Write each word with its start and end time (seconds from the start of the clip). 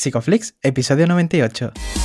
Psicoflix, 0.00 0.54
episodio 0.62 1.06
98. 1.06 1.99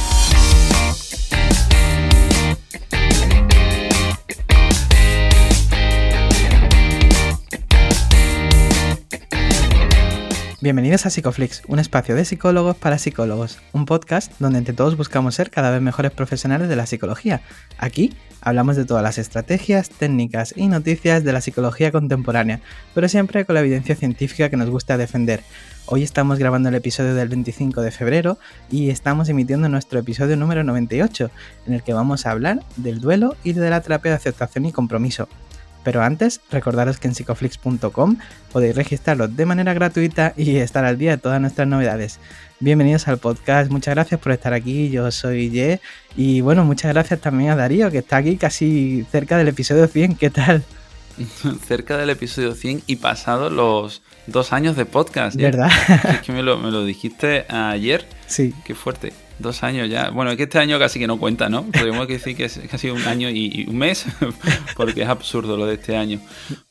Bienvenidos 10.66 11.06
a 11.06 11.12
Psicoflix, 11.12 11.62
un 11.68 11.78
espacio 11.78 12.16
de 12.16 12.26
psicólogos 12.26 12.76
para 12.76 12.98
psicólogos, 12.98 13.60
un 13.72 13.86
podcast 13.86 14.32
donde 14.40 14.58
entre 14.58 14.74
todos 14.74 14.98
buscamos 14.98 15.36
ser 15.36 15.52
cada 15.52 15.70
vez 15.70 15.80
mejores 15.80 16.12
profesionales 16.12 16.70
de 16.70 16.76
la 16.76 16.88
psicología. 16.88 17.42
Aquí 17.78 18.16
hablamos 18.42 18.76
de 18.76 18.84
todas 18.84 19.04
las 19.04 19.20
estrategias, 19.20 19.90
técnicas 19.92 20.56
y 20.58 20.68
noticias 20.68 21.24
de 21.24 21.34
la 21.34 21.42
psicología 21.42 21.92
contemporánea, 21.92 22.62
pero 22.96 23.08
siempre 23.08 23.46
con 23.46 23.54
la 23.54 23.62
evidencia 23.62 23.96
científica 23.96 24.50
que 24.50 24.58
nos 24.58 24.72
gusta 24.72 24.98
defender. 24.98 25.44
Hoy 25.86 26.02
estamos 26.02 26.40
grabando 26.40 26.70
el 26.70 26.76
episodio 26.76 27.14
del 27.14 27.30
25 27.30 27.84
de 27.84 27.92
febrero 27.92 28.40
y 28.72 28.90
estamos 28.90 29.30
emitiendo 29.30 29.70
nuestro 29.70 30.00
episodio 30.00 30.36
número 30.36 30.64
98, 30.64 31.30
en 31.68 31.74
el 31.74 31.84
que 31.84 31.94
vamos 31.94 32.26
a 32.26 32.32
hablar 32.32 32.64
del 32.76 33.02
duelo 33.02 33.36
y 33.44 33.54
de 33.54 33.70
la 33.70 33.82
terapia 33.82 34.10
de 34.10 34.18
aceptación 34.18 34.66
y 34.66 34.72
compromiso. 34.72 35.30
Pero 35.86 36.02
antes, 36.02 36.42
recordaros 36.50 37.00
que 37.00 37.08
en 37.08 37.14
psicoflix.com 37.14 38.18
podéis 38.52 38.76
registraros 38.76 39.38
de 39.38 39.46
manera 39.46 39.74
gratuita 39.76 40.34
y 40.36 40.58
estar 40.58 40.84
al 40.84 40.98
día 40.98 41.12
de 41.12 41.18
todas 41.20 41.40
nuestras 41.40 41.68
novedades. 41.68 42.20
Bienvenidos 42.60 43.08
al 43.08 43.20
podcast, 43.20 43.70
muchas 43.70 43.94
gracias 43.94 44.20
por 44.20 44.32
estar 44.32 44.54
aquí, 44.54 44.90
yo 44.90 45.12
soy 45.12 45.52
Ye 45.52 45.80
y 46.18 46.42
bueno, 46.42 46.66
muchas 46.66 46.92
gracias 46.92 47.22
también 47.22 47.52
a 47.52 47.56
Darío 47.56 47.92
que 47.92 48.00
está 48.00 48.18
aquí 48.18 48.36
casi 48.36 49.06
cerca 49.12 49.38
del 49.38 49.50
episodio 49.50 49.88
100, 49.88 50.16
¿qué 50.16 50.32
tal? 50.32 50.64
cerca 51.68 51.98
del 51.98 52.10
episodio 52.10 52.56
100 52.56 52.82
y 52.88 52.96
pasado 52.96 53.52
los 53.52 54.02
dos 54.26 54.54
años 54.54 54.76
de 54.76 54.86
podcast. 54.86 55.36
¿Verdad? 55.36 55.70
Es 56.10 56.22
que 56.22 56.32
me 56.32 56.42
lo, 56.42 56.58
me 56.58 56.72
lo 56.72 56.84
dijiste 56.84 57.46
ayer. 57.48 58.08
Sí. 58.28 58.54
Qué 58.66 58.74
fuerte. 58.74 59.14
Dos 59.38 59.64
años 59.64 59.90
ya. 59.90 60.12
Bueno, 60.12 60.32
es 60.32 60.38
que 60.38 60.44
este 60.44 60.60
año 60.60 60.80
casi 60.80 61.00
que 61.00 61.08
no 61.08 61.20
cuenta, 61.20 61.50
¿no? 61.50 61.64
Podemos 61.64 62.08
decir 62.08 62.38
que 62.38 62.46
es 62.46 62.60
casi 62.72 62.90
un 62.90 63.02
año 63.04 63.30
y, 63.30 63.66
un 63.68 63.78
mes, 63.78 64.06
porque 64.78 65.02
es 65.02 65.10
absurdo 65.10 65.58
lo 65.58 65.66
de 65.66 65.76
este 65.76 65.98
año. 65.98 66.22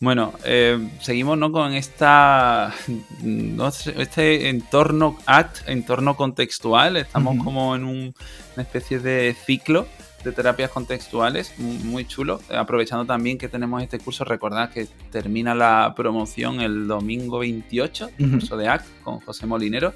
Bueno, 0.00 0.32
eh, 0.44 0.78
seguimos 1.00 1.36
¿no? 1.36 1.52
con 1.52 1.74
esta 1.74 2.74
no 3.22 3.68
este 3.68 4.48
entorno 4.48 5.18
act, 5.26 5.68
entorno 5.68 6.16
contextual. 6.16 6.96
Estamos 6.96 7.42
como 7.44 7.76
en 7.76 7.84
un, 7.84 8.14
una 8.54 8.62
especie 8.62 8.98
de 8.98 9.36
ciclo 9.44 9.86
de 10.24 10.32
terapias 10.32 10.70
contextuales, 10.70 11.52
muy 11.58 12.06
chulo. 12.06 12.40
Aprovechando 12.50 13.04
también 13.04 13.36
que 13.36 13.48
tenemos 13.48 13.82
este 13.82 13.98
curso, 13.98 14.24
recordad 14.24 14.70
que 14.70 14.86
termina 15.12 15.54
la 15.54 15.92
promoción 15.94 16.60
el 16.60 16.86
domingo 16.86 17.40
28, 17.40 18.10
el 18.18 18.30
curso 18.30 18.56
de 18.56 18.68
ACT 18.68 18.86
con 19.02 19.20
José 19.20 19.46
Molinero. 19.46 19.92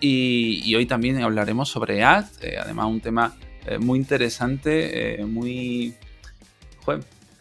Y, 0.00 0.74
hoy 0.74 0.86
también 0.86 1.20
hablaremos 1.22 1.68
sobre 1.68 2.04
ACT, 2.04 2.44
eh, 2.44 2.58
además 2.58 2.86
un 2.86 3.00
tema 3.00 3.34
eh, 3.66 3.78
muy 3.78 3.98
interesante, 3.98 5.20
eh, 5.20 5.24
muy 5.24 5.94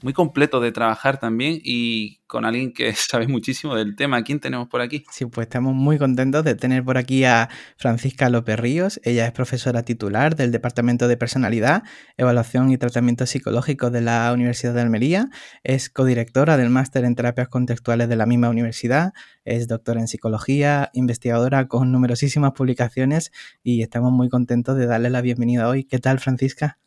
muy 0.05 0.13
completo 0.13 0.59
de 0.59 0.71
trabajar 0.71 1.19
también 1.19 1.59
y 1.63 2.19
con 2.27 2.45
alguien 2.45 2.73
que 2.73 2.93
sabe 2.93 3.27
muchísimo 3.27 3.75
del 3.75 3.95
tema. 3.95 4.23
¿Quién 4.23 4.39
tenemos 4.39 4.67
por 4.67 4.81
aquí? 4.81 5.03
Sí, 5.11 5.25
pues 5.25 5.47
estamos 5.47 5.73
muy 5.73 5.97
contentos 5.97 6.43
de 6.43 6.53
tener 6.53 6.85
por 6.85 6.99
aquí 6.99 7.23
a 7.23 7.49
Francisca 7.75 8.29
López 8.29 8.59
Ríos. 8.59 9.01
Ella 9.03 9.25
es 9.25 9.31
profesora 9.31 9.81
titular 9.81 10.35
del 10.35 10.51
Departamento 10.51 11.07
de 11.07 11.17
Personalidad, 11.17 11.81
Evaluación 12.17 12.69
y 12.69 12.77
Tratamiento 12.77 13.25
Psicológico 13.25 13.89
de 13.89 14.01
la 14.01 14.31
Universidad 14.31 14.75
de 14.75 14.81
Almería. 14.81 15.29
Es 15.63 15.89
codirectora 15.89 16.55
del 16.55 16.69
máster 16.69 17.03
en 17.03 17.15
terapias 17.15 17.47
contextuales 17.47 18.07
de 18.07 18.15
la 18.15 18.27
misma 18.27 18.49
universidad. 18.49 19.11
Es 19.43 19.67
doctora 19.67 20.01
en 20.01 20.07
psicología, 20.07 20.91
investigadora 20.93 21.67
con 21.67 21.91
numerosísimas 21.91 22.51
publicaciones 22.51 23.31
y 23.63 23.81
estamos 23.81 24.11
muy 24.11 24.29
contentos 24.29 24.77
de 24.77 24.85
darle 24.85 25.09
la 25.09 25.21
bienvenida 25.21 25.67
hoy. 25.67 25.83
¿Qué 25.83 25.97
tal, 25.97 26.19
Francisca? 26.19 26.77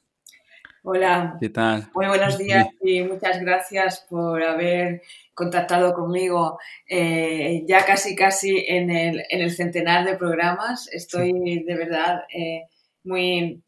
Hola. 0.85 1.37
¿Qué 1.41 1.49
tal? 1.49 1.91
Muy 1.93 2.07
buenos 2.07 2.39
días 2.39 2.69
y 2.81 3.03
muchas 3.03 3.41
gracias 3.41 4.07
por 4.09 4.41
haber 4.43 5.03
contactado 5.35 5.93
conmigo 5.93 6.59
eh, 6.89 7.65
ya 7.67 7.85
casi 7.85 8.15
casi 8.15 8.65
en 8.67 8.89
el, 8.91 9.25
en 9.29 9.41
el, 9.41 9.51
centenar 9.51 10.07
de 10.07 10.15
programas. 10.15 10.89
Estoy 10.93 11.65
de 11.65 11.77
verdad 11.77 12.23
eh, 12.33 12.67
muy 13.03 13.61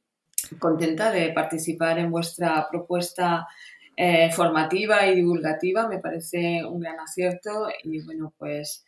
contenta 0.60 1.10
de 1.10 1.32
participar 1.32 1.98
en 1.98 2.12
vuestra 2.12 2.68
propuesta 2.70 3.48
eh, 3.96 4.30
formativa 4.30 5.04
y 5.06 5.16
divulgativa. 5.16 5.88
Me 5.88 5.98
parece 5.98 6.64
un 6.64 6.78
gran 6.78 7.00
acierto 7.00 7.68
y 7.82 8.02
bueno, 8.02 8.32
pues 8.38 8.84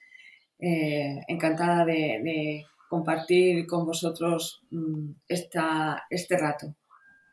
encantada 0.60 1.84
de, 1.84 2.64
compartir 2.88 3.66
con 3.66 3.84
vosotros 3.84 4.62
mm, 4.70 5.10
esta, 5.26 6.04
este 6.08 6.36
rato. 6.36 6.74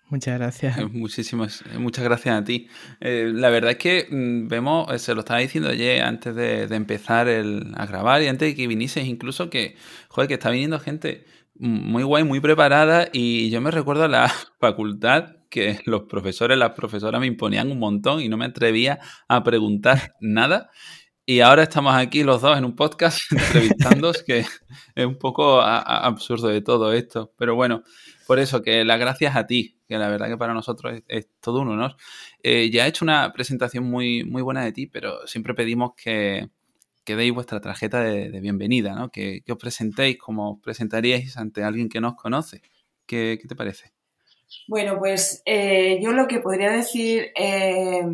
Muchas 0.10 0.40
gracias. 0.40 0.92
Muchísimas, 0.92 1.64
muchas 1.78 2.04
gracias 2.04 2.36
a 2.36 2.44
ti. 2.44 2.68
Eh, 3.00 3.32
la 3.32 3.50
verdad 3.50 3.72
es 3.72 3.78
que 3.78 4.08
mm, 4.10 4.48
vemos, 4.48 4.92
eh, 4.92 4.98
se 4.98 5.14
lo 5.14 5.20
estaba 5.20 5.40
diciendo 5.40 5.70
ayer 5.70 6.02
antes 6.02 6.36
de, 6.36 6.64
empezar 6.64 7.28
el, 7.28 7.74
a 7.76 7.86
grabar 7.86 8.24
y 8.24 8.28
antes 8.28 8.50
de 8.50 8.56
que 8.56 8.68
vinieses 8.68 9.06
incluso 9.06 9.52
que, 9.52 9.76
joder, 10.08 10.28
que 10.28 10.34
está 10.34 10.50
viniendo 10.50 10.80
gente 10.80 11.26
muy 11.56 12.04
guay, 12.04 12.24
muy 12.24 12.40
preparada 12.40 13.10
y 13.12 13.50
yo 13.52 13.62
me 13.62 13.70
recuerdo 13.70 14.06
a 14.06 14.08
la 14.08 14.34
facultad 14.60 15.36
que 15.50 15.80
los 15.86 16.04
profesores, 16.04 16.58
las 16.58 16.72
profesoras 16.72 17.22
me 17.22 17.28
imponían 17.28 17.72
un 17.72 17.80
montón 17.80 18.22
y 18.22 18.30
no 18.30 18.38
me 18.38 18.46
atrevía 18.46 19.00
a 19.28 19.44
preguntar 19.44 20.16
nada. 20.20 20.70
Y 21.26 21.42
ahora 21.42 21.64
estamos 21.64 21.94
aquí 21.94 22.24
los 22.24 22.42
dos 22.42 22.58
en 22.58 22.66
un 22.66 22.76
podcast 22.76 23.20
entrevistándonos, 23.32 24.24
que 24.24 24.40
es 24.96 25.06
un 25.06 25.20
poco 25.20 25.62
absurdo 25.62 26.48
de 26.48 26.62
todo 26.62 26.94
esto. 26.94 27.34
Pero 27.38 27.54
bueno, 27.54 27.84
por 28.26 28.40
eso 28.40 28.64
que 28.64 28.84
las 28.84 29.00
gracias 29.00 29.36
a 29.36 29.46
ti, 29.46 29.79
que 29.90 29.98
la 29.98 30.08
verdad 30.08 30.28
que 30.28 30.38
para 30.38 30.54
nosotros 30.54 31.02
es, 31.08 31.28
todo 31.42 31.62
un 31.62 31.70
honor. 31.70 31.96
Eh, 32.44 32.70
ya 32.70 32.86
he 32.86 32.90
hecho 32.90 33.04
una 33.04 33.34
presentación 33.34 33.86
muy, 33.86 34.24
muy 34.24 34.44
buena 34.44 34.64
de 34.64 34.72
ti, 34.72 34.86
pero 34.86 35.26
siempre 35.26 35.56
pedimos 35.56 35.94
que, 35.96 36.48
que 37.04 37.16
deis 37.16 37.34
vuestra 37.34 37.60
tarjeta 37.60 38.02
de, 38.02 38.40
bienvenida, 38.40 38.94
¿no? 38.94 39.10
Que, 39.10 39.42
os 39.50 39.58
presentéis 39.58 40.20
como 40.20 40.52
os 40.52 40.60
presentaríais 40.62 41.36
ante 41.38 41.64
alguien 41.64 41.90
que 41.90 42.00
no 42.00 42.10
os 42.10 42.16
conoce. 42.16 42.62
¿Qué, 43.08 43.40
te 43.48 43.56
parece? 43.56 43.92
Bueno, 44.68 45.00
pues 45.00 45.42
eh, 45.46 46.00
yo 46.04 46.12
lo 46.12 46.28
que 46.28 46.40
podría 46.40 46.70
decir 46.70 47.32
eh, 47.36 48.06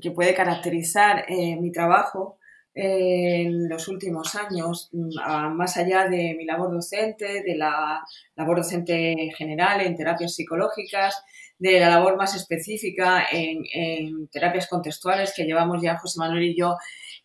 que 0.00 0.12
puede 0.12 0.32
caracterizar 0.34 1.26
mi 1.28 1.72
trabajo 1.72 2.38
en 2.82 3.68
los 3.68 3.88
últimos 3.88 4.34
años, 4.36 4.88
mm, 4.92 5.54
más 5.54 5.76
allá 5.76 6.08
de 6.08 6.34
mi 6.34 6.46
labor 6.46 6.72
docente, 6.72 7.42
de 7.42 7.54
la 7.54 8.02
labor 8.36 8.58
docente 8.58 9.30
general 9.36 9.82
en 9.82 9.96
terapias 9.96 10.34
psicológicas, 10.34 11.22
de 11.58 11.78
la 11.78 11.90
labor 11.90 12.16
más 12.16 12.34
específica 12.34 13.26
en, 13.30 14.28
terapias 14.28 14.66
contextuales 14.66 15.34
que 15.36 15.44
llevamos 15.44 15.82
ya 15.82 15.98
José 15.98 16.18
Manuel 16.18 16.44
y 16.44 16.56
yo 16.56 16.76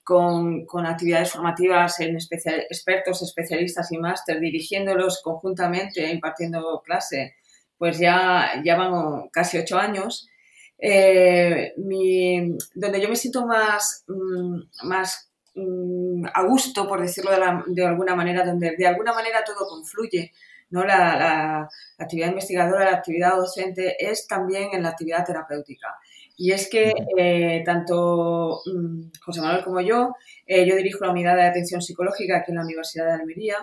con, 0.03 0.65
actividades 0.85 1.31
formativas 1.31 2.01
en 2.01 2.17
expertos, 2.17 3.23
especialistas 3.23 3.91
y 3.93 3.97
máster, 3.97 4.41
dirigiéndolos 4.41 5.21
conjuntamente, 5.23 6.11
impartiendo 6.11 6.81
clase, 6.83 7.35
pues 7.77 7.97
ya, 7.97 8.61
ya 8.63 8.75
van 8.75 9.29
casi 9.29 9.57
ocho 9.57 9.77
años. 9.77 10.27
Eh, 10.77 11.73
donde 11.77 13.01
yo 13.01 13.07
me 13.07 13.15
siento 13.15 13.45
más, 13.47 14.03
mm, 14.09 14.87
más 14.87 15.31
Mm, 15.55 16.25
a 16.33 16.43
gusto, 16.43 16.85
por 16.87 17.01
decirlo 17.01 17.31
de, 17.67 17.85
alguna 17.85 18.13
manera, 18.13 18.45
donde 18.45 18.75
de 18.77 18.87
alguna 18.87 19.13
manera 19.13 19.43
todo 19.45 19.67
confluye. 19.67 20.33
¿no? 20.69 20.83
La, 20.83 21.69
actividad 21.97 22.29
investigadora, 22.29 22.85
la 22.85 22.97
actividad 22.97 23.37
docente 23.37 23.95
es 23.99 24.27
también 24.27 24.69
en 24.73 24.83
la 24.83 24.89
actividad 24.89 25.25
terapéutica. 25.25 25.95
Y 26.37 26.51
es 26.51 26.69
que 26.69 26.93
eh, 27.17 27.63
tanto 27.65 28.61
mm, 28.65 29.11
José 29.23 29.41
Manuel 29.41 29.63
como 29.63 29.79
yo, 29.79 30.13
eh, 30.45 30.67
yo 30.67 30.75
dirijo 30.75 31.05
la 31.05 31.11
unidad 31.11 31.35
de 31.35 31.43
atención 31.43 31.81
psicológica 31.81 32.37
aquí 32.37 32.51
en 32.51 32.57
la 32.57 32.63
Universidad 32.63 33.05
de 33.05 33.13
Almería 33.13 33.55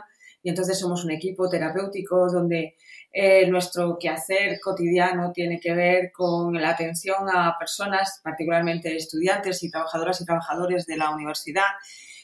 y 0.43 0.49
entonces 0.49 0.79
somos 0.79 1.05
un 1.05 1.11
equipo 1.11 1.49
terapéutico 1.51 2.29
donde 2.29 2.77
eh, 3.15 3.47
nuestro 3.47 3.99
quehacer 3.99 4.59
cotidiano 4.59 5.33
tiene 5.33 5.61
que 5.61 5.75
ver 5.75 6.13
con 6.13 6.55
la 6.55 6.71
atención 6.71 7.29
a 7.31 7.55
personas, 7.59 8.21
particularmente 8.25 8.97
estudiantes 8.97 9.63
y 9.63 9.71
trabajadoras 9.71 10.21
y 10.21 10.25
trabajadores 10.25 10.87
de 10.87 10.97
la 10.97 11.11
universidad, 11.11 11.67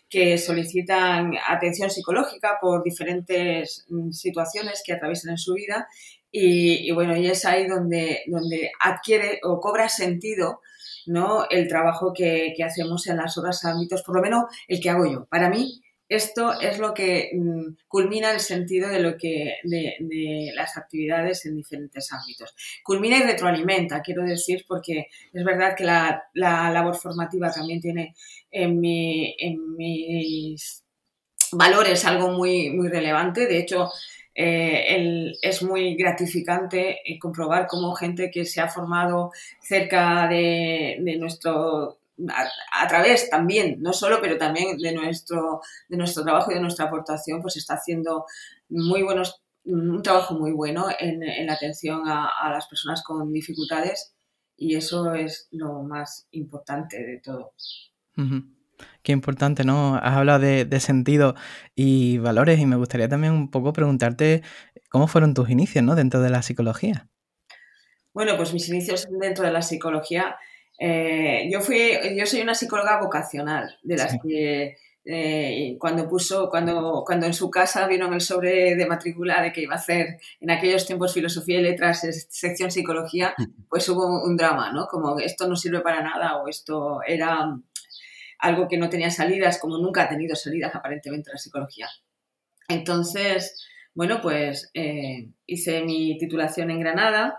que 0.09 0.39
solicitan 0.39 1.35
atención 1.47 1.91
psicológica 1.91 2.57
por 2.59 2.83
diferentes 2.83 3.85
mm, 3.91 4.13
situaciones 4.13 4.83
que 4.85 4.95
atraviesan 4.95 5.33
en 5.33 5.39
su 5.39 5.53
vida. 5.53 5.87
Y, 6.31 6.91
bueno, 6.93 7.17
y 7.17 7.27
es 7.27 7.45
ahí 7.45 7.67
donde, 7.67 8.23
donde 8.27 8.71
adquiere 8.81 9.41
o 9.43 9.61
cobra 9.61 9.89
sentido 9.89 10.61
¿no? 11.07 11.47
el 11.49 11.69
trabajo 11.69 12.13
que, 12.15 12.53
que 12.55 12.65
hacemos 12.65 13.07
en 13.07 13.17
las 13.17 13.37
otros 13.39 13.65
ámbitos, 13.65 14.03
por 14.03 14.17
lo 14.17 14.23
menos 14.23 14.45
el 14.69 14.81
que 14.81 14.91
hago 14.91 15.07
yo. 15.07 15.27
Para 15.27 15.49
mí, 15.49 15.83
esto 16.09 16.59
es 16.61 16.79
lo 16.79 16.95
que 16.95 17.31
mm, 17.35 17.77
culmina 17.87 18.33
el 18.33 18.41
sentido 18.41 18.89
de 18.89 19.01
lo 19.01 19.17
que 19.17 19.57
de, 19.65 20.53
las 20.55 20.77
actividades 20.77 21.45
en 21.47 21.57
diferentes 21.57 22.13
ámbitos. 22.13 22.55
Culmina 22.83 23.19
y 23.19 23.23
retroalimenta, 23.23 24.03
quiero 24.03 24.23
decir, 24.25 24.65
porque 24.67 25.09
es 25.33 25.45
verdad 25.45 25.75
que 25.77 25.85
la, 25.85 26.25
labor 26.35 26.97
formativa 26.97 27.51
también 27.53 27.81
tiene 27.81 28.15
en, 28.51 28.81
mi, 28.81 29.37
en 29.39 29.77
mis 29.77 30.83
valores 31.53 32.05
algo 32.05 32.31
muy, 32.31 32.71
muy 32.71 32.89
relevante. 32.89 33.47
De 33.47 33.59
hecho, 33.59 33.91
eh, 34.41 35.33
es 35.43 35.63
muy 35.65 35.97
gratificante 35.97 37.01
eh, 37.05 37.19
comprobar 37.19 37.67
cómo 37.67 37.93
gente 37.95 38.31
que 38.31 38.45
se 38.45 38.61
ha 38.61 38.69
formado 38.69 39.33
cerca 39.61 40.29
de, 40.29 41.17
nuestro, 41.19 41.99
a, 42.73 42.89
través 42.89 43.31
también, 43.31 43.81
no 43.81 43.93
solo, 43.93 44.19
pero 44.21 44.37
también 44.37 44.77
de 44.79 44.93
nuestro, 44.93 45.61
de 45.89 45.97
nuestro 45.97 46.25
trabajo 46.25 46.51
y 46.51 46.55
de 46.55 46.61
nuestra 46.61 46.87
aportación, 46.87 47.41
pues 47.43 47.57
está 47.57 47.75
haciendo 47.75 48.25
muy 48.69 49.03
buenos, 49.03 49.43
un 49.65 50.03
trabajo 50.03 50.35
muy 50.35 50.53
bueno 50.53 50.87
en, 50.99 51.21
la 51.47 51.53
atención 51.53 52.03
a, 52.07 52.51
las 52.51 52.67
personas 52.67 53.03
con 53.03 53.33
dificultades 53.33 54.15
y 54.57 54.75
eso 54.77 55.15
es 55.15 55.49
lo 55.53 55.83
más 55.83 56.27
importante 56.33 57.05
de 57.05 57.21
todo. 57.21 57.53
Qué 59.03 59.13
importante, 59.13 59.65
¿no? 59.65 59.97
Has 59.97 60.17
hablado 60.17 60.41
de, 60.41 60.81
sentido 60.81 61.35
y 61.75 62.19
valores 62.19 62.59
y 62.59 62.67
me 62.67 62.77
gustaría 62.77 63.09
también 63.09 63.33
un 63.33 63.51
poco 63.51 63.73
preguntarte 63.73 64.43
cómo 64.89 65.07
fueron 65.07 65.35
tus 65.35 65.51
inicios, 65.51 65.85
¿no? 65.85 65.95
Dentro 65.95 66.21
de 66.21 66.31
la 66.31 66.43
psicología. 66.43 67.09
Bueno, 68.13 68.37
pues 68.37 68.53
mis 68.53 68.69
inicios 68.69 69.07
dentro 69.21 69.45
de 69.45 69.53
la 69.53 69.63
psicología, 69.63 70.37
eh, 70.79 71.49
yo 71.51 71.61
fui, 71.61 71.93
yo 72.17 72.25
soy 72.27 72.41
una 72.41 72.55
psicóloga 72.55 73.01
vocacional, 73.01 73.79
de 73.83 73.97
las 73.97 74.17
que 74.23 74.77
eh, 75.05 75.77
cuando 75.79 76.07
puso, 76.07 76.51
cuando, 76.51 77.03
cuando 77.07 77.27
en 77.27 77.33
su 77.33 77.51
casa 77.51 77.87
vieron 77.87 78.13
el 78.13 78.21
sobre 78.21 78.77
de 78.77 78.87
matrícula 78.87 79.41
de 79.41 79.53
que 79.53 79.63
iba 79.63 79.75
a 79.75 79.79
hacer 79.79 80.21
en 80.39 80.51
aquellos 80.51 80.87
tiempos 80.87 81.15
filosofía 81.15 81.59
y 81.59 81.63
letras, 81.63 82.07
sección 82.29 82.71
psicología, 82.71 83.35
pues 83.69 83.89
hubo 83.89 84.23
un 84.23 84.37
drama, 84.37 84.71
¿no? 84.71 84.87
Como 84.87 85.19
esto 85.19 85.49
no 85.49 85.57
sirve 85.57 85.81
para 85.81 86.03
nada 86.03 86.37
o 86.37 86.49
esto 86.49 87.01
era 87.07 87.59
algo 88.39 88.69
que 88.69 88.77
no 88.77 88.89
tenía 88.89 89.11
salidas, 89.11 89.59
como 89.59 89.79
nunca 89.79 90.03
ha 90.03 90.09
tenido 90.09 90.37
salidas 90.37 90.75
aparentemente 90.75 91.33
la 91.33 91.39
psicología. 91.39 91.89
Entonces, 92.69 93.67
bueno, 93.95 94.21
pues 94.21 94.71
eh, 94.75 95.31
hice 95.47 95.83
mi 95.83 96.19
titulación 96.19 96.71
en 96.71 96.81
Granada 96.81 97.39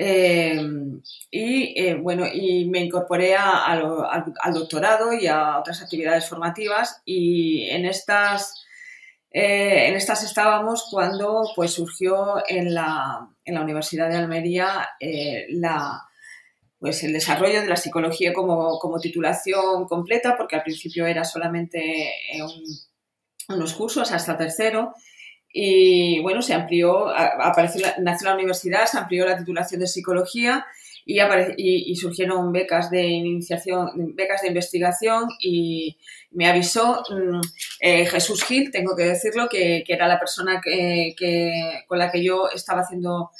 eh, 0.00 0.60
y, 1.30 1.82
eh, 1.82 1.94
bueno, 1.94 2.24
y 2.32 2.64
me 2.66 2.80
incorporé 2.80 3.34
al, 3.34 3.82
doctorado 4.54 5.12
y 5.12 5.26
a 5.26 5.58
otras 5.58 5.82
actividades 5.82 6.28
formativas 6.28 7.02
y 7.04 7.68
en 7.70 7.84
estas, 7.84 8.64
en 9.30 9.94
estas 9.94 10.22
estábamos 10.22 10.86
cuando 10.90 11.42
pues 11.56 11.72
surgió 11.72 12.42
en 12.48 12.72
la, 12.74 13.28
en 13.44 13.54
la 13.54 13.60
Universidad 13.62 14.08
de 14.08 14.16
Almería 14.16 14.88
la 15.50 16.08
pues 16.78 17.02
el 17.02 17.12
desarrollo 17.12 17.60
de 17.60 17.68
la 17.68 17.76
psicología 17.76 18.32
como, 18.32 19.00
titulación 19.00 19.86
completa, 19.86 20.36
porque 20.36 20.56
al 20.56 20.62
principio 20.62 21.06
era 21.06 21.24
solamente 21.24 22.08
eh, 22.08 22.42
unos 23.48 23.74
cursos 23.74 24.12
hasta 24.12 24.36
tercero. 24.36 24.94
Y 25.52 26.20
bueno, 26.20 26.42
se 26.42 26.54
amplió, 26.54 27.08
apareció, 27.08 27.86
nació 28.00 28.28
la 28.28 28.34
universidad, 28.34 28.86
se 28.86 28.98
amplió 28.98 29.26
la 29.26 29.38
titulación 29.38 29.80
de 29.80 29.86
psicología 29.86 30.66
y, 31.08 31.96
surgieron 31.96 32.52
becas 32.52 32.90
de 32.90 33.02
iniciación, 33.06 34.14
becas 34.14 34.42
de 34.42 34.48
investigación 34.48 35.28
y 35.40 35.96
me 36.32 36.46
avisó 36.46 37.02
mm, 37.10 37.40
eh, 37.80 38.06
Jesús 38.06 38.44
Gil, 38.44 38.70
tengo 38.70 38.94
que 38.94 39.04
decirlo, 39.04 39.48
que, 39.48 39.84
era 39.88 40.06
la 40.06 40.18
persona 40.18 40.60
que, 40.62 41.14
con 41.86 41.98
la 41.98 42.10
que 42.10 42.22
yo 42.22 42.50
estaba 42.54 42.82
haciendo 42.82 43.30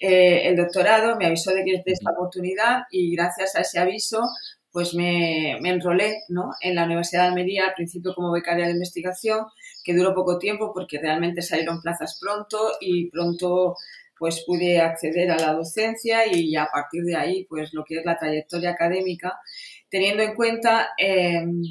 eh, 0.00 0.48
el 0.48 0.56
doctorado, 0.56 1.16
me 1.16 1.26
avisó 1.26 1.52
de, 1.52 1.62
que, 1.62 1.82
de 1.84 1.92
esta 1.92 2.10
oportunidad 2.10 2.84
y 2.90 3.14
gracias 3.14 3.54
a 3.54 3.60
ese 3.60 3.78
aviso 3.78 4.22
pues 4.72 4.94
me, 4.94 5.58
me 5.60 5.70
enrolé 5.70 6.22
¿no? 6.28 6.50
en 6.60 6.74
la 6.74 6.84
Universidad 6.84 7.22
de 7.22 7.28
Almería, 7.28 7.66
al 7.66 7.74
principio 7.74 8.14
como 8.14 8.32
becaria 8.32 8.66
de 8.66 8.72
investigación, 8.72 9.46
que 9.84 9.94
duró 9.94 10.14
poco 10.14 10.38
tiempo 10.38 10.72
porque 10.72 10.98
realmente 10.98 11.42
salieron 11.42 11.80
plazas 11.80 12.18
pronto 12.20 12.72
y 12.80 13.10
pronto 13.10 13.76
pues 14.18 14.44
pude 14.46 14.80
acceder 14.80 15.30
a 15.30 15.38
la 15.38 15.54
docencia 15.54 16.26
y 16.30 16.54
a 16.54 16.66
partir 16.66 17.04
de 17.04 17.16
ahí, 17.16 17.46
pues 17.48 17.72
lo 17.72 17.84
que 17.84 17.96
es 17.96 18.04
la 18.04 18.18
trayectoria 18.18 18.70
académica, 18.70 19.40
teniendo 19.88 20.22
en 20.22 20.34
cuenta 20.34 20.90
em, 20.98 21.62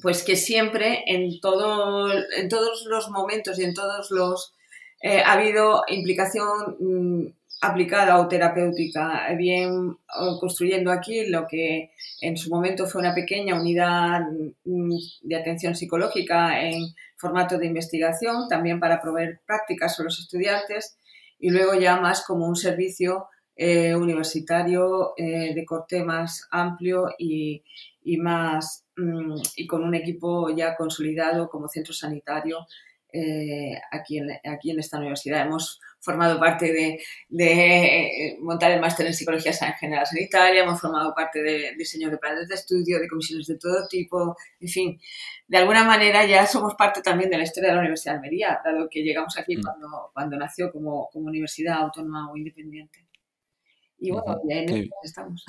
pues 0.00 0.22
que 0.22 0.36
siempre 0.36 1.02
en, 1.08 1.40
todo, 1.40 2.12
en 2.12 2.48
todos 2.48 2.84
los 2.86 3.10
momentos 3.10 3.58
y 3.58 3.64
en 3.64 3.74
todos 3.74 4.12
los 4.12 4.54
eh, 5.02 5.20
ha 5.20 5.32
habido 5.32 5.82
implicación 5.88 6.76
mm, 6.78 7.26
aplicada 7.60 8.20
o 8.20 8.28
terapéutica, 8.28 9.28
bien 9.36 9.96
construyendo 10.40 10.92
aquí 10.92 11.26
lo 11.26 11.46
que 11.46 11.90
en 12.20 12.36
su 12.36 12.50
momento 12.50 12.86
fue 12.86 13.00
una 13.00 13.14
pequeña 13.14 13.60
unidad 13.60 14.20
mm, 14.64 14.94
de 15.22 15.36
atención 15.36 15.74
psicológica 15.74 16.62
en 16.62 16.94
formato 17.16 17.58
de 17.58 17.66
investigación, 17.66 18.48
también 18.48 18.78
para 18.78 19.00
proveer 19.00 19.40
prácticas 19.44 19.98
a 19.98 20.04
los 20.04 20.20
estudiantes 20.20 20.98
y 21.38 21.50
luego 21.50 21.74
ya 21.74 22.00
más 22.00 22.24
como 22.24 22.46
un 22.46 22.56
servicio 22.56 23.26
eh, 23.56 23.94
universitario 23.94 25.14
eh, 25.16 25.52
de 25.52 25.64
corte 25.64 26.04
más 26.04 26.46
amplio 26.52 27.08
y, 27.18 27.64
más 28.18 28.84
mm, 28.96 29.34
y 29.56 29.66
con 29.66 29.82
un 29.82 29.94
equipo 29.94 30.48
ya 30.50 30.76
consolidado 30.76 31.48
como 31.48 31.68
centro 31.68 31.92
sanitario 31.92 32.66
eh, 33.12 33.74
aquí, 33.90 34.18
en, 34.18 34.30
aquí 34.44 34.70
en 34.70 34.78
esta 34.78 34.98
universidad. 34.98 35.44
Hemos 35.44 35.80
formado 36.00 36.38
parte 36.38 36.72
de, 36.72 37.00
de 37.28 38.36
montar 38.40 38.70
el 38.70 38.80
máster 38.80 39.06
en 39.06 39.14
psicología 39.14 39.52
general 39.52 40.06
sanitaria, 40.06 40.62
hemos 40.62 40.80
formado 40.80 41.14
parte 41.14 41.42
de 41.42 41.74
diseño 41.76 42.10
de 42.10 42.18
planes 42.18 42.48
de 42.48 42.54
estudio, 42.54 42.98
de 42.98 43.08
comisiones 43.08 43.46
de 43.46 43.58
todo 43.58 43.86
tipo, 43.88 44.36
en 44.60 44.68
fin, 44.68 45.00
de 45.46 45.56
alguna 45.58 45.84
manera 45.84 46.26
ya 46.26 46.46
somos 46.46 46.74
parte 46.74 47.02
también 47.02 47.30
de 47.30 47.38
la 47.38 47.44
historia 47.44 47.70
de 47.70 47.74
la 47.74 47.80
Universidad 47.80 48.12
de 48.12 48.16
Almería, 48.18 48.60
dado 48.64 48.88
que 48.90 49.02
llegamos 49.02 49.36
aquí 49.38 49.56
mm. 49.56 49.62
cuando, 49.62 50.10
cuando 50.12 50.36
nació 50.36 50.70
como, 50.70 51.08
como 51.12 51.26
universidad 51.26 51.78
autónoma 51.78 52.30
o 52.30 52.36
independiente. 52.36 53.08
Y 54.00 54.12
bueno, 54.12 54.40
ya 54.48 54.56
en 54.58 54.68
eso 54.68 54.90
estamos. 55.02 55.44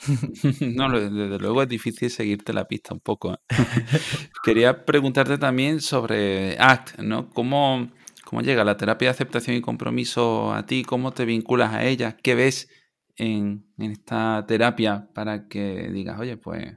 no, 0.60 1.00
desde 1.00 1.38
luego 1.38 1.62
es 1.62 1.68
difícil 1.68 2.10
seguirte 2.10 2.52
la 2.52 2.68
pista 2.68 2.92
un 2.92 3.00
poco. 3.00 3.32
¿eh? 3.32 3.38
Quería 4.44 4.84
preguntarte 4.84 5.38
también 5.38 5.80
sobre 5.80 6.58
ACT, 6.58 6.98
¿no? 6.98 7.30
¿Cómo, 7.30 7.88
¿Cómo 8.26 8.42
llega 8.42 8.64
la 8.64 8.76
terapia 8.76 9.06
de 9.06 9.12
aceptación 9.12 9.54
y 9.54 9.60
compromiso 9.60 10.52
a 10.52 10.66
ti? 10.66 10.82
¿Cómo 10.82 11.12
te 11.12 11.24
vinculas 11.24 11.72
a 11.72 11.84
ella? 11.84 12.16
¿Qué 12.20 12.34
ves 12.34 12.68
en, 13.14 13.72
en 13.78 13.92
esta 13.92 14.44
terapia 14.48 15.08
para 15.14 15.46
que 15.46 15.88
digas, 15.92 16.18
oye, 16.18 16.36
pues 16.36 16.76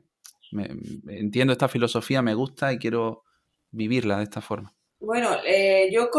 entiendo 1.07 1.51
esta 1.51 1.67
filosofía, 1.67 2.21
me 2.21 2.35
gusta 2.35 2.71
y 2.71 2.77
quiero 2.77 3.23
vivirla 3.71 4.17
de 4.17 4.23
esta 4.25 4.41
forma. 4.41 4.75
Bueno, 5.01 5.29
eh, 5.43 5.89
yo 5.91 6.11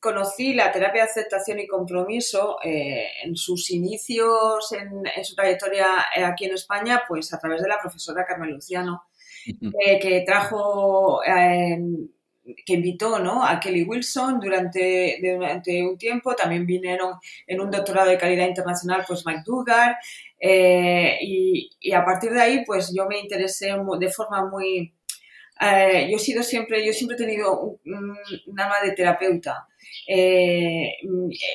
conocí 0.00 0.52
la 0.52 0.72
terapia 0.72 1.02
de 1.04 1.10
aceptación 1.10 1.60
y 1.60 1.68
compromiso 1.68 2.56
eh, 2.64 3.06
en 3.22 3.36
sus 3.36 3.70
inicios, 3.70 4.72
en, 4.72 5.24
su 5.24 5.36
trayectoria 5.36 5.86
eh, 6.16 6.24
aquí 6.24 6.46
en 6.46 6.54
España, 6.54 7.02
pues 7.06 7.32
a 7.32 7.38
través 7.38 7.62
de 7.62 7.68
la 7.68 7.78
profesora 7.78 8.24
Carmen 8.26 8.50
Luciano, 8.50 9.04
que 9.44 10.24
trajo 10.26 11.20
que 12.64 12.74
invitó 12.74 13.18
¿no? 13.18 13.44
a 13.44 13.58
Kelly 13.58 13.84
Wilson 13.84 14.40
durante, 14.40 15.18
durante 15.20 15.82
un 15.82 15.98
tiempo. 15.98 16.34
También 16.34 16.66
vinieron 16.66 17.14
en 17.46 17.60
un 17.60 17.70
doctorado 17.70 18.08
de 18.08 18.18
calidad 18.18 18.46
internacional 18.46 19.04
pues 19.06 19.24
Mike. 19.26 19.42
Eh, 20.38 21.18
y, 21.22 21.92
a 21.92 22.04
partir 22.04 22.30
de 22.32 22.40
ahí 22.40 22.64
pues 22.64 22.92
yo 22.94 23.06
me 23.06 23.18
interesé 23.18 23.74
de 23.98 24.10
forma 24.10 24.48
muy... 24.48 24.92
Eh, 25.58 26.08
yo 26.10 26.16
he 26.16 26.20
sido 26.20 26.42
siempre, 26.42 26.84
yo 26.84 26.92
siempre 26.92 27.16
he 27.16 27.20
tenido 27.20 27.60
un, 27.60 28.60
alma 28.60 28.76
de 28.84 28.92
terapeuta. 28.92 29.66
Eh, 30.06 30.92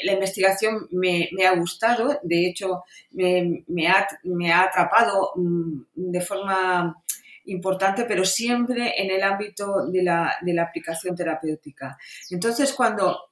la 0.04 0.14
investigación 0.14 0.88
me, 0.92 1.30
me, 1.34 1.46
ha 1.46 1.56
gustado, 1.56 2.20
de 2.24 2.48
hecho 2.48 2.84
me, 3.12 3.64
me, 3.68 3.88
ha, 3.88 4.08
me 4.24 4.52
ha 4.52 4.64
atrapado 4.64 5.34
mm, 5.36 5.84
de 5.96 6.22
forma 6.22 7.04
importante, 7.46 8.06
pero 8.06 8.26
siempre 8.26 8.94
en 8.98 9.12
el 9.12 9.24
ámbito 9.24 9.88
de 9.88 10.04
la, 10.04 10.36
de 10.42 10.54
la 10.54 10.64
aplicación 10.64 11.16
terapéutica. 11.16 11.98
Entonces, 12.30 12.74
cuando 12.74 13.32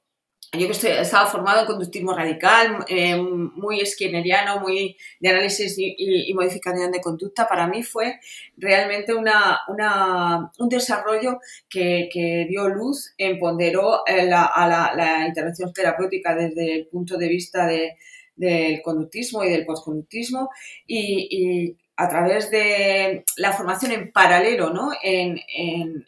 yo 0.52 0.66
que 0.66 0.72
estoy, 0.72 0.90
estaba 0.90 1.30
formado 1.30 1.60
en 1.60 1.66
conductismo 1.66 2.12
radical, 2.12 2.84
eh, 2.88 3.16
muy 3.16 3.86
skinneriano, 3.86 4.58
muy 4.58 4.96
de 5.20 5.28
análisis 5.28 5.76
y, 5.78 6.32
modificación 6.34 6.90
de 6.90 7.00
conducta, 7.00 7.46
para 7.46 7.68
mí 7.68 7.84
fue 7.84 8.18
realmente 8.56 9.14
una, 9.14 9.60
una, 9.68 10.50
un 10.58 10.68
desarrollo 10.68 11.38
que, 11.68 12.08
que, 12.12 12.46
dio 12.48 12.68
luz, 12.68 13.14
empoderó 13.16 14.04
eh, 14.06 14.26
la, 14.26 14.44
a 14.46 14.66
la, 14.66 14.92
la, 14.96 15.28
intervención 15.28 15.72
terapéutica 15.72 16.34
desde 16.34 16.74
el 16.74 16.86
punto 16.88 17.16
de 17.16 17.28
vista 17.28 17.66
de, 17.66 17.96
del 18.34 18.82
conductismo 18.82 19.44
y 19.44 19.50
del 19.50 19.64
postconductismo 19.64 20.50
y, 20.84 21.28
y 21.30 21.76
a 22.00 22.08
través 22.08 22.50
de 22.50 23.24
la 23.36 23.52
formación 23.52 23.92
en 23.92 24.10
paralelo 24.10 24.70
¿no? 24.70 24.90
en, 25.02 26.06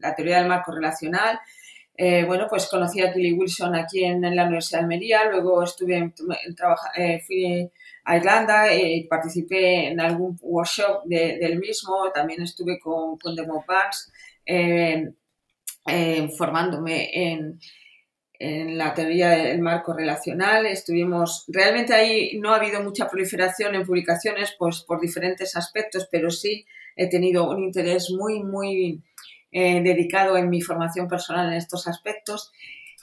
la 0.00 0.14
teoría 0.14 0.38
del 0.38 0.48
marco 0.48 0.72
relacional. 0.72 1.38
Eh, 1.94 2.24
bueno, 2.24 2.46
pues 2.48 2.66
conocí 2.66 3.02
a 3.02 3.12
Tilly 3.12 3.34
Wilson 3.34 3.74
aquí 3.74 4.04
en, 4.04 4.22
la 4.34 4.44
Universidad 4.44 4.78
de 4.78 4.84
Almería, 4.84 5.24
luego 5.30 5.62
estuve 5.62 5.96
en, 5.96 6.14
eh, 6.96 7.20
fui 7.26 7.70
a 8.04 8.16
Irlanda 8.16 8.74
y 8.74 9.04
participé 9.04 9.88
en 9.88 10.00
algún 10.00 10.38
workshop 10.40 11.04
del 11.04 11.58
mismo, 11.58 12.10
también 12.14 12.40
estuve 12.40 12.78
con, 12.78 13.18
con 13.18 13.36
Demo 13.36 13.62
eh, 14.46 15.10
formándome 16.38 17.10
en, 17.12 17.60
en 18.40 18.78
la 18.78 18.94
teoría 18.94 19.28
del 19.30 19.60
marco 19.60 19.92
relacional. 19.92 20.64
Estuvimos, 20.66 21.44
realmente 21.48 21.92
ahí 21.92 22.38
no 22.40 22.52
ha 22.52 22.56
habido 22.56 22.82
mucha 22.82 23.06
proliferación 23.06 23.74
en 23.74 23.86
publicaciones 23.86 24.56
pues, 24.58 24.82
por 24.82 24.98
diferentes 24.98 25.54
aspectos, 25.56 26.08
pero 26.10 26.30
sí 26.30 26.64
he 26.96 27.08
tenido 27.08 27.50
un 27.50 27.62
interés 27.62 28.10
muy, 28.10 28.42
muy 28.42 29.02
eh, 29.52 29.82
dedicado 29.82 30.38
en 30.38 30.48
mi 30.48 30.62
formación 30.62 31.06
personal 31.06 31.48
en 31.48 31.58
estos 31.58 31.86
aspectos. 31.86 32.50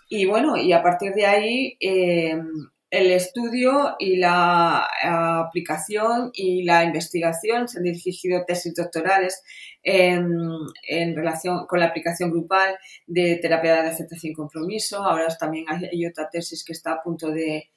Y 0.09 0.25
bueno, 0.25 0.57
y 0.57 0.73
a 0.73 0.81
partir 0.81 1.13
de 1.13 1.27
ahí 1.27 1.77
eh, 1.79 2.41
el 2.89 3.11
estudio 3.11 3.95
y 3.99 4.15
la 4.15 4.87
aplicación 5.01 6.31
y 6.33 6.63
la 6.63 6.85
investigación 6.85 7.67
se 7.67 7.79
han 7.79 7.83
dirigido 7.83 8.45
tesis 8.45 8.73
doctorales 8.73 9.43
en, 9.83 11.15
relación 11.15 11.67
con 11.67 11.79
la 11.79 11.87
aplicación 11.87 12.31
grupal 12.31 12.77
de 13.05 13.37
terapia 13.41 13.81
de 13.81 13.89
aceptación 13.89 14.31
y 14.31 14.35
compromiso. 14.35 15.03
Ahora 15.03 15.27
también 15.37 15.65
hay, 15.67 16.05
otra 16.05 16.29
tesis 16.29 16.63
que 16.63 16.73
está 16.73 16.93
a 16.93 17.03
punto 17.03 17.31
de, 17.31 17.69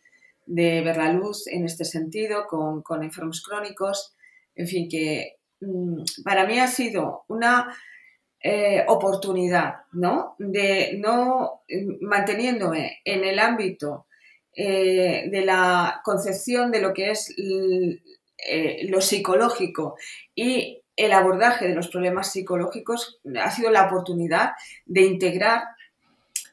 ver 0.47 0.97
la 0.97 1.13
luz 1.13 1.47
en 1.49 1.65
este 1.65 1.85
sentido 1.85 2.47
con, 2.49 2.83
con 2.83 3.03
enfermos 3.03 3.43
crónicos. 3.43 4.15
En 4.55 4.67
fin, 4.67 4.89
que 4.89 5.39
mm, 5.61 6.03
para 6.25 6.47
mí 6.47 6.59
ha 6.59 6.69
sido 6.69 7.25
una 7.29 7.77
eh, 8.43 8.85
oportunidad, 8.89 9.83
¿no? 9.93 10.35
De 10.39 10.99
no 10.99 11.63
manteniéndome 12.01 13.01
en 13.05 13.25
el 13.25 13.39
ámbito 13.39 14.07
eh, 14.57 15.29
de 15.31 15.45
la 15.45 16.01
concepción 16.05 16.71
de 16.71 16.81
lo 16.81 16.93
que 16.93 17.11
es 17.11 17.35
eh, 17.37 18.89
lo 18.89 19.01
psicológico 19.01 19.97
y 20.35 20.83
el 20.97 21.13
abordaje 21.13 21.69
de 21.69 21.75
los 21.75 21.89
problemas 21.89 22.33
psicológicos 22.33 23.21
ha 23.41 23.51
sido 23.51 23.71
la 23.71 23.87
oportunidad 23.87 24.51
de 24.87 25.03
integrar 25.03 25.63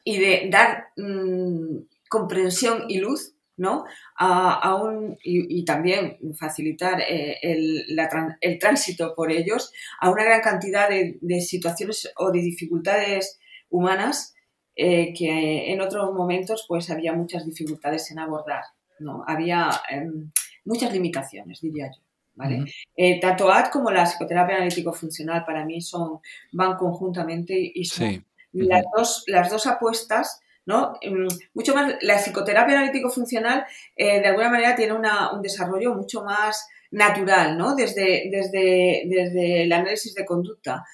y 0.04 0.18
de 0.18 0.48
dar 0.50 0.88
mm, 0.96 1.78
comprensión 2.08 2.84
y 2.88 2.98
luz 2.98 3.34
¿no? 3.58 3.84
A, 4.16 4.76
un, 4.76 5.18
y, 5.22 5.64
también 5.64 6.16
facilitar 6.38 7.00
eh, 7.00 7.38
el, 7.42 8.58
tránsito 8.60 9.14
por 9.14 9.32
ellos 9.32 9.72
a 10.00 10.10
una 10.10 10.24
gran 10.24 10.40
cantidad 10.40 10.88
de, 10.88 11.40
situaciones 11.40 12.10
o 12.16 12.30
de 12.30 12.40
dificultades 12.40 13.40
humanas 13.68 14.34
eh, 14.80 15.12
que 15.12 15.72
en 15.72 15.80
otros 15.80 16.14
momentos 16.14 16.64
pues 16.68 16.88
había 16.88 17.12
muchas 17.12 17.44
dificultades 17.44 18.12
en 18.12 18.20
abordar, 18.20 18.62
¿no? 19.00 19.24
Había 19.26 19.70
em, 19.90 20.30
muchas 20.64 20.92
limitaciones, 20.92 21.60
diría 21.60 21.90
yo. 21.90 22.00
¿Vale? 22.36 22.66
Eh, 22.94 23.18
tanto 23.18 23.50
AD 23.50 23.70
como 23.72 23.90
la 23.90 24.04
psicoterapia 24.04 24.58
analítico-funcional 24.58 25.44
para 25.44 25.64
mí 25.64 25.80
son, 25.80 26.20
van 26.52 26.76
conjuntamente 26.76 27.52
y 27.74 27.84
son 27.84 28.24
las, 28.52 28.84
dos, 28.96 29.24
las 29.26 29.50
dos 29.50 29.66
apuestas 29.66 30.40
¿no? 30.64 30.92
Em, 31.00 31.26
mucho 31.54 31.74
más, 31.74 31.94
la 32.02 32.18
psicoterapia 32.18 32.76
analítico-funcional 32.76 33.64
eh, 33.96 34.20
de 34.20 34.26
alguna 34.28 34.50
manera 34.50 34.76
tiene 34.76 34.92
un 34.92 35.42
desarrollo 35.42 35.94
mucho 35.94 36.22
más 36.22 36.68
natural, 36.92 37.58
¿no? 37.58 37.74
Desde, 37.74 38.28
desde, 38.30 39.02
desde 39.06 39.62
el 39.64 39.72
análisis 39.72 40.14
de 40.14 40.24
conducta. 40.24 40.84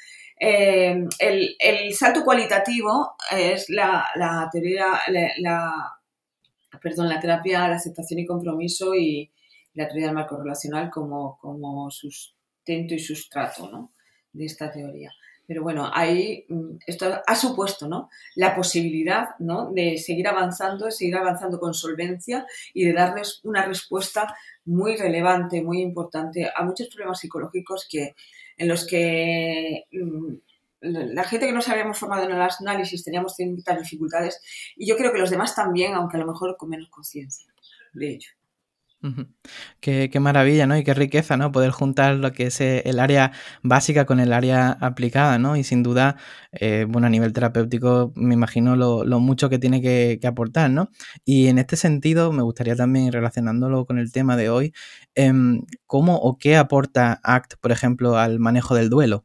Em, 0.46 1.08
el, 1.20 1.94
salto 1.94 2.22
cualitativo 2.22 3.16
es 3.30 3.70
la, 3.70 4.04
teoría, 4.52 4.88
la, 5.38 5.98
perdón, 6.82 7.08
la 7.08 7.18
terapia, 7.18 7.66
la 7.66 7.76
aceptación 7.76 8.20
y 8.20 8.26
compromiso 8.26 8.94
y 8.94 9.32
la 9.72 9.86
teoría 9.86 10.08
del 10.08 10.14
marco 10.14 10.36
relacional 10.36 10.90
como, 10.90 11.38
como 11.38 11.90
sustento 11.90 12.92
y 12.92 12.98
sustrato 12.98 13.88
de 14.34 14.44
esta 14.44 14.70
teoría. 14.70 15.10
Pero 15.46 15.62
bueno, 15.62 15.90
ahí 15.90 16.44
mm, 16.46 16.76
esto 16.86 17.22
ha 17.26 17.36
supuesto 17.36 17.88
¿no? 17.88 18.10
la 18.34 18.54
posibilidad 18.54 19.30
¿no? 19.38 19.72
de 19.72 19.96
seguir 19.96 20.28
avanzando, 20.28 20.84
de 20.84 20.92
seguir 20.92 21.16
avanzando 21.16 21.58
con 21.58 21.72
solvencia 21.72 22.46
y 22.74 22.84
de 22.84 22.92
darles 22.92 23.40
una 23.44 23.64
respuesta 23.64 24.36
muy 24.66 24.96
relevante, 24.98 25.62
muy 25.62 25.80
importante 25.80 26.50
a 26.54 26.62
muchos 26.64 26.88
problemas 26.88 27.20
psicológicos 27.20 27.86
que, 27.90 28.14
en 28.56 28.68
los 28.68 28.86
que 28.86 29.84
mm, 29.92 30.34
la 30.80 31.24
gente 31.24 31.46
que 31.46 31.52
nos 31.52 31.68
habíamos 31.68 31.98
formado 31.98 32.24
en 32.24 32.32
el 32.32 32.40
análisis 32.40 33.04
teníamos 33.04 33.34
ciertas 33.34 33.78
dificultades 33.78 34.40
y 34.76 34.86
yo 34.86 34.96
creo 34.96 35.12
que 35.12 35.18
los 35.18 35.30
demás 35.30 35.54
también, 35.54 35.94
aunque 35.94 36.16
a 36.16 36.20
lo 36.20 36.26
mejor 36.26 36.56
con 36.56 36.68
menos 36.68 36.90
conciencia 36.90 37.46
de 37.94 38.10
ello. 38.10 38.30
Qué, 39.80 40.10
maravilla, 40.20 40.66
¿no? 40.66 40.78
Y 40.78 40.84
qué 40.84 40.94
riqueza, 40.94 41.36
¿no? 41.36 41.52
Poder 41.52 41.70
juntar 41.70 42.14
lo 42.14 42.32
que 42.32 42.46
es 42.46 42.60
eh, 42.60 42.82
el 42.86 42.98
área 42.98 43.32
básica 43.62 44.06
con 44.06 44.18
el 44.18 44.32
área 44.32 44.70
aplicada, 44.80 45.38
¿no? 45.38 45.56
Y 45.56 45.64
sin 45.64 45.82
duda, 45.82 46.16
eh, 46.52 46.86
bueno, 46.88 47.06
a 47.06 47.10
nivel 47.10 47.32
terapéutico 47.34 48.12
me 48.16 48.34
imagino 48.34 48.76
lo, 48.76 49.04
mucho 49.20 49.50
que 49.50 49.58
tiene 49.58 49.82
que, 49.82 50.18
aportar, 50.26 50.70
¿no? 50.70 50.88
Y 51.24 51.48
en 51.48 51.58
este 51.58 51.76
sentido, 51.76 52.32
me 52.32 52.42
gustaría 52.42 52.76
también, 52.76 53.12
relacionándolo 53.12 53.84
con 53.84 53.98
el 53.98 54.10
tema 54.10 54.36
de 54.36 54.48
hoy, 54.48 54.72
em, 55.14 55.62
¿cómo 55.86 56.16
o 56.16 56.38
qué 56.38 56.56
aporta 56.56 57.20
ACT, 57.22 57.56
por 57.60 57.72
ejemplo, 57.72 58.16
al 58.16 58.38
manejo 58.38 58.74
del 58.74 58.88
duelo? 58.88 59.24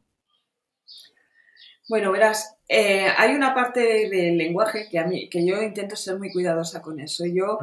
Bueno, 1.88 2.12
verás, 2.12 2.56
eh, 2.68 3.08
hay 3.16 3.34
una 3.34 3.54
parte 3.54 3.80
del 4.10 4.36
lenguaje 4.36 4.88
que 4.90 4.98
a 4.98 5.06
mí, 5.06 5.28
que 5.30 5.44
yo 5.44 5.62
intento 5.62 5.96
ser 5.96 6.18
muy 6.18 6.30
cuidadosa 6.30 6.82
con 6.82 7.00
eso. 7.00 7.24
Yo 7.26 7.58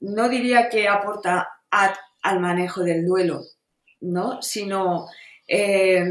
no 0.00 0.28
diría 0.28 0.68
que 0.68 0.88
aporta 0.88 1.48
al 1.70 2.40
manejo 2.40 2.82
del 2.82 3.06
duelo, 3.06 3.42
¿no? 4.00 4.40
Sino 4.42 5.06
eh, 5.46 6.04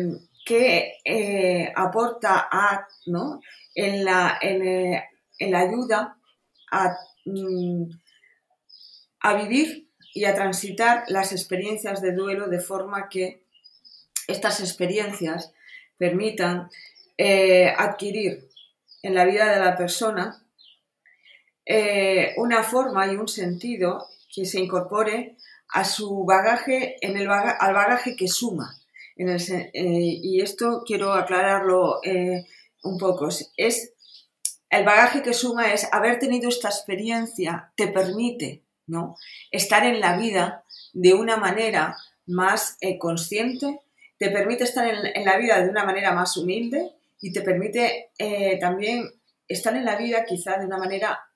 que 0.46 0.94
eh, 1.04 1.72
aporta 1.76 2.48
a, 2.52 2.88
¿no? 3.06 3.42
en, 3.76 4.06
la, 4.06 4.40
eh, 4.42 5.04
en, 5.40 5.52
la 5.52 5.60
ayuda 5.60 6.18
a, 6.72 6.98
mm, 7.26 7.84
a 9.22 9.34
vivir 9.36 9.90
y 10.14 10.26
a 10.26 10.34
transitar 10.34 11.04
las 11.08 11.32
experiencias 11.32 12.02
de 12.02 12.14
duelo 12.14 12.48
de 12.48 12.60
forma 12.60 13.10
que 13.10 13.44
estas 14.28 14.60
experiencias 14.60 15.54
permitan 15.98 16.70
adquirir 17.78 18.48
en 19.02 19.16
la 19.16 19.26
vida 19.26 19.52
de 19.52 19.60
la 19.60 19.76
persona 19.76 20.47
eh, 21.70 22.34
una 22.38 22.64
forma 22.64 23.12
y 23.12 23.18
un 23.18 23.28
sentido 23.28 24.08
que 24.34 24.46
se 24.46 24.62
incorpore 24.62 25.36
a 25.74 25.84
su 25.84 26.24
bagaje, 26.24 26.96
en 27.02 27.18
el 27.18 27.30
al 27.30 27.74
bagaje 27.74 28.16
que 28.16 28.30
suma. 28.30 28.74
Eh, 29.18 29.72
y 29.74 30.40
esto 30.40 30.84
quiero 30.86 31.12
aclararlo 31.12 32.00
eh, 32.06 32.46
un 32.84 32.98
poco. 32.98 33.28
Es, 33.58 33.94
el 34.70 34.86
bagaje 34.86 35.22
que 35.22 35.34
suma 35.34 35.74
es 35.74 35.90
haber 35.92 36.20
tenido 36.20 36.48
esta 36.48 36.70
experiencia 36.70 37.74
te 37.76 37.88
permite 37.88 38.64
¿no? 38.86 39.18
estar 39.52 39.86
en 39.86 40.00
la 40.00 40.16
vida 40.16 40.64
de 40.94 41.16
una 41.16 41.36
manera 41.36 41.98
más 42.28 42.78
consciente, 42.98 43.82
te 44.18 44.30
permite 44.30 44.64
estar 44.64 44.88
en, 44.88 45.26
la 45.26 45.38
vida 45.38 45.62
de 45.62 45.70
una 45.70 45.84
manera 45.84 46.14
más 46.14 46.38
humilde 46.38 46.94
y 47.20 47.34
te 47.34 47.42
permite 47.42 48.12
también 48.60 49.10
estar 49.48 49.76
en 49.76 49.86
la 49.86 49.96
vida 49.96 50.26
quizá 50.26 50.58
de 50.58 50.66
una 50.66 50.78
manera 50.78 51.27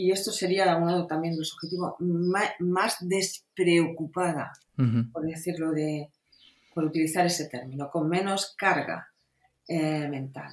y 0.00 0.10
esto 0.12 0.32
sería 0.32 0.76
uno 0.76 1.06
también 1.06 1.34
de 1.34 1.40
los 1.40 1.52
objetivos, 1.52 1.94
más, 2.00 2.96
despreocupada, 3.00 4.52
por 5.12 5.26
decirlo 5.26 5.72
de, 5.72 6.08
por 6.74 6.84
utilizar 6.84 7.26
ese 7.26 7.48
término, 7.48 7.90
con 7.90 8.08
menos 8.08 8.54
carga 8.56 9.08
eh, 9.68 10.08
mental, 10.08 10.52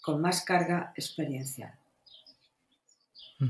con 0.00 0.20
más 0.20 0.44
carga 0.44 0.92
experiencial. 0.94 1.74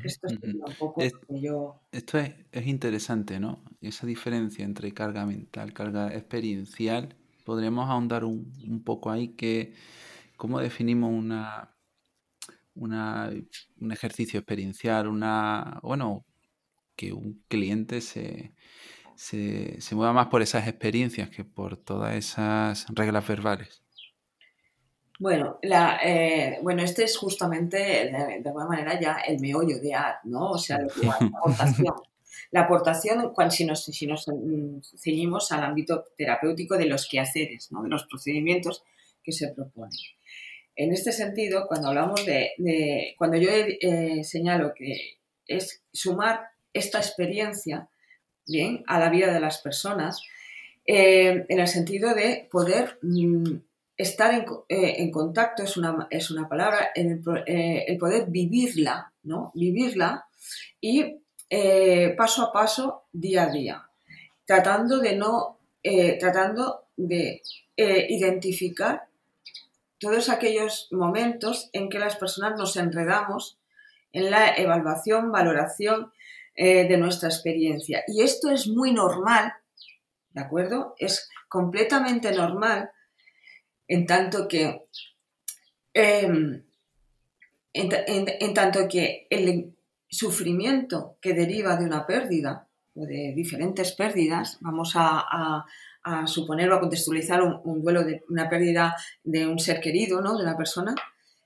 Esto 0.03 0.29
es 0.29 0.39
un 0.43 0.75
poco 0.79 1.03
yo... 1.29 1.81
Esto 1.93 2.19
es, 2.19 2.67
interesante, 2.67 3.39
¿no? 3.39 3.63
Esa 3.83 4.07
diferencia 4.07 4.65
entre 4.65 4.93
carga 4.93 5.27
mental, 5.27 5.75
carga 5.75 6.15
experiencial. 6.15 7.15
Podríamos 7.45 7.91
ahondar 7.91 8.25
un, 8.25 8.51
un 8.67 8.83
poco 8.85 9.11
ahí 9.11 9.29
que, 9.29 9.75
¿cómo 10.37 10.61
definimos 10.61 11.13
una, 11.13 11.70
un 12.75 13.93
ejercicio 13.93 14.41
experiencial, 14.41 15.09
una, 15.09 15.81
bueno, 15.83 16.25
que 16.97 17.13
un 17.13 17.43
cliente 17.49 18.01
se, 18.01 18.53
se, 19.17 19.95
mueva 19.95 20.13
más 20.13 20.29
por 20.29 20.43
esas 20.43 20.67
experiencias 20.67 21.31
que 21.31 21.45
por 21.45 21.77
todas 21.77 22.15
esas 22.15 22.87
reglas 22.91 23.27
verbales. 23.27 23.83
Bueno, 25.19 25.59
la, 25.63 26.01
eh, 26.03 26.59
bueno, 26.63 26.83
este 26.83 27.05
es 27.05 27.19
justamente 27.19 27.77
de, 27.77 28.43
alguna 28.45 28.67
manera 28.67 28.99
ya 28.99 29.19
el 29.27 29.39
meollo 29.39 29.79
de 29.79 29.95
AD, 29.95 30.15
¿no? 30.25 30.53
O 30.53 30.59
sea, 30.59 30.79
la 31.03 31.13
aportación. 31.15 31.95
La 32.53 32.63
aportación, 32.63 33.33
cuando, 33.33 33.53
si, 33.53 33.65
nos, 33.65 33.85
si 33.85 34.07
nos 34.07 34.27
mm, 34.27 34.81
ceñimos 34.97 35.53
al 35.53 35.63
ámbito 35.63 36.05
terapéutico 36.17 36.77
de 36.77 36.87
los 36.87 37.07
quehaceres, 37.09 37.71
¿no? 37.71 37.83
de 37.83 37.91
los 37.91 38.07
procedimientos 38.07 38.83
que 39.23 39.33
se 39.33 39.49
proponen. 39.49 39.91
En 40.77 40.93
este 40.93 41.13
sentido, 41.13 41.67
cuando 41.67 41.89
hablamos 41.89 42.25
de, 42.25 43.15
cuando 43.19 43.37
yo 43.37 43.51
eh, 43.51 44.25
señalo 44.25 44.73
que 44.75 45.19
es 45.47 45.83
sumar 45.93 46.49
esta 46.73 46.99
experiencia, 46.99 47.89
bien, 48.47 48.83
a 48.87 48.99
la 48.99 49.11
vida 49.11 49.33
de 49.33 49.41
las 49.41 49.59
personas, 49.59 50.23
eh, 50.87 51.45
en 51.49 51.61
el 51.61 51.69
sentido 51.69 52.15
de 52.15 52.49
poder 52.51 52.99
mm, 53.03 53.57
estar 53.97 54.47
en, 54.69 55.11
contacto 55.11 55.63
es 55.63 55.77
una, 55.77 56.07
es 56.11 56.31
una 56.31 56.49
palabra, 56.49 56.91
el, 56.95 57.21
el, 57.47 57.99
poder 57.99 58.27
vivirla, 58.29 59.13
¿no? 59.25 59.53
Vivirla 59.55 60.25
y 60.81 61.17
paso 62.17 62.45
a 62.45 62.53
paso, 62.53 63.05
día 63.13 63.43
a 63.43 63.51
día, 63.51 63.89
tratando 64.47 64.99
de 64.99 65.17
no, 65.17 65.59
tratando 66.19 66.87
de 66.97 67.43
identificar 67.77 69.10
todos 70.01 70.31
aquellos 70.31 70.89
momentos 70.91 71.69
en 71.73 71.91
que 71.91 71.99
las 71.99 72.17
personas 72.17 72.59
nos 72.59 72.77
enredamos 72.77 73.61
en 74.13 74.31
la 74.31 74.57
evaluación, 74.57 75.31
valoración 75.31 76.11
eh, 76.57 76.89
de 76.89 76.97
nuestra 76.97 77.29
experiencia. 77.29 78.03
Y 78.09 78.23
esto 78.23 78.51
es 78.51 78.67
muy 78.67 78.93
normal, 78.93 79.53
¿de 80.31 80.41
acuerdo? 80.41 80.95
Es 80.99 81.29
completamente 81.49 82.33
normal 82.33 82.91
en 83.87 84.07
tanto 84.07 84.49
que, 84.49 84.83
em, 85.93 86.65
en, 87.73 88.55
tanto 88.55 88.89
que 88.89 89.27
el 89.29 89.77
sufrimiento 90.09 91.19
que 91.21 91.35
deriva 91.35 91.77
de 91.77 91.85
una 91.85 92.07
pérdida 92.07 92.69
o 92.95 93.05
de 93.05 93.33
diferentes 93.37 93.93
pérdidas, 93.93 94.59
vamos 94.61 94.95
a 94.97 95.25
a 95.31 95.67
suponer 96.27 96.71
o 96.71 96.77
a 96.77 96.81
contextualizar 96.81 97.43
un, 97.43 97.83
duelo 97.83 98.05
de 98.05 98.23
una 98.29 98.49
pérdida 98.49 98.97
de 99.23 99.47
un 99.47 99.59
ser 99.59 99.81
querido, 99.81 100.21
¿no? 100.21 100.37
de 100.37 100.45
una 100.45 100.57
persona 100.57 100.95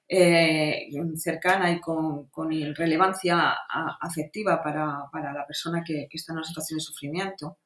eh, 0.08 0.88
cercana 1.16 1.72
y 1.72 1.80
con, 1.80 2.28
relevancia 2.76 3.56
afectiva 4.00 4.62
para, 4.62 5.32
la 5.32 5.46
persona 5.46 5.82
que, 5.84 6.08
está 6.12 6.32
en 6.32 6.38
una 6.38 6.46
situación 6.46 6.78
de 6.78 6.84
sufrimiento. 6.84 7.58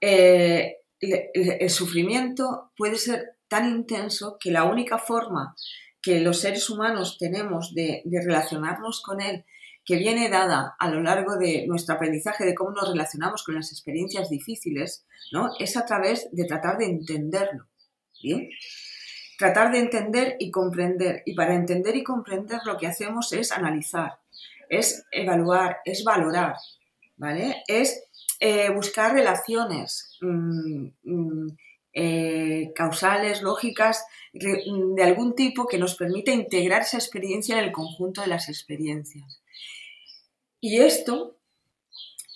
Eh, 0.00 0.76
el, 1.00 1.70
sufrimiento 1.70 2.72
puede 2.76 2.96
ser 2.96 3.36
tan 3.48 3.68
intenso 3.68 4.36
que 4.40 4.50
la 4.50 4.64
única 4.64 4.98
forma 4.98 5.54
que 6.00 6.20
los 6.20 6.40
seres 6.40 6.70
humanos 6.70 7.18
tenemos 7.18 7.74
de 7.74 8.02
relacionarnos 8.24 9.02
con 9.02 9.20
él 9.20 9.44
que 9.86 9.96
viene 9.96 10.28
dada 10.28 10.74
a 10.80 10.90
lo 10.90 11.00
largo 11.00 11.36
de 11.36 11.64
nuestro 11.68 11.94
aprendizaje 11.94 12.44
de 12.44 12.56
cómo 12.56 12.72
nos 12.72 12.90
relacionamos 12.90 13.44
con 13.44 13.54
las 13.54 13.70
experiencias 13.70 14.28
difíciles, 14.28 15.06
¿no? 15.32 15.50
Es 15.60 15.76
a 15.76 15.86
través 15.86 16.28
de 16.32 16.44
tratar 16.44 16.76
de 16.76 16.86
entenderlo. 16.86 17.68
¿Bien? 18.20 18.50
Tratar 19.38 19.70
de 19.70 19.78
entender 19.78 20.36
y 20.40 20.50
comprender. 20.50 21.22
Y 21.24 21.34
para 21.34 21.54
entender 21.54 21.94
y 21.94 22.02
comprender 22.02 22.60
lo 22.66 22.76
que 22.76 22.88
hacemos 22.88 23.32
es 23.32 23.52
analizar, 23.52 24.18
es 24.68 25.04
evaluar, 25.12 25.78
es 25.84 26.02
valorar, 26.02 26.56
¿vale? 27.16 27.62
Es 27.68 28.02
eh, 28.40 28.70
buscar 28.70 29.12
relaciones 29.12 30.18
mm, 30.20 30.86
mm, 31.04 31.56
eh, 31.92 32.72
causales, 32.74 33.40
lógicas, 33.40 34.04
de 34.32 35.02
algún 35.04 35.34
tipo 35.36 35.66
que 35.66 35.78
nos 35.78 35.94
permita 35.94 36.32
integrar 36.32 36.82
esa 36.82 36.98
experiencia 36.98 37.56
en 37.56 37.64
el 37.64 37.72
conjunto 37.72 38.22
de 38.22 38.26
las 38.26 38.48
experiencias. 38.48 39.40
Y 40.60 40.80
esto 40.80 41.36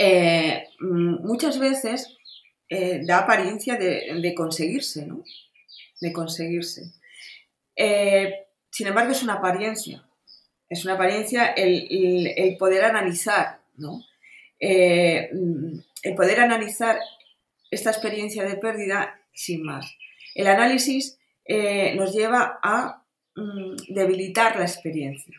eh, 0.03 0.69
muchas 0.81 1.59
veces 1.59 2.17
eh, 2.71 3.03
da 3.05 3.19
apariencia 3.19 3.77
de, 3.77 4.35
conseguirse, 4.35 5.05
¿no? 5.05 5.23
De 6.01 6.11
conseguirse. 6.13 6.93
Eh, 7.77 8.47
sin 8.71 8.87
embargo, 8.87 9.13
es 9.13 9.23
una 9.23 9.35
apariencia. 9.35 10.03
Es 10.71 10.85
una 10.85 10.95
apariencia 10.95 11.49
el, 11.49 12.57
poder 12.59 12.85
analizar, 12.85 13.61
¿no? 13.77 14.05
el 14.59 16.15
poder 16.17 16.41
analizar 16.41 16.99
esta 17.71 17.91
experiencia 17.91 18.45
de 18.45 18.57
pérdida 18.57 19.21
sin 19.35 19.65
más. 19.65 19.97
El 20.35 20.47
análisis 20.47 21.19
nos 21.97 22.15
lleva 22.15 22.61
a 22.63 23.03
mm, 23.35 23.77
debilitar 23.89 24.57
la 24.57 24.65
experiencia. 24.65 25.37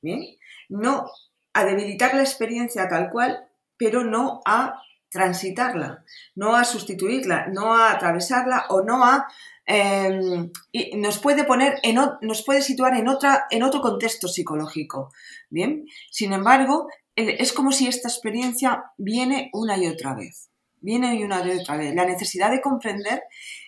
¿Bien? 0.00 0.26
No 0.68 1.08
a 1.54 1.64
debilitar 1.64 2.14
la 2.14 2.22
experiencia 2.22 2.88
tal 2.88 3.10
cual, 3.10 3.48
pero 3.76 4.04
no 4.04 4.40
a 4.46 4.80
transitarla, 5.10 6.04
no 6.34 6.56
a 6.56 6.64
sustituirla, 6.64 7.48
no 7.48 7.74
a 7.74 7.92
atravesarla 7.92 8.66
o 8.70 8.82
no 8.82 9.04
a... 9.04 9.26
Em, 9.64 10.50
nos 10.96 11.18
puede 11.18 11.44
poner, 11.44 11.78
en, 11.82 11.98
nos 12.22 12.42
puede 12.44 12.62
situar 12.62 12.96
en, 12.96 13.06
otra, 13.08 13.46
en 13.50 13.62
otro 13.62 13.80
contexto 13.80 14.26
psicológico. 14.26 15.12
Bien, 15.50 15.86
sin 16.10 16.32
embargo, 16.32 16.88
es 17.14 17.52
como 17.52 17.72
si 17.72 17.86
esta 17.86 18.08
experiencia 18.08 18.84
viene 18.96 19.50
una 19.52 19.76
y 19.76 19.86
otra 19.86 20.14
vez, 20.14 20.50
viene 20.80 21.14
y 21.14 21.22
una 21.22 21.44
y 21.44 21.58
otra 21.58 21.76
vez. 21.76 21.94
La 21.94 22.06
necesidad 22.06 22.50
de 22.50 22.60
comprender 22.60 23.22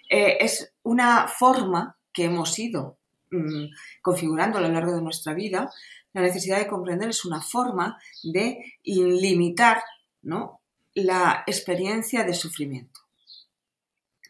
eh, 0.08 0.38
es 0.40 0.72
una 0.82 1.28
forma 1.28 1.96
que 2.12 2.24
hemos 2.24 2.58
ido 2.58 2.98
mm, 3.30 3.66
configurando 4.02 4.58
a 4.58 4.62
lo 4.62 4.68
largo 4.68 4.94
de 4.94 5.02
nuestra 5.02 5.34
vida 5.34 5.70
la 6.14 6.22
necesidad 6.22 6.58
de 6.58 6.68
comprender 6.68 7.10
es 7.10 7.24
una 7.24 7.42
forma 7.42 7.98
de 8.22 8.78
limitar 8.84 9.82
¿no? 10.22 10.60
la 10.94 11.44
experiencia 11.46 12.24
de 12.24 12.34
sufrimiento. 12.34 13.00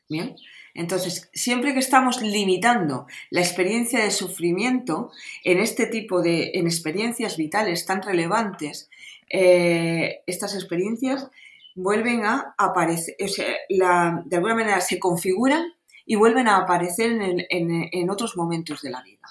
Bien, 0.09 0.35
entonces, 0.75 1.31
siempre 1.33 1.73
que 1.73 1.79
estamos 1.79 2.21
limitando 2.21 3.07
la 3.31 3.41
experiencia 3.41 4.03
de 4.03 4.11
sufrimiento 4.11 5.13
en 5.45 5.59
este 5.59 5.87
tipo 5.87 6.21
de 6.21 6.53
en 6.55 6.67
experiencias 6.67 7.37
vitales 7.37 7.87
tan 7.87 8.03
relevantes, 8.03 8.91
eh, 9.31 10.23
estas 10.27 10.55
experiencias 10.55 11.31
vuelven 11.75 12.25
a 12.25 12.55
aparecer, 12.59 13.17
de 13.19 14.37
alguna 14.37 14.55
manera 14.55 14.81
se 14.81 14.99
configuran 14.99 15.73
y 16.07 16.17
vuelven 16.17 16.49
a 16.49 16.59
aparecer 16.59 17.19
en 17.21 18.11
otros 18.11 18.37
momentos 18.37 18.83
de 18.83 18.91
la 18.91 19.03
vida. 19.03 19.27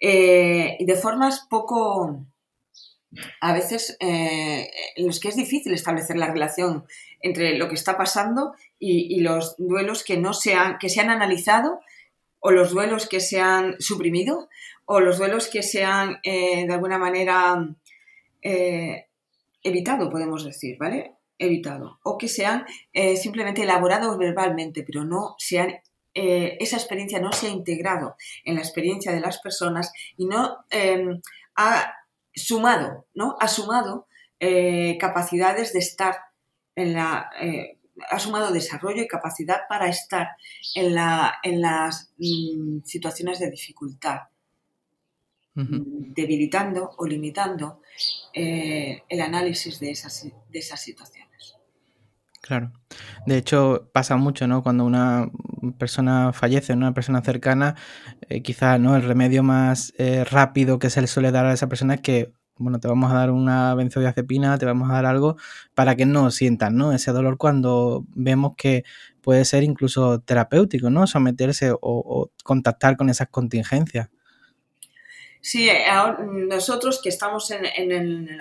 Eh, 0.00 0.76
y 0.78 0.86
de 0.86 0.94
formas 0.96 1.46
poco, 1.50 2.24
a 3.40 3.52
veces, 3.52 3.98
eh, 4.00 4.70
en 4.96 5.06
los 5.06 5.20
que 5.20 5.28
es 5.28 5.36
difícil 5.36 5.74
establecer 5.74 6.16
la 6.16 6.32
relación 6.32 6.86
entre 7.20 7.58
lo 7.58 7.68
que 7.68 7.74
está 7.74 7.98
pasando 7.98 8.54
y, 8.78 9.20
los 9.20 9.56
duelos 9.58 10.02
que 10.02 10.16
no 10.16 10.32
se 10.32 10.54
han, 10.54 10.78
que 10.78 10.88
se 10.88 11.00
han 11.00 11.10
analizado 11.10 11.80
o 12.38 12.50
los 12.50 12.70
duelos 12.70 13.06
que 13.06 13.20
se 13.20 13.40
han 13.40 13.76
suprimido 13.78 14.48
o 14.86 15.00
los 15.00 15.18
duelos 15.18 15.48
que 15.48 15.62
se 15.62 15.84
han 15.84 16.18
eh, 16.22 16.66
de 16.66 16.72
alguna 16.72 16.98
manera 16.98 17.68
evitado, 19.62 20.08
podemos 20.08 20.44
decir, 20.44 20.78
¿vale? 20.78 21.12
Evitado. 21.38 22.00
O 22.02 22.16
que 22.16 22.28
se 22.28 22.46
han 22.46 22.64
simplemente 23.16 23.64
elaborado 23.64 24.16
verbalmente, 24.16 24.82
pero 24.82 25.04
no 25.04 25.34
se 25.36 25.58
han 25.58 25.74
eh, 26.14 26.56
esa 26.60 26.76
experiencia 26.76 27.20
no 27.20 27.32
se 27.32 27.46
ha 27.46 27.50
integrado 27.50 28.16
en 28.44 28.56
la 28.56 28.60
experiencia 28.60 29.12
de 29.12 29.20
las 29.20 29.38
personas 29.38 29.92
y 30.16 30.26
no 30.26 30.64
em, 30.70 31.20
ha 31.56 31.94
sumado, 32.34 33.06
¿no? 33.14 33.36
Ha 33.40 33.48
sumado 33.48 34.08
eh, 34.40 34.98
capacidades 34.98 35.72
de 35.72 35.78
estar 35.78 36.16
en 36.74 36.94
la. 36.94 37.30
Eh, 37.40 37.76
ha 38.10 38.18
sumado 38.18 38.50
desarrollo 38.50 39.02
y 39.02 39.08
capacidad 39.08 39.60
para 39.68 39.88
estar 39.88 40.28
en, 40.74 40.94
la, 40.94 41.34
en 41.42 41.60
las 41.60 42.12
mm, 42.16 42.80
situaciones 42.84 43.38
de 43.38 43.50
dificultad, 43.50 44.20
debilitando 45.54 46.92
o 46.96 47.06
limitando 47.06 47.82
el 48.32 49.20
análisis 49.20 49.80
de 49.80 49.90
esas, 49.90 50.24
de 50.24 50.58
esas 50.58 50.80
situaciones. 50.80 51.29
Claro. 52.42 52.72
De 53.26 53.36
hecho, 53.36 53.90
pasa 53.92 54.16
mucho, 54.16 54.46
¿no? 54.46 54.62
Cuando 54.62 54.84
una 54.84 55.30
persona 55.78 56.32
fallece, 56.32 56.72
una 56.72 56.94
persona 56.94 57.20
cercana, 57.22 57.76
eh, 58.28 58.42
quizás 58.42 58.80
¿no? 58.80 58.96
el 58.96 59.02
remedio 59.02 59.42
más 59.42 59.92
eh, 59.98 60.24
rápido 60.24 60.78
que 60.78 60.88
se 60.90 61.02
le 61.02 61.06
suele 61.06 61.32
dar 61.32 61.44
a 61.46 61.52
esa 61.52 61.68
persona 61.68 61.94
es 61.94 62.00
que, 62.00 62.32
bueno, 62.56 62.80
te 62.80 62.88
vamos 62.88 63.12
a 63.12 63.14
dar 63.14 63.30
una 63.30 63.74
benzodiazepina, 63.74 64.56
te 64.58 64.64
vamos 64.66 64.90
a 64.90 64.94
dar 64.94 65.06
algo 65.06 65.36
para 65.74 65.96
que 65.96 66.06
no 66.06 66.30
sientan, 66.30 66.76
¿no? 66.76 66.92
Ese 66.92 67.12
dolor 67.12 67.36
cuando 67.36 68.06
vemos 68.14 68.52
que 68.56 68.84
puede 69.20 69.44
ser 69.44 69.62
incluso 69.62 70.20
terapéutico, 70.20 70.88
¿no? 70.90 71.06
Someterse 71.06 71.72
o 71.78 72.30
contactar 72.42 72.96
con 72.96 73.10
esas 73.10 73.28
contingencias. 73.28 74.08
Sí, 75.42 75.70
eh, 75.70 75.86
nosotros 76.48 77.00
que 77.02 77.08
estamos 77.08 77.50
en, 77.50 78.38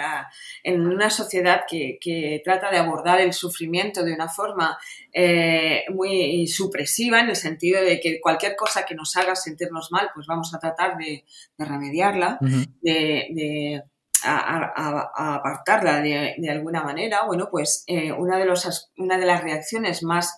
una 0.65 1.09
sociedad 1.09 1.61
que, 1.67 2.41
trata 2.43 2.69
de 2.69 2.77
abordar 2.77 3.21
el 3.21 3.33
sufrimiento 3.33 4.03
de 4.03 4.13
una 4.13 4.27
forma 4.27 4.77
eh, 5.13 5.85
muy 5.89 6.45
supresiva, 6.47 7.21
en 7.21 7.29
el 7.29 7.35
sentido 7.37 7.81
de 7.81 7.99
que 7.99 8.19
cualquier 8.19 8.55
cosa 8.55 8.85
que 8.85 8.95
nos 8.95 9.15
haga 9.15 9.35
sentirnos 9.35 9.91
mal, 9.91 10.09
pues 10.13 10.27
vamos 10.27 10.53
a 10.53 10.59
tratar 10.59 10.97
de, 10.97 11.23
remediarla, 11.57 12.37
de, 12.81 13.81
apartarla 14.23 16.01
de, 16.01 16.49
alguna 16.49 16.83
manera, 16.83 17.21
bueno, 17.25 17.47
pues 17.49 17.85
eh, 17.87 18.11
una, 18.11 18.37
de 18.37 18.45
los, 18.45 18.91
una 18.97 19.17
de 19.17 19.25
las 19.25 19.41
reacciones 19.41 20.03
más 20.03 20.37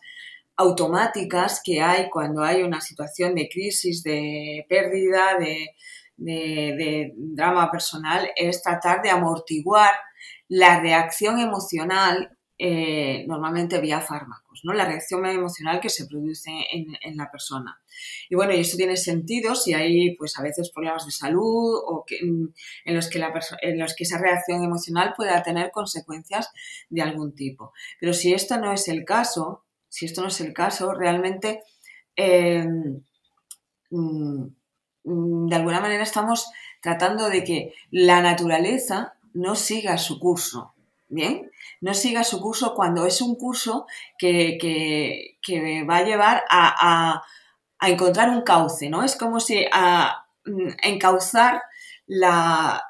automáticas 0.58 1.62
que 1.64 1.82
hay 1.82 2.08
cuando 2.10 2.44
hay 2.44 2.62
una 2.62 2.82
situación 2.82 3.34
de 3.34 3.50
crisis, 3.50 4.04
de 4.04 4.64
pérdida, 4.70 5.40
de 5.40 5.72
de, 6.22 7.14
drama 7.16 7.72
personal 7.72 8.30
es 8.36 8.62
tratar 8.62 9.02
de 9.02 9.10
amortiguar 9.10 9.92
la 10.48 10.80
reacción 10.80 11.40
emocional 11.40 12.38
eh, 12.64 13.26
normalmente 13.28 13.82
vía 13.82 14.02
fármacos, 14.02 14.62
¿no? 14.64 14.74
La 14.74 14.86
reacción 14.86 15.26
emocional 15.26 15.80
que 15.80 15.90
se 15.90 16.06
produce 16.06 16.52
en, 16.72 17.18
la 17.18 17.32
persona. 17.32 17.82
Y 18.30 18.36
bueno, 18.36 18.54
y 18.54 18.60
esto 18.60 18.78
tiene 18.78 18.98
sentido 18.98 19.56
si 19.56 19.74
hay, 19.74 20.16
pues 20.16 20.38
a 20.38 20.44
veces 20.44 20.70
problemas 20.72 21.08
de 21.08 21.12
salud 21.12 21.82
o 21.84 22.04
que, 22.06 22.24
mm, 22.24 22.54
en, 22.86 22.96
los 22.96 23.10
que 23.10 23.18
la 23.18 23.34
en 23.64 23.80
los 23.80 23.96
que 23.96 24.04
esa 24.04 24.20
reacción 24.20 24.64
emocional 24.64 25.16
pueda 25.18 25.42
tener 25.42 25.72
consecuencias 25.72 26.52
de 26.90 27.02
algún 27.02 27.34
tipo. 27.34 27.74
Pero 28.00 28.14
si 28.14 28.32
esto 28.32 28.60
no 28.60 28.72
es 28.74 28.88
el 28.88 29.06
caso, 29.06 29.66
si 29.90 30.06
esto 30.06 30.22
no 30.22 30.28
es 30.28 30.40
el 30.42 30.54
caso, 30.54 30.94
realmente 30.94 31.64
mm, 32.16 32.98
mm, 33.90 34.56
de 35.04 35.56
alguna 35.56 35.80
manera 35.80 36.04
estamos 36.04 36.52
tratando 36.82 37.30
de 37.30 37.44
que 37.44 37.74
la 37.90 38.22
naturaleza 38.22 39.14
no 39.34 39.56
siga 39.56 39.98
su 39.98 40.20
curso, 40.20 40.74
¿bien? 41.08 41.52
No 41.80 41.94
siga 41.94 42.24
su 42.24 42.42
curso 42.42 42.74
cuando 42.76 43.06
es 43.06 43.22
un 43.22 43.36
curso 43.36 43.86
que, 44.18 44.58
que, 44.60 45.84
va 45.84 45.98
a 45.98 46.04
llevar 46.04 46.44
a, 46.50 47.24
a, 47.80 47.90
encontrar 47.90 48.30
un 48.30 48.42
cauce, 48.42 48.90
¿no? 48.90 49.04
Es 49.04 49.16
como 49.16 49.40
si 49.40 49.66
a, 49.72 50.26
mm, 50.46 50.70
encauzar 50.84 51.62
la, 52.06 52.84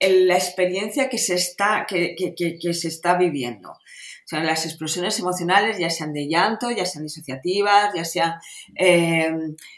la 0.00 0.34
experiencia 0.34 1.08
que 1.08 1.18
se 1.18 1.34
está, 1.34 1.86
que, 1.88 2.14
que, 2.16 2.74
se 2.74 2.88
está 2.88 3.16
viviendo. 3.16 3.74
Las 4.40 4.64
explosiones 4.64 5.18
emocionales, 5.18 5.78
ya 5.78 5.90
sean 5.90 6.12
de 6.12 6.28
llanto, 6.28 6.70
ya 6.70 6.86
sean 6.86 7.04
disociativas, 7.04 7.92
ya 7.94 8.04
sean 8.04 8.34
eh, 8.76 9.30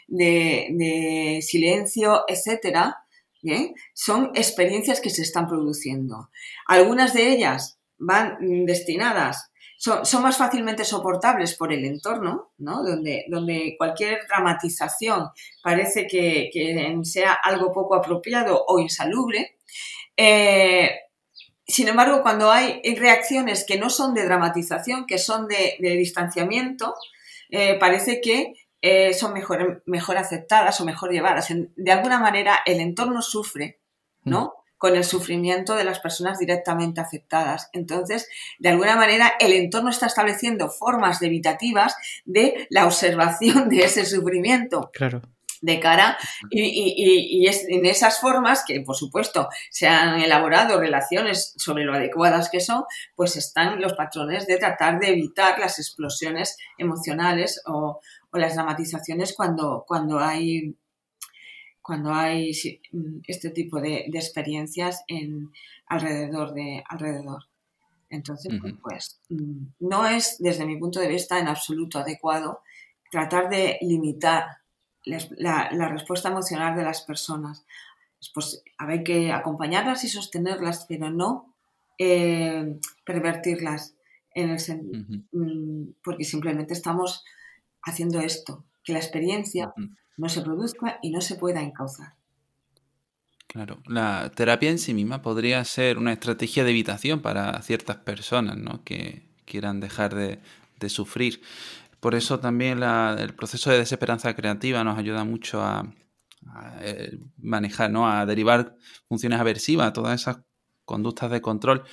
de, 0.07 1.39
silencio, 1.41 2.23
etcétera, 2.27 2.97
son 3.93 4.31
experiencias 4.33 5.01
que 5.01 5.09
se 5.09 5.21
están 5.21 5.47
produciendo. 5.47 6.29
Algunas 6.67 7.13
de 7.13 7.29
ellas 7.29 7.77
van 7.97 8.37
destinadas, 8.65 9.51
son, 9.77 10.23
más 10.23 10.37
fácilmente 10.37 10.83
soportables 10.83 11.55
por 11.55 11.71
el 11.71 11.85
entorno, 11.85 12.53
donde, 12.57 13.25
donde 13.29 13.75
cualquier 13.77 14.19
dramatización 14.27 15.29
parece 15.61 16.07
que, 16.07 16.49
sea 17.03 17.33
algo 17.33 17.71
poco 17.71 17.95
apropiado 17.95 18.63
o 18.67 18.79
insalubre. 18.79 19.57
Eh, 20.17 20.89
sin 21.67 21.87
embargo, 21.87 22.21
cuando 22.21 22.51
hay 22.51 22.81
reacciones 22.95 23.65
que 23.65 23.79
no 23.79 23.89
son 23.89 24.13
de 24.13 24.23
dramatización, 24.23 25.05
que 25.07 25.17
son 25.17 25.47
de, 25.47 25.77
distanciamiento, 25.79 26.95
eh, 27.49 27.77
parece 27.79 28.21
que 28.21 28.53
eh, 28.81 29.13
son 29.13 29.33
mejor, 29.33 29.81
mejor 29.85 30.17
aceptadas 30.17 30.79
o 30.79 30.85
mejor 30.85 31.11
llevadas. 31.11 31.47
de 31.49 31.91
alguna 31.91 32.19
manera 32.19 32.59
el 32.65 32.79
entorno 32.79 33.21
sufre, 33.21 33.79
¿no? 34.23 34.45
Mm. 34.45 34.65
Con 34.77 34.95
el 34.95 35.03
sufrimiento 35.05 35.75
de 35.75 35.85
las 35.85 35.99
personas 35.99 36.37
directamente 36.37 37.01
afectadas. 37.01 37.69
Entonces, 37.73 38.27
de 38.59 38.69
alguna 38.69 38.95
manera, 38.95 39.33
el 39.39 39.53
entorno 39.53 39.89
está 39.89 40.05
estableciendo 40.05 40.69
formas 40.69 41.21
evitativas 41.21 41.95
de 42.25 42.67
la 42.69 42.85
observación 42.85 43.69
de 43.69 43.85
ese 43.85 44.05
sufrimiento. 44.05 44.91
Claro 44.93 45.21
de 45.65 45.79
cara 45.79 46.17
y, 46.49 46.93
y, 46.95 47.47
es 47.47 47.65
en 47.67 47.85
esas 47.85 48.19
formas 48.19 48.63
que 48.65 48.81
por 48.81 48.95
supuesto 48.95 49.49
se 49.71 49.87
han 49.87 50.21
elaborado 50.21 50.79
relaciones 50.79 51.53
sobre 51.57 51.83
lo 51.83 51.93
adecuadas 51.93 52.49
que 52.49 52.59
son 52.59 52.83
pues 53.15 53.35
están 53.35 53.81
los 53.81 53.93
patrones 53.93 54.45
de 54.45 54.57
tratar 54.57 54.99
de 54.99 55.09
evitar 55.09 55.57
las 55.59 55.79
explosiones 55.79 56.57
emocionales 56.77 57.61
o, 57.65 57.99
o 58.31 58.37
las 58.37 58.55
dramatizaciones 58.55 59.33
cuando, 59.35 59.83
cuando 59.87 60.19
hay 60.19 60.75
cuando 61.81 62.13
hay 62.13 62.51
este 63.27 63.49
tipo 63.51 63.79
de, 63.79 64.05
experiencias 64.13 65.03
en 65.07 65.51
alrededor 65.85 66.55
de 66.55 66.83
alrededor. 66.89 67.43
Entonces, 68.09 68.59
pues 68.81 69.21
mm, 69.29 69.65
no 69.81 70.07
es 70.07 70.37
desde 70.39 70.65
mi 70.65 70.77
punto 70.77 70.99
de 70.99 71.07
vista 71.07 71.37
en 71.37 71.47
absoluto 71.47 71.99
adecuado 71.99 72.61
tratar 73.11 73.49
de 73.49 73.77
limitar 73.81 74.45
la, 75.05 75.89
respuesta 75.89 76.29
emocional 76.29 76.75
de 76.75 76.83
las 76.83 77.01
personas. 77.01 77.65
Pues 78.33 78.63
hay 78.77 79.03
que 79.03 79.31
acompañarlas 79.31 80.03
y 80.03 80.09
sostenerlas, 80.09 80.85
pero 80.89 81.09
no 81.11 81.53
eh, 81.97 82.79
pervertirlas 83.05 83.95
en 84.33 84.49
el 84.49 85.21
mm, 85.31 85.93
porque 86.03 86.23
simplemente 86.23 86.73
estamos 86.73 87.23
haciendo 87.83 88.19
esto, 88.19 88.65
que 88.83 88.93
la 88.93 88.99
experiencia 88.99 89.73
no 90.17 90.29
se 90.29 90.41
produzca 90.41 90.99
y 91.01 91.11
no 91.11 91.21
se 91.21 91.35
pueda 91.35 91.61
encauzar. 91.61 92.13
Claro, 93.47 93.79
la 93.87 94.31
terapia 94.35 94.69
en 94.69 94.79
sí 94.79 94.93
misma 94.93 95.21
podría 95.21 95.63
ser 95.63 95.97
una 95.97 96.11
estrategia 96.11 96.65
de 96.65 96.71
evitación 96.71 97.21
para 97.21 97.61
ciertas 97.61 97.95
personas 97.95 98.57
¿no? 98.57 98.83
que 98.83 99.23
quieran 99.45 99.79
dejar 99.79 100.13
de, 100.13 100.39
sufrir. 100.89 101.41
Por 101.99 102.15
eso 102.15 102.39
también 102.39 102.81
el 102.83 103.33
proceso 103.35 103.69
de 103.71 103.79
desesperanza 103.79 104.35
creativa 104.35 104.83
nos 104.83 104.97
ayuda 104.97 105.23
mucho 105.23 105.61
a, 105.61 105.93
eh, 106.81 107.17
manejar, 107.37 107.91
¿no? 107.91 108.09
a 108.09 108.25
derivar 108.25 108.75
funciones 109.07 109.39
aversivas, 109.39 109.93
todas 109.93 110.21
esas 110.21 110.41
conductas 110.85 111.31
de 111.31 111.41
control. 111.41 111.83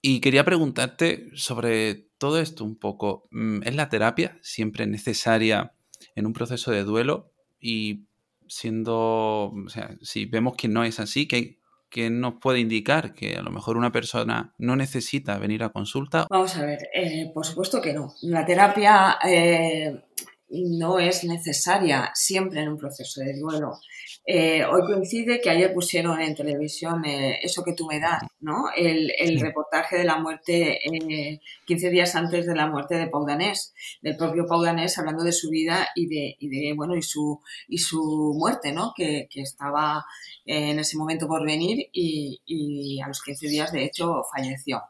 Y 0.00 0.20
quería 0.20 0.44
preguntarte 0.44 1.30
sobre 1.34 2.06
todo 2.18 2.38
esto 2.40 2.64
un 2.64 2.76
poco. 2.76 3.28
Mm, 3.30 3.62
¿Es 3.64 3.74
la 3.74 3.88
terapia 3.88 4.38
siempre 4.42 4.86
necesaria 4.86 5.74
en 6.14 6.26
un 6.26 6.32
proceso 6.32 6.70
de 6.70 6.84
duelo? 6.84 7.32
Y 7.60 8.06
siendo, 8.48 9.52
o 9.52 9.68
sea, 9.68 9.96
si 10.02 10.26
vemos 10.26 10.54
que 10.56 10.68
no 10.68 10.84
es 10.84 11.00
así, 11.00 11.26
¿qué, 11.90 12.10
nos 12.10 12.34
puede 12.34 12.60
indicar 12.60 13.14
que 13.14 13.36
a 13.36 13.42
lo 13.42 13.50
mejor 13.50 13.76
una 13.76 13.92
persona 13.92 14.54
no 14.58 14.76
necesita 14.76 15.38
venir 15.38 15.62
a 15.62 15.70
consulta? 15.70 16.26
Vamos 16.30 16.56
a 16.56 16.64
ver, 16.64 16.88
eh, 16.94 17.30
por 17.32 17.46
supuesto 17.46 17.80
que 17.80 17.92
no. 17.92 18.14
La 18.22 18.44
terapia 18.44 19.18
eh, 19.24 20.04
no 20.50 20.98
es 20.98 21.24
necesaria 21.24 22.10
siempre 22.14 22.62
en 22.62 22.68
un 22.68 22.78
proceso 22.78 23.20
de 23.20 23.38
duelo. 23.38 23.78
Eh, 24.26 24.64
hoy 24.64 24.82
coincide 24.86 25.40
que 25.40 25.50
ayer 25.50 25.72
pusieron 25.72 26.20
en 26.20 26.34
televisión 26.34 27.04
eso 27.04 27.62
que 27.62 27.74
tú 27.74 27.86
me 27.86 28.00
das, 28.00 28.22
¿no? 28.46 28.66
El, 28.76 29.40
reportaje 29.40 29.98
de 29.98 30.04
la 30.04 30.18
muerte, 30.20 30.78
15 31.64 31.90
días 31.90 32.14
antes 32.14 32.46
de 32.46 32.54
la 32.54 32.68
muerte 32.68 32.94
de 32.94 33.08
Pau 33.08 33.26
Danés, 33.26 33.74
del 34.02 34.16
propio 34.16 34.46
Pau 34.46 34.62
Danés 34.62 34.96
hablando 34.98 35.24
de 35.24 35.32
su 35.32 35.50
vida 35.50 35.88
y 35.96 36.06
de, 36.06 36.36
y 36.38 36.48
de 36.48 36.72
bueno, 36.76 36.94
y 36.94 37.02
su, 37.02 37.40
y 37.66 37.78
su 37.78 38.34
muerte, 38.38 38.72
¿no? 38.72 38.92
Que, 38.96 39.26
que 39.28 39.42
estaba 39.42 40.06
en 40.44 40.78
ese 40.78 40.96
momento 40.96 41.26
por 41.26 41.44
venir 41.44 41.88
y, 41.92 42.40
y, 42.46 43.00
a 43.00 43.08
los 43.08 43.20
15 43.20 43.48
días, 43.48 43.72
de 43.72 43.84
hecho, 43.84 44.22
falleció. 44.32 44.80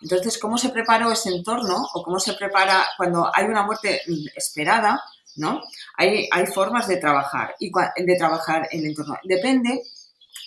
Entonces, 0.00 0.38
¿cómo 0.38 0.56
se 0.56 0.70
preparó 0.70 1.12
ese 1.12 1.28
entorno 1.28 1.84
o 1.92 2.02
cómo 2.02 2.18
se 2.18 2.32
prepara 2.32 2.82
cuando 2.96 3.30
hay 3.34 3.44
una 3.44 3.66
muerte 3.66 4.00
esperada? 4.34 5.02
¿no? 5.36 5.60
Hay, 5.98 6.28
hay 6.30 6.46
formas 6.46 6.88
de 6.88 6.96
trabajar 6.96 7.54
y 7.58 7.70
de 7.70 8.16
trabajar 8.16 8.68
el 8.70 8.86
entorno. 8.86 9.18
Depende 9.24 9.82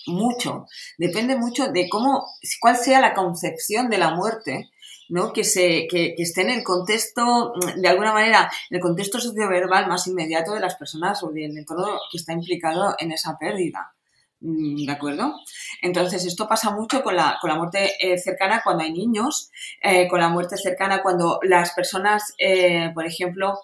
mucho, 0.08 0.68
depende 0.98 1.36
mucho 1.36 1.72
de 1.72 1.90
cómo, 1.90 2.26
cuál 2.60 2.78
sea 2.78 3.02
la 3.02 3.14
concepción 3.14 3.90
de 3.90 3.98
la 3.98 4.12
muerte, 4.16 4.70
¿no? 5.10 5.34
Que, 5.34 5.44
se, 5.44 5.88
que, 5.88 6.16
esté 6.18 6.42
en 6.42 6.50
el 6.50 6.64
contexto, 6.64 7.54
de 7.76 7.88
alguna 7.88 8.14
manera, 8.14 8.50
en 8.70 8.78
el 8.78 8.82
contexto 8.82 9.20
socioverbal 9.20 9.88
más 9.88 10.08
inmediato 10.08 10.54
de 10.54 10.60
las 10.60 10.76
personas 10.76 11.24
o 11.24 11.30
del 11.30 11.58
entorno 11.58 12.00
que 12.12 12.18
está 12.18 12.34
implicado 12.34 12.96
en 13.00 13.12
esa 13.12 13.38
pérdida. 13.38 13.96
Mm, 14.42 14.86
¿De 14.86 14.92
acuerdo? 14.92 15.34
Entonces, 15.82 16.26
esto 16.26 16.48
pasa 16.48 16.72
mucho 16.72 17.02
con 17.04 17.16
la, 17.16 17.38
con 17.42 17.50
la 17.50 17.56
muerte 17.56 17.94
eh, 18.00 18.18
cercana 18.18 18.62
cuando 18.64 18.84
hay 18.84 18.92
niños, 18.92 19.50
eh, 19.82 20.08
con 20.08 20.20
la 20.20 20.30
muerte 20.30 20.58
cercana 20.58 21.02
cuando 21.02 21.40
las 21.44 21.72
personas, 21.72 22.34
eh, 22.38 22.92
por 22.94 23.06
ejemplo, 23.06 23.60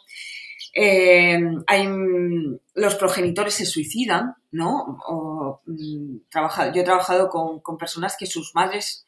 eh, 0.74 1.40
hay, 1.68 1.88
los 2.76 2.96
progenitores 2.96 3.54
se 3.54 3.66
suicidan, 3.66 4.36
¿no? 4.52 5.00
Mm, 5.66 6.18
yo 6.74 6.82
he 6.82 6.84
trabajado 6.84 7.30
con, 7.30 7.78
personas 7.78 8.16
que 8.18 8.26
sus 8.26 8.54
madres 8.56 9.06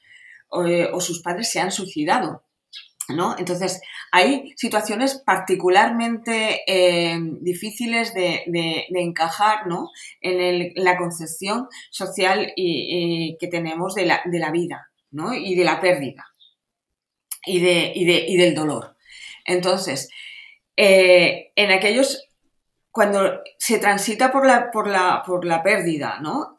eh, 0.66 0.90
o, 0.92 1.00
sus 1.00 1.22
padres 1.22 1.50
se 1.52 1.62
han 1.62 1.72
suicidado, 1.72 2.44
¿no? 3.10 3.36
Entonces, 3.38 3.82
hay 4.12 4.54
situaciones 4.58 5.22
particularmente 5.26 6.62
eh, 6.68 7.18
difíciles 7.42 8.14
de, 8.14 8.44
encajar, 8.94 9.68
¿no? 9.68 9.90
En, 10.22 10.74
la 10.76 10.98
concepción 10.98 11.68
social 11.92 12.52
y, 12.56 13.38
que 13.40 13.48
tenemos 13.48 13.96
de 13.96 14.06
la, 14.06 14.22
de 14.26 14.52
vida, 14.52 14.92
¿no? 15.12 15.34
Y 15.34 15.56
de 15.56 15.64
la 15.64 15.80
pérdida 15.80 16.26
y, 17.46 17.60
de, 17.62 17.94
y 17.96 18.38
del 18.38 18.54
dolor. 18.54 18.98
Entonces, 19.46 20.10
eh, 20.76 21.52
en 21.56 21.72
aquellos, 21.72 22.28
cuando 22.92 23.42
se 23.58 23.80
transita 23.80 24.32
por 24.32 24.46
la, 24.46 24.72
por 24.72 24.88
la, 24.88 25.24
por 25.26 25.46
la 25.46 25.62
pérdida, 25.62 26.20
¿no? 26.22 26.58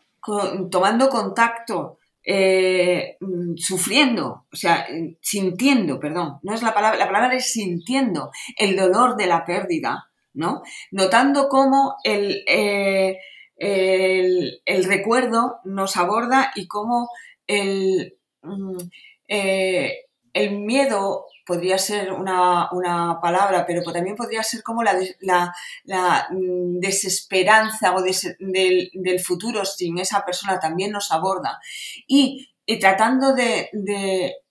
tomando 0.70 1.10
contacto, 1.10 1.98
eh, 2.24 3.16
mm, 3.20 3.56
sufriendo, 3.56 4.46
o 4.50 4.56
sea, 4.56 4.86
sintiendo, 5.20 6.00
perdón, 6.00 6.38
no 6.42 6.54
es 6.54 6.62
la 6.62 6.72
palabra, 6.72 6.98
la 6.98 7.06
palabra 7.06 7.36
es 7.36 7.52
sintiendo 7.52 8.30
el 8.56 8.76
dolor 8.76 9.16
de 9.16 9.26
la 9.26 9.44
pérdida, 9.44 10.08
¿no? 10.32 10.62
Notando 10.90 11.48
cómo 11.50 11.96
el, 12.02 12.42
eh, 12.48 13.18
el, 13.56 14.84
recuerdo 14.84 15.58
nos 15.64 15.98
aborda 15.98 16.52
y 16.54 16.66
cómo 16.66 17.10
el, 17.46 18.16
mm, 18.42 18.78
el 20.34 20.58
miedo 20.58 21.26
podría 21.46 21.78
ser 21.78 22.12
una, 22.12 22.68
palabra, 23.22 23.64
pero 23.66 23.82
también 23.92 24.16
podría 24.16 24.42
ser 24.42 24.62
como 24.62 24.82
la, 24.82 24.98
la, 25.20 26.28
mm, 26.30 26.80
desesperanza 26.80 27.94
o 27.94 28.02
del, 28.02 29.20
futuro 29.24 29.64
sin 29.64 29.98
esa 29.98 30.24
persona 30.24 30.58
también 30.58 30.90
nos 30.90 31.10
aborda. 31.12 31.60
Y, 32.06 32.50
tratando 32.80 33.34
de, 33.34 33.70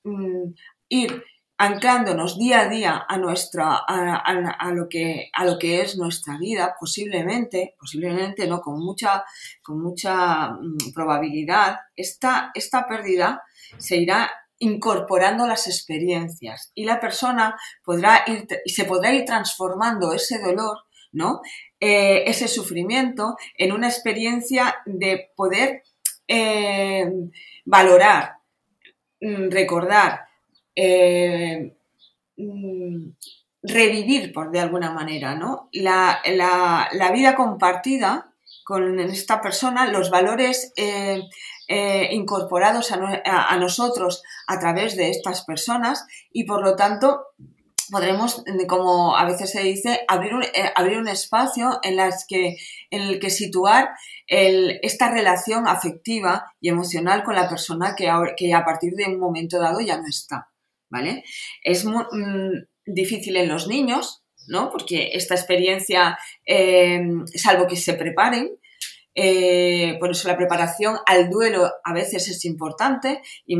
mm, 0.03 0.53
ir 0.89 1.23
anclándonos 1.57 2.37
día 2.37 2.61
a 2.61 2.69
día 2.69 3.05
a, 3.07 3.17
nuestra, 3.17 3.77
a, 3.87 4.71
lo 4.71 4.87
que, 4.89 5.29
a 5.33 5.45
lo 5.45 5.57
que 5.57 5.81
es 5.81 5.97
nuestra 5.97 6.37
vida, 6.37 6.75
posiblemente, 6.79 7.75
posiblemente 7.79 8.47
no, 8.47 8.61
con 8.61 8.79
mucha, 8.79 9.23
con 9.61 9.81
mucha 9.81 10.51
mm, 10.51 10.93
probabilidad, 10.93 11.79
esta, 11.95 12.51
esta 12.53 12.87
pérdida 12.87 13.43
se 13.77 13.97
irá 13.97 14.29
incorporando 14.63 15.45
las 15.45 15.67
experiencias 15.67 16.71
y 16.73 16.85
la 16.85 17.01
persona 17.01 17.59
podrá 17.83 18.23
ir, 18.27 18.47
se 18.65 18.85
podrá 18.85 19.13
ir 19.13 19.25
transformando 19.25 20.13
ese 20.13 20.39
dolor, 20.39 20.77
¿no? 21.11 21.41
Eh, 21.81 22.23
ese 22.27 22.47
sufrimiento 22.47 23.35
en 23.57 23.73
una 23.73 23.89
experiencia 23.89 24.75
de 24.85 25.31
poder 25.35 25.83
eh, 26.29 27.11
valorar, 27.65 28.37
mm, 29.19 29.49
recordar, 29.49 30.21
eh, 30.73 31.75
mm, 32.37 33.09
revivir 33.63 34.31
por 34.31 34.49
de 34.49 34.61
alguna 34.61 34.91
manera, 34.91 35.35
¿no? 35.35 35.67
La, 35.73 36.21
vida 37.13 37.35
compartida 37.35 38.31
con 38.63 38.97
esta 39.01 39.41
persona, 39.41 39.87
los 39.87 40.09
valores 40.09 40.71
incorporados 41.67 42.91
a, 42.91 43.57
nosotros 43.57 44.21
a 44.47 44.59
través 44.59 44.95
de 44.97 45.09
estas 45.09 45.43
personas 45.45 46.05
y 46.31 46.45
por 46.45 46.61
lo 46.63 46.75
tanto 46.75 47.27
podremos, 47.89 48.43
como 48.67 49.15
a 49.15 49.25
veces 49.25 49.51
se 49.51 49.61
dice, 49.61 50.01
abrir 50.07 50.33
un, 50.33 50.43
eh, 50.43 50.71
abrir 50.75 50.97
un 50.97 51.07
espacio 51.07 51.79
en, 51.83 51.97
que, 52.27 52.57
en 52.89 53.01
el 53.01 53.19
que 53.19 53.29
situar 53.29 53.89
esta 54.27 55.11
relación 55.11 55.67
afectiva 55.67 56.53
y 56.59 56.69
emocional 56.69 57.23
con 57.23 57.35
la 57.35 57.49
persona 57.49 57.95
que, 57.95 58.11
que 58.37 58.53
a 58.53 58.65
partir 58.65 58.93
de 58.93 59.05
un 59.05 59.19
momento 59.19 59.59
dado 59.59 59.79
ya 59.81 59.97
no 59.97 60.07
está. 60.07 60.49
¿vale? 60.89 61.23
Es 61.63 61.85
muy, 61.85 62.03
mm, 62.11 62.65
difícil 62.85 63.35
en 63.37 63.49
los 63.49 63.67
niños, 63.67 64.23
¿no? 64.47 64.69
Porque 64.71 65.11
esta 65.13 65.35
experiencia, 65.35 66.17
eh, 66.45 67.01
salvo 67.35 67.67
que 67.67 67.75
se 67.75 67.93
preparen, 67.93 68.51
eh, 69.15 69.95
por 69.99 70.11
eso 70.11 70.27
la 70.27 70.37
preparación 70.37 70.97
al 71.05 71.29
duelo 71.29 71.69
a 71.83 71.93
veces 71.93 72.27
es 72.29 72.45
importante 72.45 73.21
y 73.45 73.55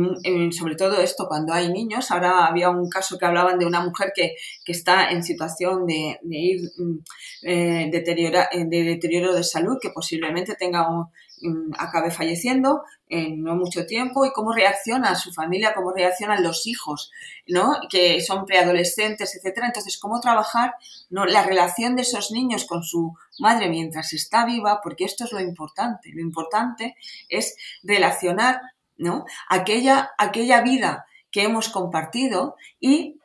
sobre 0.52 0.74
todo 0.74 1.00
esto 1.00 1.26
cuando 1.28 1.52
hay 1.52 1.72
niños. 1.72 2.10
Ahora 2.10 2.46
había 2.46 2.70
un 2.70 2.88
caso 2.88 3.18
que 3.18 3.26
hablaban 3.26 3.58
de 3.58 3.66
una 3.66 3.84
mujer 3.84 4.12
que, 4.14 4.34
está 4.66 5.10
en 5.10 5.22
situación 5.22 5.86
de, 5.86 6.18
ir 6.30 6.60
mm, 6.76 6.98
eh, 7.42 7.90
de 7.90 8.84
deterioro 8.84 9.34
de 9.34 9.44
salud, 9.44 9.78
que 9.80 9.90
posiblemente 9.90 10.56
tenga 10.56 10.88
un, 10.88 11.06
Mm, 11.33 11.33
acabe 11.78 12.10
falleciendo 12.10 12.82
en 13.08 13.42
no 13.42 13.54
mucho 13.54 13.86
tiempo 13.86 14.24
y 14.24 14.32
cómo 14.32 14.52
reacciona 14.52 15.14
su 15.14 15.32
familia, 15.32 15.74
cómo 15.74 15.92
reaccionan 15.92 16.42
los 16.42 16.66
hijos, 16.66 17.10
¿no? 17.46 17.76
Que 17.90 18.20
son 18.20 18.46
preadolescentes, 18.46 19.34
etcétera. 19.36 19.66
Entonces, 19.66 19.98
cómo 19.98 20.20
trabajar 20.20 20.74
¿no? 21.10 21.26
la 21.26 21.44
relación 21.44 21.96
de 21.96 22.02
esos 22.02 22.30
niños 22.30 22.64
con 22.64 22.82
su 22.82 23.14
madre 23.38 23.68
mientras 23.68 24.12
está 24.12 24.46
viva, 24.46 24.80
porque 24.82 25.04
esto 25.04 25.24
es 25.24 25.32
lo 25.32 25.40
importante. 25.40 26.10
Lo 26.12 26.20
importante 26.20 26.96
es 27.28 27.56
relacionar, 27.82 28.60
¿no? 28.96 29.24
Aquella, 29.48 30.12
aquella 30.18 30.60
vida 30.62 31.06
que 31.30 31.42
hemos 31.42 31.68
compartido 31.68 32.56
y 32.80 33.18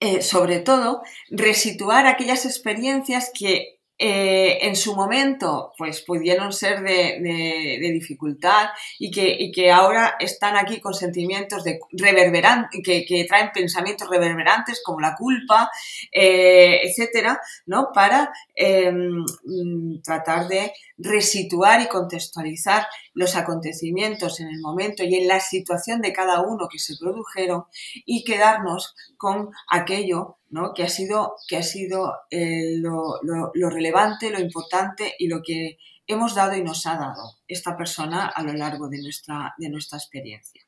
eh, 0.00 0.22
sobre 0.22 0.60
todo, 0.60 1.02
resituar 1.28 2.06
aquellas 2.06 2.44
experiencias 2.44 3.32
que 3.36 3.77
eh, 4.00 4.58
en 4.62 4.76
su 4.76 4.94
momento 4.94 5.72
pues 5.76 6.02
pudieron 6.02 6.52
ser 6.52 6.82
de, 6.82 7.78
dificultad 7.92 8.68
y 8.96 9.10
que, 9.10 9.50
que, 9.52 9.72
ahora 9.72 10.14
están 10.20 10.56
aquí 10.56 10.80
con 10.80 10.94
sentimientos 10.94 11.64
de 11.64 11.80
reverberantes, 11.90 12.80
que, 12.84 13.26
traen 13.28 13.50
pensamientos 13.52 14.08
reverberantes 14.08 14.82
como 14.84 15.00
la 15.00 15.16
culpa, 15.16 15.68
eh, 16.12 16.78
etcétera, 16.84 17.40
¿no? 17.66 17.88
Para 17.92 18.32
em, 18.54 19.24
tratar 20.04 20.46
de 20.46 20.72
resituar 20.96 21.80
y 21.80 21.88
contextualizar 21.88 22.86
los 23.14 23.34
acontecimientos 23.34 24.38
en 24.38 24.46
el 24.46 24.60
momento 24.60 25.02
y 25.02 25.16
en 25.16 25.26
la 25.26 25.40
situación 25.40 26.00
de 26.00 26.12
cada 26.12 26.42
uno 26.42 26.68
que 26.70 26.78
se 26.78 26.96
produjeron 26.96 27.64
y 28.06 28.22
quedarnos 28.22 28.94
con 29.18 29.50
aquello 29.68 30.38
¿no? 30.48 30.72
que 30.72 30.84
ha 30.84 30.88
sido, 30.88 31.34
que 31.46 31.58
ha 31.58 31.62
sido 31.62 32.14
eh, 32.30 32.76
lo, 32.78 33.20
relevante, 33.70 34.30
lo 34.30 34.40
importante 34.40 35.14
y 35.18 35.28
lo 35.28 35.42
que 35.42 35.76
hemos 36.06 36.34
dado 36.34 36.56
y 36.56 36.62
nos 36.62 36.86
ha 36.86 36.96
dado 36.96 37.38
esta 37.46 37.76
persona 37.76 38.26
a 38.26 38.42
lo 38.42 38.54
largo 38.54 38.88
de 38.88 39.02
nuestra, 39.02 39.54
de 39.58 39.68
nuestra 39.68 39.98
experiencia. 39.98 40.62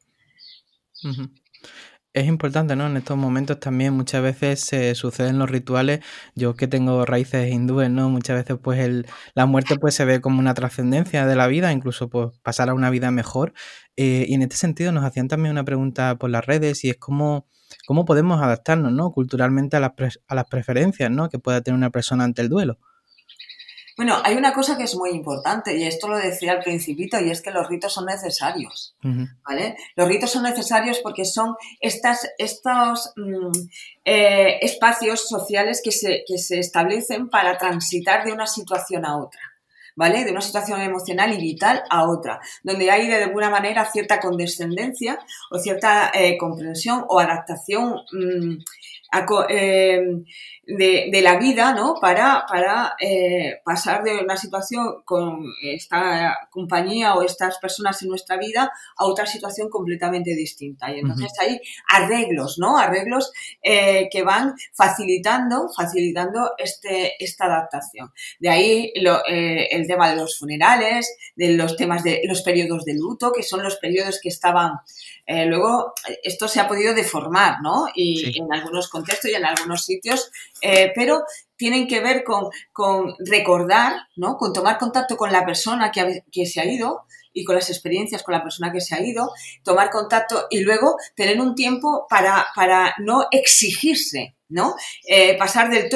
Es 2.13 2.27
importante, 2.27 2.75
¿no? 2.75 2.89
En 2.89 2.97
estos 2.97 3.17
momentos 3.17 3.61
también 3.61 3.93
muchas 3.93 4.21
veces 4.21 4.61
se 4.61 4.97
suceden 4.97 5.39
los 5.39 5.49
rituales. 5.49 6.01
Yo 6.35 6.57
que 6.57 6.67
tengo 6.67 7.07
raíces 7.07 7.53
hindúes, 7.53 7.89
¿no? 7.89 8.11
Muchas 8.11 8.37
veces 8.37 8.59
pues 8.61 8.81
el, 8.81 9.07
la 9.35 9.47
muerte 9.47 9.77
pues 9.79 9.95
se 9.95 10.05
ve 10.05 10.21
como 10.21 10.41
una 10.41 10.55
trascendencia 10.55 11.25
de 11.25 11.37
la 11.37 11.47
vida, 11.47 11.71
incluso 11.71 12.11
pues 12.11 12.37
pasar 12.43 12.69
a 12.69 12.75
una 12.75 12.91
vida 12.91 13.13
mejor. 13.13 13.53
Eh, 13.97 14.27
y 14.29 14.35
en 14.35 14.43
este 14.43 14.57
sentido 14.57 14.91
nos 14.91 15.05
hacían 15.05 15.29
también 15.29 15.53
una 15.53 15.65
pregunta 15.65 16.17
por 16.19 16.31
las 16.31 16.45
redes 16.45 16.83
y 16.85 16.91
es 16.91 16.97
cómo, 16.97 17.47
cómo 17.87 18.05
podemos 18.05 18.41
adaptarnos, 18.43 18.93
¿no? 18.93 19.13
Culturalmente 19.13 19.77
a 19.77 19.81
las, 19.81 19.93
a 20.27 20.35
las 20.35 20.45
preferencias, 20.47 21.11
¿no? 21.11 21.29
Que 21.29 21.39
pueda 21.39 21.61
tener 21.61 21.77
una 21.77 21.91
persona 21.91 22.25
ante 22.25 22.43
el 22.43 22.49
duelo. 22.49 22.79
Bueno, 24.01 24.17
hay 24.25 24.35
una 24.35 24.55
cosa 24.55 24.79
que 24.79 24.85
es 24.85 24.97
muy 24.97 25.11
importante 25.11 25.77
y 25.77 25.85
esto 25.85 26.09
lo 26.09 26.17
decía 26.17 26.53
al 26.53 26.61
principito 26.61 27.21
y 27.21 27.29
es 27.29 27.43
que 27.43 27.51
los 27.51 27.69
ritos 27.69 27.93
son 27.93 28.07
necesarios, 28.07 28.97
¿vale? 29.47 29.77
Los 29.95 30.09
ritos 30.09 30.31
son 30.31 30.45
necesarios 30.45 31.01
porque 31.03 31.27
son 31.27 31.55
estas, 31.81 32.27
estos 32.39 33.13
mm, 33.17 33.51
eh, 34.07 34.59
espacios 34.63 35.29
sociales 35.29 35.83
que 35.85 35.93
se, 35.93 36.25
que 36.27 36.39
se 36.39 36.61
establecen 36.61 37.29
para 37.29 37.59
transitar 37.59 38.25
de 38.25 38.33
una 38.33 38.47
situación 38.47 39.05
a 39.05 39.19
otra. 39.19 39.41
¿Vale? 40.01 40.25
De 40.25 40.31
una 40.31 40.41
situación 40.41 40.81
emocional 40.81 41.31
y 41.35 41.37
vital 41.37 41.83
a 41.91 42.09
otra, 42.09 42.41
donde 42.63 42.91
hay 42.91 43.07
de 43.07 43.23
alguna 43.23 43.51
manera 43.51 43.85
cierta 43.85 44.19
condescendencia 44.19 45.19
o 45.51 45.59
cierta 45.59 46.11
eh, 46.15 46.39
comprensión 46.39 47.05
o 47.07 47.21
adaptación 47.21 47.97
mm, 48.11 48.57
eh, 49.51 50.01
de, 50.77 51.21
la 51.23 51.39
vida, 51.39 51.73
¿no? 51.75 51.95
Para, 52.01 52.45
para 52.49 52.95
eh, 53.01 53.61
pasar 53.65 54.03
de 54.03 54.19
una 54.19 54.37
situación 54.37 55.03
con 55.05 55.45
esta 55.63 56.49
compañía 56.51 57.15
o 57.15 57.23
estas 57.23 57.59
personas 57.59 58.01
en 58.03 58.09
nuestra 58.09 58.37
vida 58.37 58.73
a 58.97 59.05
otra 59.05 59.27
situación 59.27 59.69
completamente 59.69 60.35
distinta. 60.35 60.91
Y 60.95 61.01
entonces 61.01 61.33
hay 61.41 61.61
arreglos, 61.89 62.59
¿no? 62.59 62.79
Arreglos 62.79 63.33
eh, 63.63 64.09
que 64.11 64.23
van 64.23 64.55
facilitando, 64.73 65.69
facilitando 65.77 66.53
este, 66.59 67.23
esta 67.23 67.47
adaptación. 67.47 68.13
De 68.39 68.49
ahí 68.49 68.93
el 68.95 69.87
tema 69.87 70.11
de 70.11 70.17
los 70.17 70.39
funerales, 70.39 71.15
de 71.37 71.55
los 71.55 71.77
temas 71.77 72.03
de 72.03 72.23
los 72.25 72.43
periodos 72.43 72.85
de 72.85 72.95
luto, 72.95 73.33
que 73.33 73.43
son 73.43 73.63
los 73.63 73.77
periodos 73.77 74.21
que 74.23 74.29
estaban 74.29 74.73
eh, 75.33 75.47
luego, 75.47 75.95
esto 76.25 76.49
se 76.49 76.59
ha 76.59 76.67
podido 76.67 76.93
deformar, 76.93 77.59
¿no? 77.63 77.87
Y 77.95 78.37
en 78.37 78.53
algunos 78.53 78.89
contextos 78.89 79.31
y 79.31 79.35
en 79.35 79.45
algunos 79.45 79.85
sitios, 79.85 80.29
eh, 80.63 80.93
pero 80.95 81.25
tienen 81.57 81.87
que 81.87 82.01
ver 82.01 82.25
con, 82.25 83.15
recordar, 83.19 83.95
¿no? 84.17 84.37
Con 84.37 84.53
tomar 84.53 84.79
contacto 84.79 85.17
con 85.17 85.33
la 85.33 85.45
persona 85.45 85.93
que, 85.93 86.47
se 86.47 86.61
ha 86.61 86.65
ido 86.65 87.03
y 87.33 87.45
con 87.45 87.55
las 87.55 87.71
experiencias 87.71 88.23
con 88.23 88.35
la 88.35 88.43
persona 88.43 88.73
que 88.73 88.81
se 88.81 88.95
ha 88.95 89.03
ido, 89.03 89.31
tomar 89.63 89.91
contacto 89.91 90.47
y 90.51 90.61
luego 90.61 90.97
tener 91.15 91.41
un 91.41 91.55
tiempo 91.55 92.07
para, 92.09 92.47
para 92.55 92.95
no 92.99 93.27
exigirse, 93.31 94.37
¿no? 94.49 94.75
Eh, 95.07 95.37
pasar 95.39 95.71
de, 95.71 95.91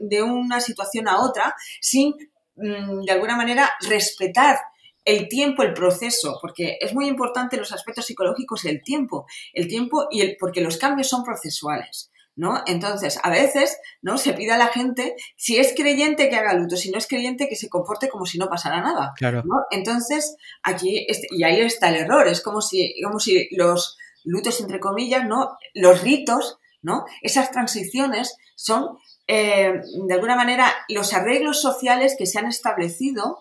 de, 0.00 0.22
una 0.22 0.60
situación 0.60 1.08
a 1.08 1.22
otra 1.22 1.54
sin, 1.80 2.14
mm, 2.56 3.02
de 3.02 3.12
alguna 3.12 3.36
manera, 3.36 3.70
respetar 3.88 4.58
el 5.04 5.28
tiempo, 5.28 5.62
el 5.62 5.74
proceso, 5.74 6.38
porque 6.40 6.78
es 6.80 6.94
muy 6.94 7.06
importante 7.06 7.56
los 7.56 7.72
aspectos 7.72 8.06
psicológicos 8.06 8.64
el 8.64 8.82
tiempo, 8.82 9.26
el 9.52 9.68
tiempo 9.68 10.08
y 10.10 10.22
el, 10.22 10.36
porque 10.38 10.62
los 10.62 10.78
cambios 10.78 11.08
son 11.08 11.24
procesuales. 11.24 12.10
¿No? 12.36 12.62
Entonces, 12.66 13.20
a 13.22 13.30
veces, 13.30 13.78
¿no? 14.02 14.18
Se 14.18 14.32
pide 14.32 14.52
a 14.52 14.58
la 14.58 14.66
gente, 14.66 15.14
si 15.36 15.56
es 15.56 15.72
creyente 15.76 16.28
que 16.28 16.34
haga 16.34 16.54
luto, 16.54 16.76
si 16.76 16.90
no 16.90 16.98
es 16.98 17.06
creyente 17.06 17.48
que 17.48 17.54
se 17.54 17.68
comporte 17.68 18.08
como 18.08 18.26
si 18.26 18.38
no 18.38 18.48
pasara 18.48 18.80
nada. 18.80 19.12
Claro. 19.16 19.42
¿no? 19.44 19.62
Entonces, 19.70 20.36
aquí, 20.64 21.06
y 21.30 21.44
ahí 21.44 21.60
está 21.60 21.90
el 21.90 21.96
error, 21.96 22.26
es 22.26 22.40
como 22.40 22.60
si, 22.60 22.96
como 23.04 23.20
si 23.20 23.48
los 23.52 23.96
lutos, 24.24 24.60
entre 24.60 24.80
comillas, 24.80 25.26
¿no? 25.26 25.56
Los 25.74 26.02
ritos, 26.02 26.58
¿no? 26.82 27.04
Esas 27.22 27.52
transiciones 27.52 28.36
son, 28.56 28.98
eh, 29.28 29.80
de 30.06 30.14
alguna 30.14 30.34
manera, 30.34 30.72
los 30.88 31.14
arreglos 31.14 31.60
sociales 31.60 32.16
que 32.18 32.26
se 32.26 32.38
han 32.38 32.46
establecido 32.46 33.38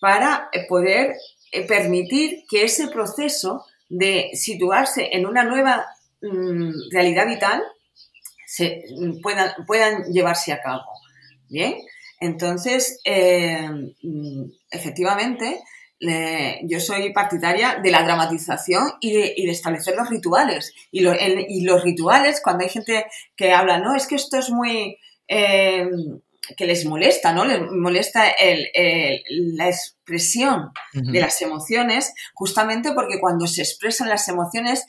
para 0.00 0.48
eh, 0.52 0.66
poder 0.68 1.16
eh, 1.52 1.66
permitir 1.66 2.44
que 2.48 2.64
ese 2.64 2.88
proceso 2.88 3.64
de 3.88 4.30
situarse 4.34 5.08
en 5.12 5.26
una 5.26 5.44
nueva 5.44 5.86
mm, 6.20 6.90
realidad 6.92 7.26
vital 7.26 7.62
se, 8.48 8.82
puedan, 9.22 9.50
puedan 9.66 10.04
llevarse 10.04 10.52
a 10.52 10.62
cabo. 10.62 10.84
Bien, 11.50 11.74
entonces, 12.18 12.98
eh, 13.04 13.68
mm, 14.02 14.44
efectivamente, 14.70 15.60
yo 16.62 16.80
soy 16.80 17.12
partidaria 17.12 17.80
de 17.82 17.90
la 17.90 18.04
dramatización 18.04 18.92
y 19.00 19.12
de, 19.12 19.50
establecer 19.50 19.96
los 19.96 20.08
rituales. 20.08 20.72
Y, 20.90 21.02
los 21.02 21.84
rituales, 21.84 22.40
cuando 22.42 22.64
hay 22.64 22.70
gente 22.70 23.04
que 23.36 23.52
habla, 23.52 23.78
no, 23.78 23.94
es 23.94 24.06
que 24.06 24.14
esto 24.14 24.38
es 24.38 24.50
muy... 24.50 24.96
Eh, 25.26 25.86
que 26.56 26.64
les 26.64 26.86
molesta, 26.86 27.34
¿no? 27.34 27.44
Les 27.44 27.60
molesta 27.60 28.24
la 29.28 29.68
expresión 29.68 30.70
de 30.94 31.20
las 31.20 31.42
emociones, 31.42 32.14
justamente 32.32 32.92
porque 32.92 33.20
cuando 33.20 33.46
se 33.46 33.60
expresan 33.60 34.08
las 34.08 34.28
emociones 34.28 34.86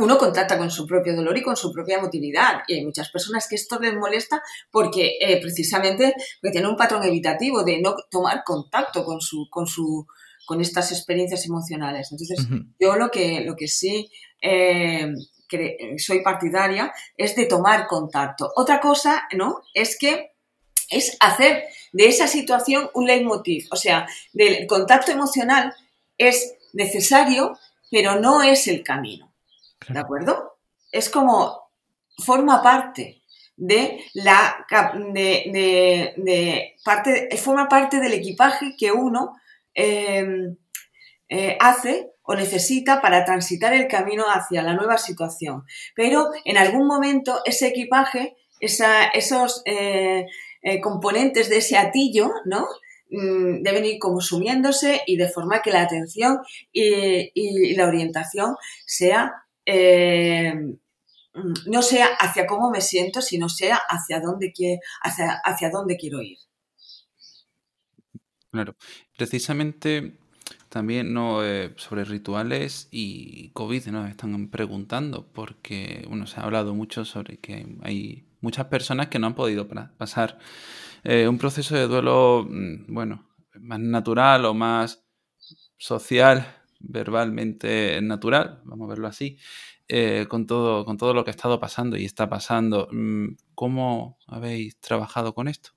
uno 0.00 0.18
contacta 0.18 0.58
con 0.58 0.70
su 0.70 0.86
propio 0.86 1.14
dolor 1.14 1.36
y 1.36 1.42
con 1.42 1.56
su 1.56 1.72
propia 1.72 1.98
emotividad. 1.98 2.62
Y 2.66 2.74
hay 2.74 2.84
muchas 2.84 3.10
personas 3.10 3.46
que 3.48 3.56
esto 3.56 3.78
les 3.78 3.94
molesta 3.94 4.42
porque 4.70 5.18
eh, 5.20 5.40
precisamente 5.40 6.14
tienen 6.40 6.66
un 6.66 6.76
patrón 6.76 7.04
evitativo 7.04 7.62
de 7.62 7.80
no 7.80 7.94
tomar 8.10 8.42
contacto 8.44 9.04
con 9.04 9.20
su, 9.20 9.48
con 9.50 9.66
su, 9.66 10.06
con 10.46 10.60
estas 10.60 10.90
experiencias 10.90 11.44
emocionales. 11.46 12.10
Entonces, 12.10 12.46
yo 12.78 12.96
lo 12.96 13.10
que, 13.10 13.42
lo 13.42 13.54
que 13.56 13.68
sí 13.68 14.10
eh, 14.40 15.12
soy 15.98 16.22
partidaria 16.22 16.92
es 17.16 17.36
de 17.36 17.46
tomar 17.46 17.86
contacto. 17.86 18.50
Otra 18.56 18.80
cosa, 18.80 19.28
¿no? 19.36 19.62
Es 19.74 19.98
que 19.98 20.32
es 20.90 21.16
hacer 21.20 21.64
de 21.92 22.06
esa 22.06 22.26
situación 22.26 22.90
un 22.94 23.06
leitmotiv. 23.06 23.66
O 23.70 23.76
sea, 23.76 24.06
del 24.32 24.66
contacto 24.66 25.12
emocional 25.12 25.74
es 26.18 26.54
necesario, 26.72 27.58
pero 27.90 28.20
no 28.20 28.42
es 28.42 28.66
el 28.66 28.82
camino. 28.82 29.29
¿De 29.88 29.98
acuerdo? 29.98 30.58
Es 30.92 31.08
como 31.08 31.70
forma 32.18 32.62
parte 32.62 33.22
de 33.56 34.04
la 34.14 34.66
de, 35.12 36.76
parte 36.84 37.36
forma 37.36 37.68
parte 37.68 38.00
del 38.00 38.14
equipaje 38.14 38.74
que 38.78 38.90
uno 38.92 39.36
em, 39.74 40.56
eh, 41.28 41.56
hace 41.60 42.12
o 42.22 42.34
necesita 42.34 43.00
para 43.00 43.24
transitar 43.24 43.72
el 43.74 43.86
camino 43.88 44.24
hacia 44.24 44.62
la 44.62 44.74
nueva 44.74 44.98
situación. 44.98 45.64
Pero 45.94 46.30
en 46.44 46.56
algún 46.56 46.86
momento 46.86 47.40
ese 47.44 47.68
equipaje, 47.68 48.36
esos 48.60 49.62
eh, 49.64 50.26
eh, 50.62 50.80
componentes 50.80 51.48
de 51.48 51.58
ese 51.58 51.76
atillo, 51.76 52.30
¿no? 52.44 52.66
Mm, 53.10 53.62
deben 53.62 53.84
ir 53.84 53.98
consumiéndose 53.98 55.02
y 55.06 55.16
de 55.16 55.28
forma 55.28 55.62
que 55.62 55.72
la 55.72 55.82
atención 55.82 56.38
y 56.72 57.74
la 57.74 57.88
orientación 57.88 58.56
sea 58.86 59.44
eh, 59.66 60.54
no 61.66 61.82
sea 61.82 62.08
hacia 62.18 62.46
cómo 62.46 62.70
me 62.70 62.80
siento, 62.80 63.22
sino 63.22 63.48
sea 63.48 63.80
hacia 63.88 64.20
dónde, 64.20 64.52
hacia, 65.02 65.40
hacia 65.44 65.70
dónde 65.70 65.96
quiero 65.96 66.20
ir. 66.22 66.38
Claro, 68.50 68.74
precisamente 69.16 70.18
también 70.68 71.12
no 71.12 71.44
eh, 71.44 71.72
sobre 71.76 72.04
rituales 72.04 72.88
y 72.90 73.50
COVID 73.50 73.86
nos 73.86 74.08
están 74.08 74.48
preguntando 74.50 75.30
porque 75.32 76.04
bueno, 76.08 76.26
se 76.26 76.40
ha 76.40 76.44
hablado 76.44 76.74
mucho 76.74 77.04
sobre 77.04 77.38
que 77.38 77.76
hay 77.82 78.28
muchas 78.40 78.66
personas 78.66 79.08
que 79.08 79.18
no 79.18 79.28
han 79.28 79.34
podido 79.34 79.68
pasar 79.96 80.38
eh, 81.04 81.28
un 81.28 81.38
proceso 81.38 81.74
de 81.74 81.86
duelo, 81.86 82.46
mm, 82.48 82.92
bueno, 82.92 83.28
más 83.60 83.80
natural 83.80 84.44
o 84.44 84.54
más 84.54 85.04
social 85.76 86.59
verbalmente 86.80 88.00
natural, 88.02 88.60
vamos 88.64 88.86
a 88.86 88.90
verlo 88.90 89.06
así, 89.06 89.38
eh, 89.88 90.26
con, 90.28 90.46
todo, 90.46 90.84
con 90.84 90.96
todo 90.96 91.14
lo 91.14 91.24
que 91.24 91.30
ha 91.30 91.32
estado 91.32 91.60
pasando 91.60 91.96
y 91.96 92.04
está 92.04 92.28
pasando. 92.28 92.88
Mm, 92.90 93.36
¿Cómo 93.54 94.18
habéis 94.26 94.78
trabajado 94.80 95.34
con 95.34 95.48
esto? 95.48 95.70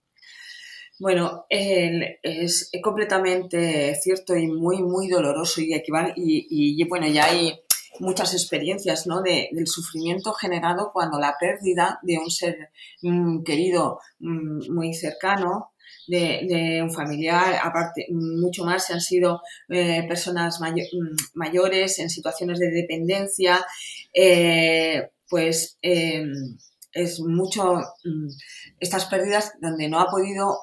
Bueno, 0.99 1.45
es 1.49 2.71
completamente 2.81 3.95
cierto 3.95 4.35
y 4.35 4.47
muy, 4.47 4.81
muy 4.81 5.09
doloroso 5.09 5.59
y, 5.59 5.73
y, 5.73 5.81
y 6.15 6.83
bueno, 6.87 7.07
ya 7.07 7.25
hay 7.25 7.51
muchas 7.99 8.33
experiencias 8.33 9.07
¿no? 9.07 9.21
de, 9.21 9.49
del 9.51 9.67
sufrimiento 9.67 10.33
generado 10.33 10.91
cuando 10.93 11.19
la 11.19 11.35
pérdida 11.39 11.99
de 12.01 12.17
un 12.17 12.29
ser 12.29 12.69
mm, 13.01 13.43
querido 13.43 13.99
mm, 14.19 14.73
muy 14.73 14.93
cercano 14.93 15.72
de, 16.07 16.79
un 16.81 16.91
familiar, 16.91 17.59
aparte, 17.61 18.07
mucho 18.11 18.63
más 18.63 18.85
si 18.85 18.93
han 18.93 19.01
sido 19.01 19.41
eh, 19.69 20.05
personas 20.07 20.59
mm, 20.59 21.15
mayores 21.35 21.99
en 21.99 22.09
situaciones 22.09 22.59
de 22.59 22.71
dependencia, 22.71 23.65
eh, 24.13 25.09
pues 25.29 25.77
em, 25.81 26.57
es 26.91 27.19
mucho 27.19 27.75
mm, 28.03 28.27
estas 28.79 29.05
pérdidas 29.05 29.53
donde 29.61 29.89
no 29.89 29.99
ha 29.99 30.07
podido 30.07 30.57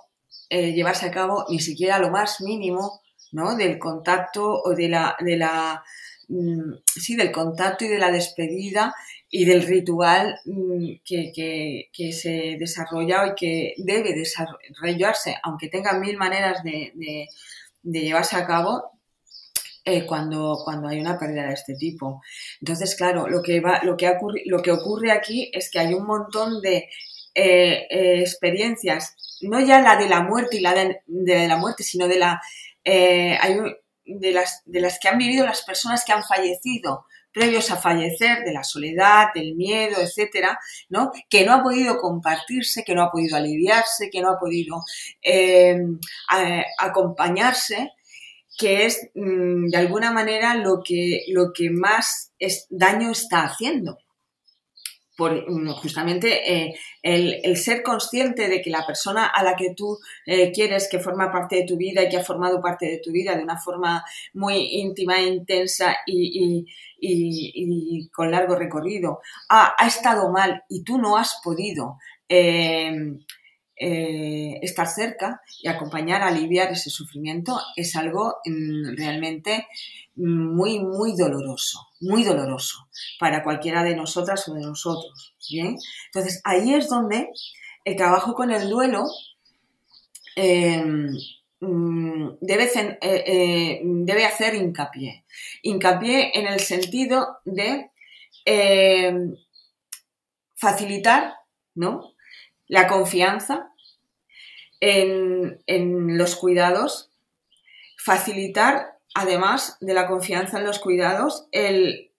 eh, 0.48 0.72
llevarse 0.72 1.06
a 1.06 1.10
cabo 1.10 1.46
ni 1.48 1.60
siquiera 1.60 1.98
lo 1.98 2.10
más 2.10 2.40
mínimo 2.40 3.00
¿no? 3.32 3.56
del 3.56 3.78
contacto 3.78 4.62
o 4.62 4.74
de 4.74 4.88
la, 4.88 5.16
de 5.20 5.36
la 5.36 5.82
mm, 6.28 6.74
sí, 6.86 7.16
del 7.16 7.32
contacto 7.32 7.84
y 7.84 7.88
de 7.88 7.98
la 7.98 8.10
despedida 8.10 8.94
y 9.30 9.44
del 9.44 9.62
ritual 9.62 10.40
mm, 10.44 10.94
que, 11.04 12.12
se 12.12 12.56
desarrolla 12.58 13.28
y 13.28 13.34
que 13.36 13.74
debe 13.78 14.12
desarrollarse, 14.12 15.36
aunque 15.44 15.68
tenga 15.68 15.92
mil 15.94 16.16
maneras 16.16 16.62
de, 16.64 17.28
llevarse 17.82 18.36
a 18.36 18.46
cabo, 18.46 18.90
eh, 19.84 20.04
cuando, 20.04 20.60
cuando 20.64 20.88
hay 20.88 21.00
una 21.00 21.18
pérdida 21.18 21.46
de 21.46 21.54
este 21.54 21.74
tipo. 21.74 22.20
Entonces, 22.60 22.94
claro, 22.96 23.28
lo 23.28 23.42
que, 23.42 23.60
va, 23.60 23.82
lo 23.82 23.96
que, 23.96 24.10
ocurre, 24.10 24.42
lo 24.46 24.60
que 24.60 24.72
ocurre 24.72 25.12
aquí 25.12 25.50
es 25.54 25.70
que 25.70 25.78
hay 25.78 25.94
un 25.94 26.06
montón 26.06 26.60
de 26.60 26.88
eh, 27.34 27.86
eh, 27.88 28.20
experiencias, 28.20 29.38
no 29.42 29.60
ya 29.60 29.80
la 29.80 29.96
de 29.96 30.08
la 30.08 30.22
muerte 30.22 30.58
y 30.58 30.60
la 30.60 30.74
de, 30.74 31.48
la 31.48 31.56
muerte, 31.56 31.84
sino 31.84 32.08
de, 32.08 32.18
la, 32.18 32.42
hay, 32.84 33.56
de, 34.04 34.32
las, 34.32 34.62
de 34.66 34.80
las 34.80 34.98
que 34.98 35.08
han 35.08 35.18
vivido 35.18 35.46
las 35.46 35.62
personas 35.62 36.04
que 36.04 36.12
han 36.12 36.24
fallecido 36.24 37.06
previos 37.32 37.70
a 37.70 37.76
fallecer, 37.76 38.44
de 38.44 38.52
la 38.52 38.64
soledad, 38.64 39.28
del 39.34 39.54
miedo, 39.54 39.96
etcétera, 40.00 40.58
¿no? 40.88 41.12
Que 41.28 41.44
no 41.44 41.52
ha 41.52 41.62
podido 41.62 41.98
compartirse, 41.98 42.84
que 42.84 42.94
no 42.94 43.02
ha 43.02 43.10
podido 43.10 43.36
aliviarse, 43.36 44.10
que 44.10 44.20
no 44.20 44.30
ha 44.30 44.38
podido 44.38 44.82
eh, 45.22 45.76
acompañarse, 46.78 47.92
que 48.58 48.86
es 48.86 49.10
mm, 49.14 49.68
de 49.68 49.76
alguna 49.78 50.12
manera 50.12 50.54
lo 50.54 50.82
que, 50.84 51.24
lo 51.28 51.52
que 51.52 51.70
más 51.70 52.32
daño 52.70 53.10
está 53.10 53.44
haciendo 53.44 53.98
por 55.20 55.34
mm, 55.34 55.72
justamente 55.72 56.50
eh, 56.50 56.74
el, 57.02 57.54
ser 57.58 57.82
consciente 57.82 58.48
de 58.48 58.62
que 58.62 58.70
la 58.70 58.86
persona 58.86 59.26
a 59.26 59.44
la 59.44 59.54
que 59.54 59.74
tú 59.76 59.98
eh, 60.24 60.50
quieres 60.50 60.88
que 60.90 60.98
forma 60.98 61.30
parte 61.30 61.56
de 61.56 61.64
tu 61.64 61.76
vida 61.76 62.02
y 62.02 62.08
que 62.08 62.16
ha 62.16 62.24
formado 62.24 62.58
parte 62.62 62.86
de 62.86 63.00
tu 63.04 63.12
vida 63.12 63.36
de 63.36 63.42
una 63.42 63.58
forma 63.58 64.02
muy 64.32 64.56
íntima 64.80 65.18
e 65.18 65.26
intensa 65.26 65.94
y, 66.06 66.64
con 68.12 68.30
largo 68.30 68.56
recorrido 68.56 69.20
ha, 69.48 69.74
estado 69.86 70.30
mal 70.30 70.64
y 70.68 70.82
tú 70.82 70.98
no 70.98 71.16
has 71.16 71.40
podido 71.42 71.98
eh, 73.82 74.58
estar 74.60 74.86
cerca 74.86 75.40
y 75.62 75.68
acompañar, 75.68 76.22
aliviar 76.22 76.70
ese 76.70 76.90
sufrimiento 76.90 77.58
es 77.76 77.96
algo 77.96 78.36
mm, 78.44 78.94
realmente 78.94 79.66
muy, 80.16 80.80
muy 80.80 81.16
doloroso, 81.16 81.88
muy 82.00 82.22
doloroso 82.22 82.88
para 83.18 83.42
cualquiera 83.42 83.82
de 83.82 83.96
nosotras 83.96 84.46
o 84.48 84.54
de 84.54 84.60
nosotros. 84.60 85.34
¿bien? 85.48 85.78
Entonces, 86.06 86.42
ahí 86.44 86.74
es 86.74 86.88
donde 86.88 87.30
el 87.84 87.96
trabajo 87.96 88.34
con 88.34 88.50
el 88.50 88.68
duelo 88.68 89.06
em, 90.36 91.06
mm, 91.06 91.16
debe, 91.60 92.64
eh, 92.64 92.98
eh, 93.02 93.80
debe, 93.82 94.24
hacer 94.24 94.54
hincapié. 94.54 95.24
Hincapié 95.62 96.38
en 96.38 96.46
el 96.46 96.60
sentido 96.60 97.38
de 97.44 97.90
em, 98.46 99.36
facilitar 100.56 101.34
¿no? 101.74 102.14
la 102.66 102.86
confianza 102.86 103.72
en, 104.80 105.62
en 105.66 106.16
los 106.16 106.36
cuidados, 106.36 107.10
facilitar 107.98 109.00
además 109.14 109.76
de 109.80 109.94
la 109.94 110.06
confianza 110.06 110.58
en 110.58 110.64
los 110.64 110.78
cuidados, 110.78 111.46
el, 111.52 112.10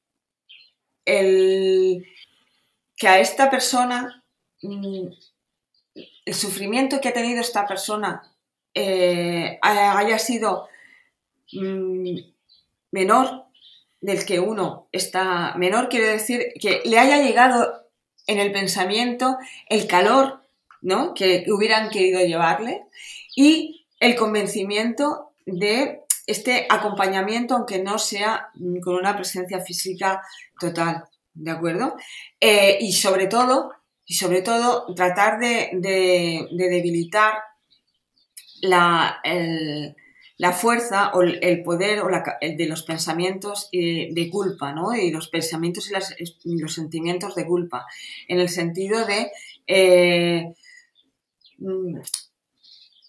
que 1.06 3.08
a 3.08 3.20
esta 3.20 3.50
persona, 3.50 4.24
mm, 4.62 5.08
el 6.26 6.34
sufrimiento 6.34 7.02
que 7.02 7.10
ha 7.10 7.14
tenido 7.14 7.42
esta 7.42 7.66
persona 7.66 8.31
eh, 8.74 9.60
haya 9.62 10.20
sido 10.20 10.68
mm, 11.54 12.18
menor 12.92 13.46
del 14.00 14.26
que 14.26 14.40
uno 14.40 14.88
está, 14.92 15.54
menor 15.58 15.90
quiere 15.90 16.08
decir 16.08 16.54
que 16.60 16.82
le 16.86 16.98
haya 16.98 17.22
llegado 17.22 17.86
en 18.28 18.40
el 18.40 18.52
pensamiento 18.52 19.38
el 19.70 19.88
calor 19.88 20.42
¿no? 20.82 21.14
que 21.14 21.46
hubieran 21.50 21.90
querido 21.90 22.20
llevarle 22.22 22.84
y 23.36 23.86
el 24.00 24.16
convencimiento 24.16 25.32
de 25.46 26.02
este 26.26 26.66
acompañamiento, 26.70 27.56
aunque 27.56 27.84
no 27.84 28.00
sea 28.00 28.50
con 28.84 28.96
una 28.96 29.16
presencia 29.16 29.60
física 29.60 30.22
total. 30.60 31.06
¿de 31.34 31.52
acuerdo? 31.52 31.96
Eh, 32.40 32.78
y 32.82 32.94
sobre 32.94 33.28
todo, 33.28 33.72
y 34.06 34.16
sobre 34.16 34.42
todo, 34.42 34.94
tratar 34.94 35.40
de, 35.40 35.70
debilitar 36.52 37.36
la, 38.62 39.22
la, 40.38 40.52
fuerza 40.54 41.12
o 41.14 41.22
el 41.22 41.64
poder 41.64 42.00
o 42.00 42.10
de 42.10 42.66
los 42.68 42.84
pensamientos 42.84 43.70
de 43.72 44.30
culpa, 44.32 44.74
¿no? 44.74 44.96
Y 44.96 45.12
los 45.12 45.30
pensamientos 45.30 45.92
y, 46.44 46.58
los 46.58 46.74
sentimientos 46.74 47.36
de 47.36 47.46
culpa, 47.46 47.86
en 48.28 48.40
el 48.40 48.50
sentido 48.50 49.06
de 49.06 49.32
eh, 49.68 50.54
mm, 51.60 52.00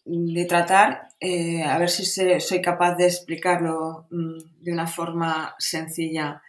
de 0.04 0.44
tratar, 0.46 1.08
eh, 1.20 1.62
a 1.62 1.78
ver 1.78 1.88
si 1.88 2.04
soy 2.04 2.60
capaz 2.60 2.96
de 2.96 3.06
explicarlo 3.06 4.06
mm, 4.10 4.38
de 4.60 4.72
una 4.72 4.86
forma 4.86 5.54
sencilla, 5.58 6.42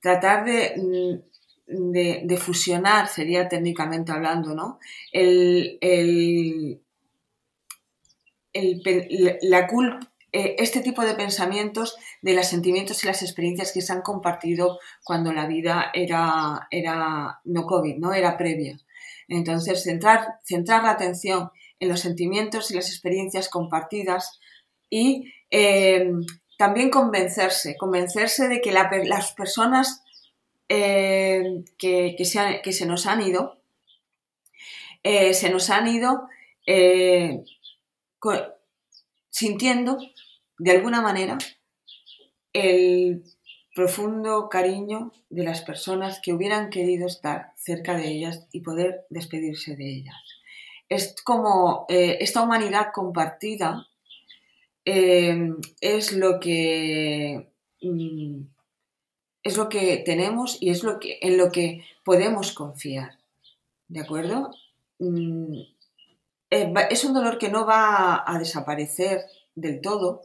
tratar 0.00 0.44
de, 0.44 0.74
mm, 0.76 2.36
fusionar, 2.36 3.08
sería 3.08 3.48
técnicamente 3.48 4.12
hablando, 4.12 4.54
¿no? 4.54 4.78
El, 5.12 5.78
la 9.42 9.66
culpa 9.66 10.00
eh, 10.30 10.56
este 10.58 10.80
tipo 10.80 11.02
de 11.02 11.14
pensamientos 11.14 11.96
de 12.20 12.34
los 12.34 12.46
sentimientos 12.46 13.02
y 13.02 13.06
las 13.06 13.22
experiencias 13.22 13.72
que 13.72 13.80
se 13.80 13.92
han 13.94 14.02
compartido 14.02 14.78
cuando 15.02 15.32
la 15.32 15.46
vida 15.46 15.90
era, 15.94 16.68
era 16.70 17.40
no 17.44 17.64
COVID, 17.64 17.96
¿no? 17.96 18.12
Era 18.12 18.36
previa. 18.36 18.78
Entonces, 19.26 19.82
centrar, 19.82 20.26
centrar 20.44 20.82
la 20.82 20.90
atención 20.90 21.50
en 21.80 21.88
los 21.88 22.00
sentimientos 22.00 22.70
y 22.70 22.74
las 22.74 22.88
experiencias 22.88 23.48
compartidas 23.48 24.38
y 24.90 25.32
eh, 25.50 26.10
también 26.58 26.90
convencerse, 26.90 27.76
convencerse 27.78 28.48
de 28.48 28.60
que 28.60 28.72
las 28.72 29.32
personas 29.32 30.02
eh, 30.68 31.64
que, 31.78 32.16
se 32.24 32.60
que, 32.62 32.72
se 32.72 32.84
nos 32.84 33.06
han 33.06 33.22
ido, 33.22 33.62
eh, 35.02 35.32
se 35.32 35.48
nos 35.48 35.70
han 35.70 35.88
ido 35.88 36.28
sintiendo 39.30 39.98
de 40.58 40.70
alguna 40.72 41.00
manera 41.00 41.38
el 42.52 43.22
profundo 43.74 44.48
cariño 44.48 45.12
de 45.30 45.44
las 45.44 45.62
personas 45.62 46.20
que 46.20 46.32
hubieran 46.32 46.70
querido 46.70 47.06
estar 47.06 47.52
cerca 47.56 47.96
de 47.96 48.08
ellas 48.08 48.48
y 48.50 48.60
poder 48.60 49.06
despedirse 49.08 49.76
de 49.76 49.88
ellas. 49.88 50.16
Es 50.88 51.14
como 51.22 51.86
eh, 51.88 52.18
esta 52.20 52.42
humanidad 52.42 52.88
compartida 52.92 53.86
eh, 54.84 55.52
es 55.80 56.12
lo 56.12 56.40
que 56.40 57.50
mm, 57.82 58.40
es 59.42 59.56
lo 59.56 59.68
que 59.68 59.98
tenemos 59.98 60.56
y 60.60 60.70
es 60.70 60.82
lo 60.82 60.98
que 60.98 61.18
en 61.22 61.36
lo 61.36 61.52
que 61.52 61.84
podemos 62.04 62.52
confiar 62.52 63.18
de 63.88 64.00
acuerdo 64.00 64.50
mm, 64.98 65.60
eh, 66.50 66.72
es 66.90 67.04
un 67.04 67.14
dolor 67.14 67.38
que 67.38 67.48
no 67.48 67.66
va 67.66 68.24
a 68.26 68.38
desaparecer 68.38 69.22
del 69.54 69.80
todo 69.80 70.22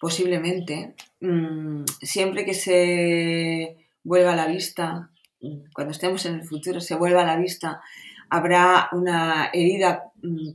posiblemente. 0.00 0.94
Mm, 1.20 1.84
siempre 2.02 2.44
que 2.44 2.54
se 2.54 3.76
vuelva 4.02 4.32
a 4.32 4.36
la 4.36 4.46
vista 4.46 5.10
cuando 5.74 5.92
estemos 5.92 6.24
en 6.26 6.34
el 6.34 6.44
futuro 6.44 6.80
se 6.80 6.94
vuelva 6.94 7.22
a 7.22 7.26
la 7.26 7.36
vista 7.36 7.80
habrá 8.28 8.88
una 8.92 9.50
herida, 9.52 10.12
mm, 10.22 10.50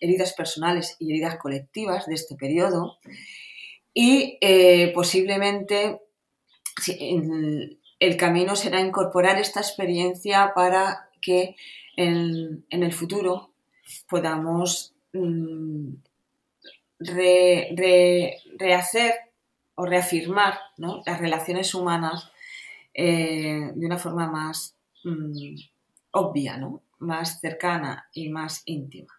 heridas 0.00 0.34
personales 0.34 0.96
y 0.98 1.10
heridas 1.10 1.38
colectivas 1.38 2.06
de 2.06 2.14
este 2.14 2.34
periodo. 2.36 2.98
Y 3.94 4.38
eh, 4.40 4.92
posiblemente 4.94 6.00
el 8.00 8.16
camino 8.16 8.56
será 8.56 8.80
incorporar 8.80 9.38
esta 9.38 9.60
experiencia 9.60 10.52
para 10.54 11.08
que 11.22 11.56
en, 11.96 12.64
el 12.70 12.92
futuro 12.92 13.52
podamos 14.08 14.94
mm, 15.12 15.94
rehacer 18.58 19.14
o 19.74 19.86
reafirmar 19.86 20.58
las 20.76 21.20
relaciones 21.20 21.74
humanas 21.74 22.30
eh, 22.94 23.72
de 23.74 23.86
una 23.86 23.98
forma 23.98 24.30
más 24.30 24.76
mm, 25.04 25.56
obvia. 26.12 26.60
Más 27.00 27.40
cercana 27.40 28.06
y 28.14 28.30
más 28.30 28.62
íntima. 28.64 29.12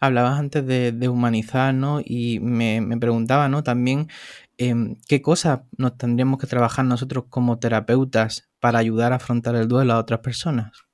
Hablabas 0.00 0.38
antes 0.38 0.64
de, 0.66 1.08
humanizar, 1.08 1.74
¿no? 1.74 2.00
Y 2.02 2.40
me, 2.40 2.80
preguntaba, 2.98 3.48
¿no? 3.48 3.62
También 3.62 4.08
em, 4.56 4.96
qué 5.06 5.20
cosas 5.20 5.60
nos 5.76 5.98
tendríamos 5.98 6.38
que 6.38 6.46
trabajar 6.46 6.86
nosotros 6.86 7.24
como 7.28 7.58
terapeutas 7.58 8.48
para 8.60 8.78
ayudar 8.78 9.12
a 9.12 9.16
afrontar 9.16 9.54
el 9.56 9.68
duelo 9.68 9.92
a 9.92 9.98
otras 9.98 10.20
personas. 10.20 10.86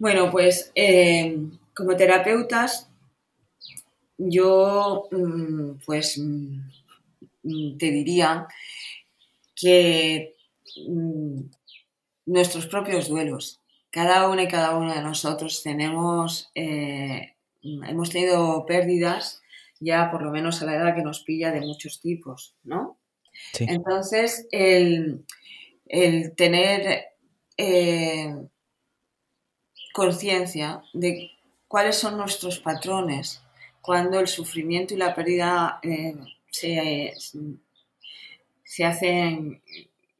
Bueno, 0.00 0.30
pues 0.30 0.72
em, 0.74 1.50
como 1.74 1.94
terapeutas, 1.94 2.88
yo 4.16 5.08
mm, 5.10 5.72
pues 5.84 6.18
mm, 6.18 7.76
te 7.76 7.90
diría 7.90 8.48
que 9.54 10.36
mm, 10.88 11.42
nuestros 12.24 12.66
propios 12.66 13.08
duelos. 13.08 13.60
Cada 13.90 14.30
uno 14.30 14.40
y 14.40 14.48
cada 14.48 14.74
uno 14.74 14.94
de 14.94 15.02
nosotros 15.02 15.62
tenemos, 15.62 16.50
eh, 16.54 17.34
hemos 17.62 18.08
tenido 18.08 18.64
pérdidas 18.64 19.42
ya 19.80 20.10
por 20.10 20.22
lo 20.22 20.30
menos 20.30 20.62
a 20.62 20.64
la 20.64 20.76
edad 20.76 20.94
que 20.94 21.02
nos 21.02 21.24
pilla 21.24 21.52
de 21.52 21.60
muchos 21.60 22.00
tipos, 22.00 22.54
¿no? 22.64 22.96
Entonces, 23.58 24.46
el, 24.50 25.26
tener 26.36 27.04
eh, 27.58 28.34
conciencia 30.00 30.82
de 30.94 31.30
cuáles 31.68 31.96
son 31.96 32.16
nuestros 32.16 32.58
patrones 32.58 33.42
cuando 33.82 34.18
el 34.18 34.28
sufrimiento 34.28 34.94
y 34.94 34.96
la 34.96 35.14
pérdida 35.14 35.78
eh, 35.82 36.16
se, 36.50 37.12
se, 38.64 38.84
hacen 38.86 39.60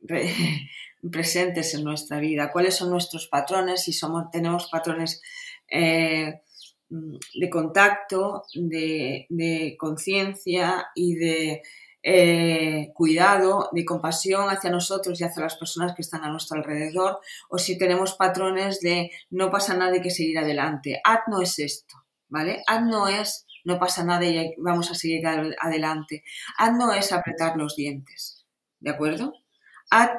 presentes 1.10 1.72
en 1.72 1.84
nuestra 1.84 2.20
vida, 2.20 2.52
cuáles 2.52 2.76
son 2.76 2.90
nuestros 2.90 3.26
patrones, 3.26 3.82
si 3.82 3.94
somos, 3.94 4.30
tenemos 4.30 4.68
patrones 4.68 5.22
eh, 5.70 6.42
de 6.90 7.48
contacto, 7.48 8.42
de, 8.52 9.76
conciencia 9.78 10.88
y 10.94 11.14
de 11.14 11.62
eh, 12.02 12.90
cuidado, 12.94 13.68
de 13.72 13.84
compasión 13.84 14.48
hacia 14.48 14.70
nosotros 14.70 15.20
y 15.20 15.24
hacia 15.24 15.42
las 15.42 15.56
personas 15.56 15.94
que 15.94 16.02
están 16.02 16.24
a 16.24 16.30
nuestro 16.30 16.58
alrededor, 16.58 17.20
o 17.48 17.58
si 17.58 17.76
tenemos 17.76 18.14
patrones 18.14 18.80
de 18.80 19.10
no 19.30 19.50
pasa 19.50 19.74
nada 19.74 19.96
y 19.96 20.00
que 20.00 20.10
seguir 20.10 20.38
adelante. 20.38 21.00
Ad 21.04 21.20
no 21.28 21.42
es 21.42 21.58
esto, 21.58 21.96
¿vale? 22.28 22.62
Ad 22.66 22.82
no 22.82 23.08
es 23.08 23.46
no 23.64 23.78
pasa 23.78 24.04
nada 24.04 24.24
y 24.24 24.54
vamos 24.58 24.90
a 24.90 24.94
seguir 24.94 25.26
adelante. 25.26 26.24
Ad 26.56 26.72
no 26.72 26.92
es 26.94 27.12
apretar 27.12 27.56
los 27.56 27.76
dientes, 27.76 28.46
¿de 28.80 28.90
acuerdo? 28.90 29.34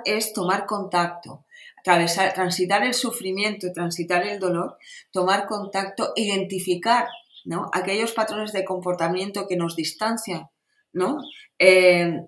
es 0.03 0.33
tomar 0.33 0.65
contacto, 0.65 1.45
transitar 1.83 2.83
el 2.83 2.93
sufrimiento, 2.93 3.71
transitar 3.71 4.27
el 4.27 4.37
dolor, 4.37 4.77
tomar 5.11 5.47
contacto, 5.47 6.11
identificar 6.17 7.07
¿no? 7.45 7.69
aquellos 7.71 8.11
patrones 8.11 8.51
de 8.51 8.65
comportamiento 8.65 9.47
que 9.47 9.55
nos 9.55 9.77
distancian 9.77 10.49
¿no? 10.93 11.19
Eh, 11.59 12.21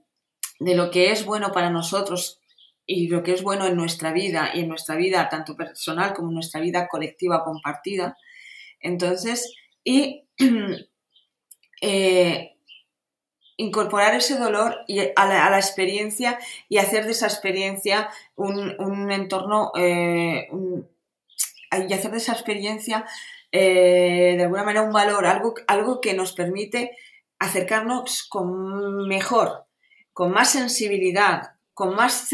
de 0.60 0.76
lo 0.76 0.92
que 0.92 1.12
es 1.12 1.26
bueno 1.26 1.52
para 1.52 1.70
nosotros 1.70 2.40
y 2.86 3.08
lo 3.08 3.24
que 3.24 3.34
es 3.34 3.44
bueno 3.44 3.66
en 3.66 3.76
nuestra 3.76 4.12
vida 4.12 4.52
y 4.54 4.62
en 4.62 4.68
nuestra 4.68 4.96
vida 4.96 5.30
tanto 5.30 5.56
personal 5.56 6.14
como 6.14 6.30
en 6.30 6.36
nuestra 6.36 6.62
vida 6.62 6.88
colectiva 6.88 7.44
compartida. 7.44 8.18
Entonces, 8.80 9.56
y 9.84 10.26
eh, 11.82 12.56
incorporar 13.58 14.16
ese 14.16 14.38
dolor 14.38 14.80
a, 15.16 15.28
la, 15.28 15.58
experiencia 15.58 16.40
y 16.70 16.78
hacer 16.78 17.06
de 17.06 17.12
esa 17.12 17.28
experiencia 17.28 18.10
un, 18.36 19.12
entorno 19.12 19.72
eh, 19.78 20.50
y 21.88 21.94
hacer 21.94 22.12
de 22.12 22.18
esa 22.18 22.34
experiencia 22.34 23.06
de 23.52 24.42
alguna 24.42 24.64
manera 24.64 24.82
un 24.82 24.92
valor, 24.92 25.28
algo, 25.28 25.54
algo 25.68 26.02
que 26.02 26.16
nos 26.16 26.34
permite 26.34 26.92
acercarnos 27.40 28.28
con 28.30 29.08
mejor, 29.08 29.66
con 30.14 30.32
más 30.32 30.52
sensibilidad, 30.52 31.56
con 31.74 31.96
más, 31.96 32.30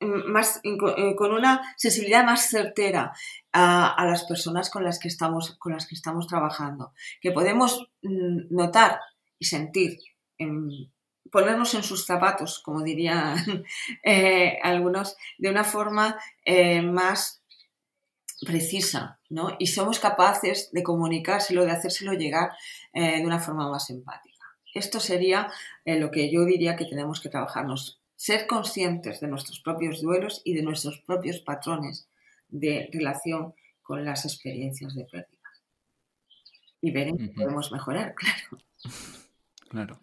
más 0.00 0.60
eh, 0.62 1.14
con 1.16 1.32
una 1.32 1.74
sensibilidad 1.76 2.24
más 2.24 2.48
certera 2.48 3.12
a, 3.52 4.04
las 4.06 4.24
personas 4.24 4.70
con 4.70 4.84
las 4.84 4.98
que 4.98 5.08
estamos, 5.08 5.56
con 5.58 5.72
las 5.72 5.86
que 5.86 5.94
estamos 5.94 6.26
trabajando, 6.26 6.92
que 7.20 7.32
podemos 7.32 7.88
mm, 8.02 8.54
notar 8.54 9.00
y 9.38 9.46
sentir 9.46 9.98
ponernos 11.30 11.74
en 11.74 11.82
sus 11.82 12.06
zapatos, 12.06 12.60
como 12.60 12.82
dirían 12.82 13.36
eh, 14.04 14.58
algunos, 14.62 15.16
de 15.38 15.50
una 15.50 15.64
forma 15.64 16.18
eh, 16.44 16.82
más 16.82 17.42
precisa, 18.44 19.20
¿no? 19.28 19.54
Y 19.58 19.66
somos 19.66 20.00
capaces 20.00 20.70
de 20.72 20.82
comunicárselo, 20.82 21.64
de 21.64 21.72
hacérselo 21.72 22.14
llegar 22.14 22.52
de 22.94 23.22
una 23.24 23.38
forma 23.38 23.70
más 23.70 23.90
empática. 23.90 24.29
Esto 24.74 25.00
sería 25.00 25.50
lo 25.84 26.10
que 26.10 26.30
yo 26.30 26.44
diría 26.44 26.76
que 26.76 26.84
tenemos 26.84 27.20
que 27.20 27.28
trabajarnos 27.28 28.00
ser 28.20 28.46
conscientes 28.46 29.18
de 29.20 29.28
nuestros 29.28 29.60
propios 29.60 30.02
duelos 30.02 30.42
y 30.44 30.52
de 30.52 30.62
nuestros 30.62 30.98
propios 31.00 31.40
patrones 31.40 32.06
de 32.50 32.90
relación 32.92 33.54
con 33.80 34.04
las 34.04 34.26
experiencias 34.26 34.94
de 34.94 35.06
pérdida. 35.06 35.38
Y 36.82 36.90
ver 36.90 37.08
en 37.08 37.16
qué 37.16 37.28
podemos 37.28 37.72
mejorar, 37.72 38.14
claro. 38.16 38.62
Claro. 39.70 40.00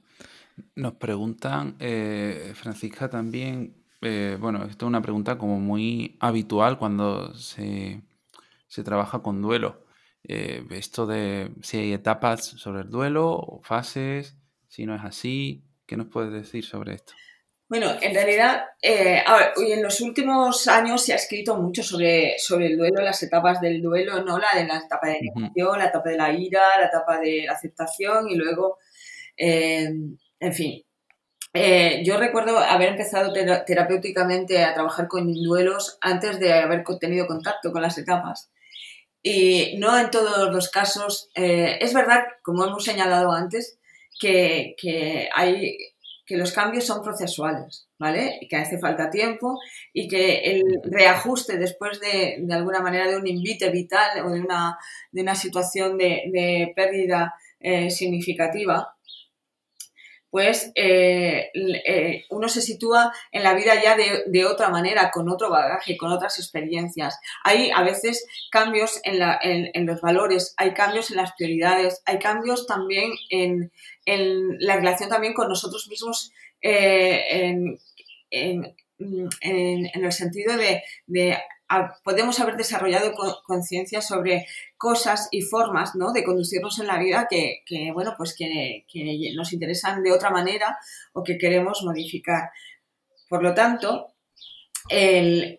Nos 0.76 0.94
preguntan, 0.94 1.76
eh, 1.78 2.54
Francisca, 2.56 3.08
también, 3.08 3.76
eh, 4.02 4.36
bueno, 4.40 4.64
esto 4.66 4.86
es 4.86 4.90
una 4.90 5.04
pregunta 5.04 5.38
como 5.38 5.60
muy 5.60 6.18
habitual 6.20 6.80
cuando 6.80 7.36
se, 7.36 8.02
trabaja 8.84 9.20
con 9.22 9.44
duelo. 9.44 9.86
Eh, 10.24 10.66
esto 10.72 11.06
de 11.06 11.52
si 11.62 11.78
hay 11.78 11.94
etapas 11.94 12.46
sobre 12.46 12.82
el 12.82 12.90
duelo 12.90 13.30
o 13.36 13.62
fases, 13.64 14.36
si 14.68 14.86
no 14.86 14.96
es 14.96 15.02
así, 15.04 15.64
¿qué 15.86 15.98
nos 15.98 16.08
puedes 16.08 16.32
decir 16.32 16.64
sobre 16.64 16.96
esto? 16.96 17.14
Bueno, 17.70 17.92
en 18.02 18.14
realidad, 18.14 18.64
eh, 18.82 19.24
en 19.58 19.84
los 19.84 20.00
últimos 20.00 20.68
años 20.70 21.04
se 21.04 21.12
ha 21.12 21.18
escrito 21.18 21.58
mucho 21.58 21.84
sobre, 21.84 22.36
sobre 22.40 22.68
el 22.68 22.78
duelo, 22.78 23.02
las 23.02 23.22
etapas 23.24 23.60
del 23.60 23.82
duelo, 23.82 24.24
¿no? 24.24 24.40
La 24.40 24.48
de 24.56 24.66
la 24.66 24.78
etapa 24.78 25.08
de 25.08 25.20
negación, 25.22 25.80
la 25.80 25.88
etapa 25.88 26.10
de 26.10 26.18
la 26.18 26.32
ira, 26.32 26.80
la 26.80 26.88
etapa 26.88 27.20
de 27.20 27.44
la 27.46 27.54
aceptación 27.54 28.30
y 28.30 28.36
luego 28.36 28.78
en 30.40 30.54
fin, 30.54 30.84
eh, 31.54 32.04
yo 32.06 32.18
recuerdo 32.18 32.60
haber 32.60 32.90
empezado 32.90 33.34
terapéuticamente 33.34 34.64
a 34.64 34.74
trabajar 34.74 35.08
con 35.08 35.34
duelos 35.34 35.98
antes 36.02 36.40
de 36.40 36.54
haber 36.54 36.84
tenido 37.00 37.26
contacto 37.26 37.72
con 37.72 37.82
las 37.82 37.98
etapas. 37.98 38.52
Y 39.24 39.76
no 39.80 39.98
en 39.98 40.12
todos 40.12 40.54
los 40.54 40.70
casos, 40.70 41.30
eh, 41.36 41.80
es 41.82 41.94
verdad, 41.94 42.24
como 42.44 42.66
hemos 42.66 42.84
señalado 42.84 43.32
antes, 43.32 43.80
que, 44.20 45.30
hay, 45.34 45.78
que 46.26 46.38
los 46.38 46.52
cambios 46.52 46.86
son 46.86 47.02
procesuales, 47.02 47.88
¿vale? 47.98 48.38
Y 48.42 48.48
que 48.48 48.58
hace 48.58 48.78
falta 48.78 49.10
tiempo 49.10 49.60
y 49.94 50.08
que 50.08 50.40
el 50.40 50.64
reajuste 50.84 51.58
después 51.58 52.00
de, 52.00 52.38
de 52.40 52.54
alguna 52.54 52.82
manera 52.82 53.08
de 53.08 53.18
un 53.18 53.28
invite 53.28 53.70
vital 53.70 54.26
o 54.26 54.30
de 54.30 54.42
una, 54.42 54.78
de 55.12 55.22
una 55.22 55.36
situación 55.36 55.98
de, 55.98 56.72
pérdida 56.76 57.34
eh, 57.60 57.90
significativa, 57.90 58.97
pues 60.30 60.72
eh, 60.76 61.50
eh, 61.54 62.26
uno 62.30 62.50
se 62.50 62.62
sitúa 62.62 63.14
en 63.32 63.44
la 63.44 63.54
vida 63.54 63.82
ya 63.82 63.96
de, 63.96 64.46
otra 64.46 64.70
manera, 64.70 65.12
con 65.12 65.30
otro 65.30 65.50
bagaje, 65.50 65.98
con 65.98 66.12
otras 66.12 66.38
experiencias. 66.40 67.18
Hay 67.44 67.72
a 67.72 67.84
veces 67.84 68.26
cambios 68.52 69.00
en, 69.04 69.86
los 69.86 70.02
valores, 70.02 70.54
hay 70.58 70.74
cambios 70.74 71.12
en 71.12 71.18
las 71.18 71.34
prioridades, 71.34 72.02
hay 72.06 72.20
cambios 72.20 72.68
también 72.68 73.12
en, 73.30 73.72
la 74.60 74.76
relación 74.76 75.10
también 75.10 75.34
con 75.34 75.50
nosotros 75.50 75.88
mismos 75.88 76.32
eh, 76.62 77.54
en, 78.30 78.76
el 79.00 80.12
sentido 80.12 80.56
de 80.58 81.38
podemos 82.04 82.40
haber 82.40 82.56
desarrollado 82.56 83.14
conciencia 83.46 84.02
sobre 84.02 84.46
cosas 84.78 85.28
y 85.32 85.42
formas 85.42 85.96
¿no? 85.96 86.14
de 86.14 86.24
conducirnos 86.24 86.80
en 86.80 86.88
la 86.88 86.98
vida 86.98 87.28
que, 87.30 87.64
bueno, 87.94 88.16
pues 88.18 88.36
que, 88.38 88.86
nos 89.36 89.54
interesan 89.54 90.04
de 90.04 90.12
otra 90.12 90.30
manera 90.30 90.78
o 91.14 91.24
que 91.24 91.38
queremos 91.38 91.84
modificar. 91.84 92.52
Por 93.30 93.44
lo 93.44 93.54
tanto, 93.54 94.14
el, 94.90 95.58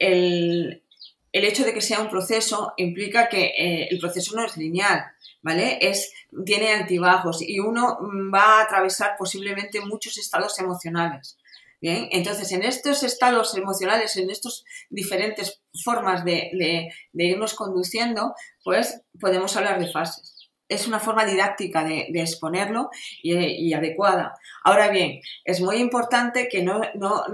hecho 1.33 1.65
de 1.65 1.75
que 1.75 1.81
sea 1.81 2.01
un 2.01 2.09
proceso 2.09 2.73
implica 2.77 3.29
que 3.29 3.53
eh, 3.59 3.89
el 3.91 3.99
proceso 3.99 4.35
no 4.35 4.45
es 4.45 4.57
lineal, 4.57 5.05
¿vale? 5.43 5.79
Es, 5.83 6.13
tiene 6.45 6.73
altibajos 6.73 7.43
y 7.43 7.61
uno 7.61 7.99
va 8.35 8.61
a 8.61 8.63
atravesar 8.63 9.17
posiblemente 9.19 9.81
muchos 9.81 10.17
estados 10.17 10.59
emocionales. 10.59 11.39
Bien, 11.81 12.09
entonces 12.11 12.51
en 12.53 12.65
estos 12.65 13.05
estados 13.05 13.57
emocionales, 13.57 14.17
en 14.17 14.31
estas 14.31 14.65
diferentes 14.91 15.63
formas 15.85 16.25
de, 16.25 16.91
irnos 17.13 17.55
conduciendo, 17.55 18.35
pues 18.65 19.03
podemos 19.21 19.57
hablar 19.57 19.79
de 19.79 19.91
fases 19.91 20.39
es 20.69 20.87
una 20.87 21.01
forma 21.01 21.25
didáctica 21.25 21.83
de, 21.83 22.09
exponerlo 22.15 22.91
y, 23.23 23.73
adecuada. 23.73 24.35
Ahora 24.65 24.89
bien, 24.89 25.21
es 25.45 25.61
muy 25.61 25.77
importante 25.77 26.49
que 26.49 26.63
no, 26.63 26.83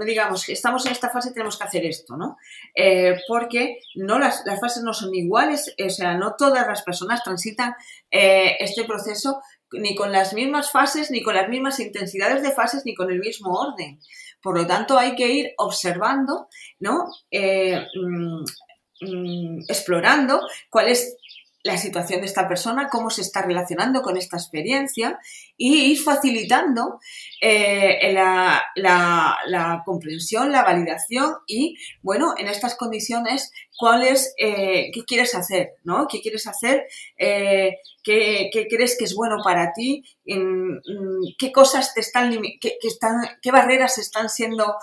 digamos 0.05 0.45
que 0.45 0.53
estamos 0.53 0.85
en 0.85 0.93
esta 0.93 1.09
fase 1.09 1.29
y 1.29 1.33
tenemos 1.33 1.57
que 1.57 1.65
hacer 1.65 1.85
esto, 1.85 2.15
¿no? 2.15 2.37
Eh, 2.73 3.17
porque 3.27 3.79
no 3.95 4.19
las, 4.19 4.43
fases 4.61 4.83
no 4.83 4.93
son 4.93 5.13
iguales, 5.13 5.75
o 5.83 5.89
sea, 5.89 6.15
no 6.15 6.35
todas 6.37 6.65
las 6.65 6.81
personas 6.83 7.23
transitan 7.23 7.75
eh, 8.09 8.55
este 8.59 8.85
proceso 8.85 9.41
ni 9.71 9.95
con 9.95 10.11
las 10.11 10.33
mismas 10.33 10.71
fases, 10.71 11.11
ni 11.11 11.21
con 11.21 11.35
las 11.35 11.49
mismas 11.49 11.79
intensidades 11.79 12.41
de 12.41 12.51
fases, 12.51 12.83
ni 12.85 12.95
con 12.95 13.11
el 13.11 13.19
mismo 13.19 13.51
orden. 13.51 13.99
Por 14.45 14.59
lo 14.59 14.67
tanto, 14.67 14.99
hay 14.99 15.15
que 15.15 15.27
ir 15.27 15.53
observando, 15.57 16.49
¿no? 16.79 17.09
Eh, 17.31 17.83
mm, 17.95 18.43
mm, 19.01 19.59
explorando 19.67 20.39
cuál 20.69 20.89
es 20.89 21.17
la 21.63 21.79
situación 21.79 22.21
de 22.21 22.27
esta 22.27 22.47
persona, 22.47 22.87
cómo 22.87 23.09
se 23.09 23.21
está 23.21 23.41
relacionando 23.41 24.03
con 24.03 24.17
esta 24.17 24.37
experiencia 24.37 25.17
y 25.57 25.91
ir 25.91 26.01
facilitando 26.01 26.99
eh, 27.41 28.11
la, 28.13 29.83
comprensión, 29.85 30.51
la 30.51 30.63
validación 30.63 31.35
y, 31.47 31.77
bueno, 32.01 32.33
en 32.37 32.47
estas 32.47 32.75
condiciones, 32.75 33.51
cuál 33.77 34.03
es, 34.03 34.33
eh, 34.37 34.91
qué 34.93 35.03
quieres 35.05 35.35
hacer, 35.35 35.75
¿no? 35.83 36.07
¿Qué 36.07 36.21
quieres 36.21 36.47
hacer? 36.47 36.87
Eh, 37.17 37.77
qué, 38.03 38.49
crees 38.69 38.97
que 38.97 39.05
es 39.05 39.15
bueno 39.15 39.37
para 39.43 39.71
ti? 39.73 40.03
¿Qué 40.25 41.51
cosas 41.51 41.93
te 41.93 42.01
están, 42.01 42.31
qué, 42.59 42.77
están, 42.83 43.21
qué 43.41 43.51
barreras 43.51 43.97
están 43.97 44.29
siendo 44.29 44.75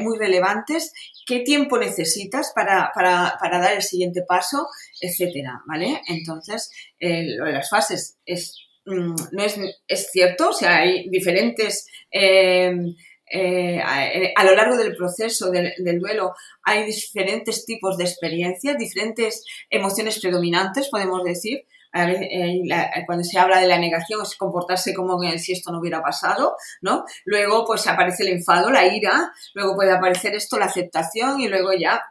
muy 0.00 0.18
relevantes? 0.18 0.92
¿Qué 1.26 1.40
tiempo 1.40 1.78
necesitas 1.78 2.52
para, 2.54 2.92
para, 2.94 3.36
para 3.40 3.58
dar 3.58 3.72
el 3.74 3.82
siguiente 3.82 4.22
paso? 4.26 4.68
etcétera, 5.00 5.62
¿vale? 5.66 6.00
Entonces, 6.06 6.70
lo 7.00 7.44
de 7.44 7.52
las 7.52 7.68
fases 7.68 8.18
es, 8.24 8.56
mm, 8.56 8.73
no 8.86 9.42
es, 9.42 9.58
es, 9.86 10.10
cierto, 10.10 10.50
o 10.50 10.52
sea, 10.52 10.78
hay 10.78 11.08
diferentes... 11.08 11.86
Em, 12.10 12.94
eh, 13.36 13.80
a, 13.80 14.44
lo 14.44 14.54
largo 14.54 14.76
del 14.76 14.94
proceso 14.94 15.50
del, 15.50 15.72
duelo 15.98 16.34
hay 16.62 16.84
diferentes 16.84 17.64
tipos 17.64 17.96
de 17.96 18.04
experiencias, 18.04 18.76
diferentes 18.76 19.44
emociones 19.70 20.20
predominantes, 20.20 20.88
podemos 20.88 21.24
decir. 21.24 21.66
Eh, 21.96 22.62
cuando 23.06 23.22
se 23.22 23.38
habla 23.38 23.60
de 23.60 23.68
la 23.68 23.78
negación 23.78 24.20
es 24.22 24.34
comportarse 24.34 24.92
como 24.92 25.16
si 25.38 25.52
esto 25.52 25.70
no 25.70 25.78
hubiera 25.78 26.02
pasado, 26.02 26.56
¿no? 26.82 27.04
Luego 27.24 27.64
pues 27.64 27.86
aparece 27.86 28.24
el 28.24 28.30
enfado, 28.30 28.70
la 28.70 28.84
ira, 28.86 29.32
luego 29.54 29.76
puede 29.76 29.92
aparecer 29.92 30.34
esto, 30.34 30.58
la 30.58 30.64
aceptación 30.64 31.40
y 31.40 31.46
luego 31.46 31.72
ya 31.72 32.02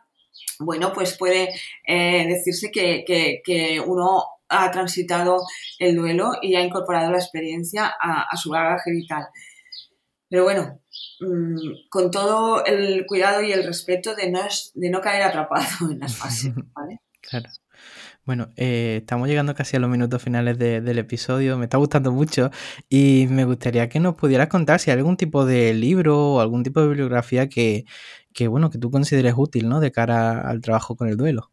bueno, 0.60 0.94
pues 0.94 1.18
puede 1.18 1.54
eh, 1.86 2.28
decirse 2.28 2.72
que, 2.72 3.84
uno 3.86 4.24
ha 4.50 4.72
transitado 4.72 5.42
el 5.80 5.96
duelo 5.96 6.34
y 6.42 6.56
ha 6.56 6.62
incorporado 6.62 7.12
la 7.12 7.18
experiencia 7.18 7.94
a, 8.00 8.36
su 8.38 8.50
bagaje 8.50 8.92
vital. 8.92 9.28
Pero 10.30 10.44
bueno, 10.44 10.82
mm, 11.20 11.90
con 11.90 12.12
todo 12.12 12.66
el 12.66 13.06
cuidado 13.06 13.42
y 13.42 13.52
el 13.52 13.64
respeto 13.64 14.16
de 14.16 14.32
no, 14.32 14.42
de 14.74 14.90
no 14.90 15.02
caer 15.02 15.24
atrapado 15.24 15.92
en 15.92 16.00
las 16.00 16.16
fases, 16.16 16.54
¿vale? 16.76 17.02
Claro. 17.22 17.50
Bueno, 18.26 18.50
eh, 18.56 19.00
estamos 19.02 19.28
llegando 19.28 19.54
casi 19.54 19.76
a 19.76 19.80
los 19.80 19.90
minutos 19.90 20.22
finales 20.22 20.58
del 20.58 20.98
episodio, 20.98 21.58
me 21.58 21.66
está 21.66 21.78
gustando 21.78 22.12
mucho 22.14 22.52
y 22.88 23.28
me 23.30 23.44
gustaría 23.44 23.90
que 23.90 24.00
nos 24.00 24.16
pudieras 24.16 24.48
contar 24.48 24.80
si 24.80 24.92
hay 24.92 24.98
algún 24.98 25.18
tipo 25.18 25.46
de 25.46 25.74
libro 25.74 26.36
o 26.36 26.40
algún 26.40 26.64
tipo 26.64 26.80
de 26.80 26.88
bibliografía 26.88 27.50
que, 27.50 27.84
que, 28.34 28.48
bueno, 28.48 28.70
que 28.70 28.78
tú 28.78 28.92
consideres 28.92 29.34
útil, 29.36 29.68
¿no? 29.68 29.82
De 29.82 29.92
cara 29.92 30.40
al 30.42 30.62
trabajo 30.62 30.96
con 30.96 31.10
el 31.10 31.18
duelo. 31.18 31.53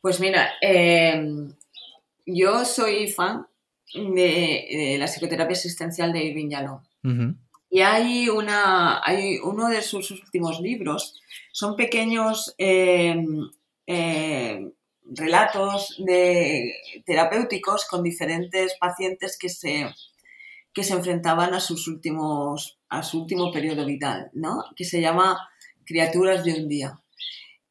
Pues 0.00 0.20
mira, 0.20 0.52
em, 0.60 1.52
yo 2.26 2.64
soy 2.64 3.08
fan 3.08 3.46
de, 3.94 4.96
la 4.98 5.06
psicoterapia 5.06 5.54
existencial 5.54 6.12
de 6.12 6.24
Irving 6.24 6.50
Yalom. 6.50 6.82
Y 7.72 7.80
hay, 7.82 8.28
una, 8.28 9.00
hay 9.04 9.38
uno 9.38 9.68
de 9.68 9.82
sus 9.82 10.10
últimos 10.10 10.60
libros, 10.60 11.20
son 11.52 11.76
pequeños 11.76 12.54
em, 12.58 13.48
em, 13.86 14.72
relatos 15.04 15.96
de, 16.04 16.74
terapéuticos 17.06 17.86
con 17.86 18.02
diferentes 18.02 18.76
pacientes 18.80 19.38
que 19.38 19.48
se, 19.48 19.88
que 20.72 20.82
se 20.82 20.94
enfrentaban 20.94 21.54
a 21.54 21.60
sus 21.60 21.86
últimos 21.86 22.80
a 22.90 23.02
su 23.04 23.22
último 23.22 23.50
periodo 23.52 23.86
vital, 23.86 24.30
¿no? 24.34 24.64
Que 24.76 24.84
se 24.84 25.00
llama 25.00 25.38
Criaturas 25.86 26.44
de 26.44 26.54
un 26.54 26.68
día. 26.68 27.00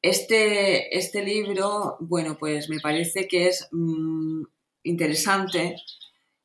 Este, 0.02 0.98
este 0.98 1.24
libro, 1.24 1.98
bueno, 2.00 2.38
pues 2.38 2.70
me 2.70 2.80
parece 2.80 3.28
que 3.28 3.48
es 3.48 3.68
mm, 3.72 4.44
interesante 4.84 5.76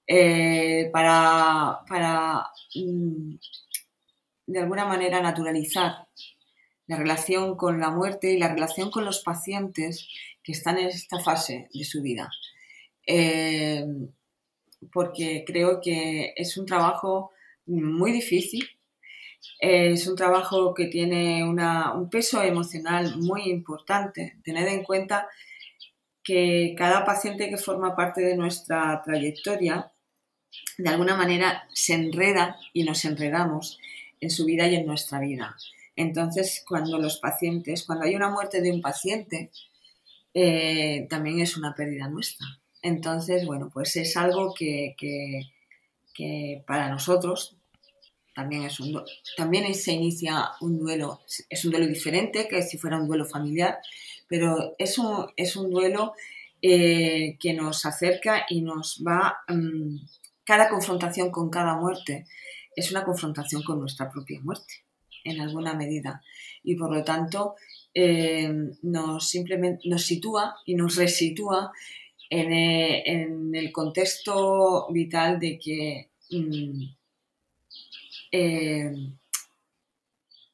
eh, 0.07 0.91
para, 0.93 1.81
para 1.89 2.47
mm, 2.75 3.37
de 4.47 4.59
alguna 4.59 4.87
manera 4.87 5.21
naturalizar 5.23 6.09
la 6.87 6.97
relación 6.97 7.57
con 7.57 7.81
la 7.81 7.91
muerte 7.91 8.33
y 8.33 8.39
la 8.39 8.53
relación 8.53 8.91
con 8.91 9.05
los 9.05 9.23
pacientes 9.23 10.09
que 10.43 10.53
están 10.53 10.79
en 10.79 10.89
esta 10.89 11.21
fase 11.21 11.69
de 11.73 11.85
su 11.85 12.03
vida. 12.03 12.31
Eh, 13.07 13.85
porque 14.93 15.45
creo 15.47 15.81
que 15.81 16.35
es 16.37 16.57
un 16.57 16.67
trabajo 16.67 17.31
muy 17.67 18.13
difícil 18.13 18.69
es 19.59 20.07
un 20.07 20.17
trabajo 20.17 20.75
que 20.75 20.87
tiene 20.87 21.45
un 21.45 22.11
peso 22.11 22.43
emocional 22.43 23.17
muy 23.19 23.51
importante. 23.51 24.37
Tened 24.43 24.67
en 24.69 24.85
cuenta 24.85 25.29
que 26.23 26.75
cada 26.77 27.05
paciente 27.05 27.49
que 27.49 27.57
forma 27.57 27.95
parte 27.95 28.23
de 28.23 28.37
nuestra 28.37 29.03
trayectoria, 29.05 29.93
de 30.79 30.89
alguna 30.89 31.17
manera 31.17 31.69
se 31.73 31.95
enreda 31.95 32.57
y 32.73 32.85
nos 32.85 33.05
enredamos 33.05 33.79
en 34.21 34.31
su 34.31 34.45
vida 34.45 34.67
y 34.67 34.77
en 34.77 34.87
nuestra 34.87 35.21
vida. 35.21 35.57
Entonces, 35.97 36.65
cuando 36.67 36.99
los 36.99 37.19
pacientes, 37.19 37.85
cuando 37.85 38.07
hay 38.07 38.17
una 38.17 38.31
muerte 38.31 38.61
de 38.61 38.73
un 38.73 38.81
paciente, 38.81 39.51
eh, 40.33 41.07
también 41.09 41.41
es 41.41 41.57
una 41.57 41.75
pérdida 41.75 42.09
nuestra. 42.09 42.47
Entonces, 42.83 43.47
bueno, 43.47 43.71
pues 43.73 43.97
es 43.97 44.17
algo 44.17 44.53
que, 44.55 44.97
que 44.99 46.65
para 46.67 46.89
nosotros 46.89 47.57
también, 48.35 48.65
es 48.65 48.81
un, 48.81 49.03
también 49.37 49.73
se 49.75 49.93
inicia 49.93 50.51
un 50.61 50.79
duelo, 50.79 51.21
es 51.49 51.65
un 51.65 51.71
duelo 51.71 51.87
diferente 51.87 52.49
que 52.49 52.63
si 52.63 52.79
fuera 52.79 52.99
un 52.99 53.07
duelo 53.07 53.25
familiar, 53.25 53.79
pero 54.29 54.75
es 54.79 54.99
un, 54.99 55.27
es 55.37 55.57
un 55.57 55.71
duelo 55.71 56.15
eh, 56.63 57.37
que 57.39 57.53
nos 57.53 57.87
acerca 57.87 58.47
y 58.49 58.63
nos 58.63 59.03
va, 59.07 59.39
mm, 59.49 59.97
cada 60.45 60.69
confrontación 60.69 61.31
con 61.31 61.51
cada 61.51 61.77
muerte 61.77 62.27
es 62.77 62.91
una 62.91 63.05
confrontación 63.05 63.63
con 63.63 63.79
nuestra 63.79 64.11
propia 64.11 64.41
muerte, 64.41 64.85
en 65.25 65.41
alguna 65.41 65.75
medida. 65.75 66.23
Y 66.63 66.75
por 66.75 66.93
lo 66.93 67.05
tanto, 67.05 67.55
eh, 67.93 68.53
nos, 68.83 69.29
simplemente, 69.29 69.89
nos 69.89 70.03
sitúa 70.03 70.57
y 70.67 70.75
nos 70.75 70.97
resitúa 70.97 71.71
en, 72.31 72.53
eh, 72.53 73.03
en 73.07 73.55
el 73.55 73.71
contexto 73.71 74.89
vital 74.91 75.39
de 75.39 75.59
que 75.59 76.11
mm, 76.31 76.85
eh, 78.37 78.93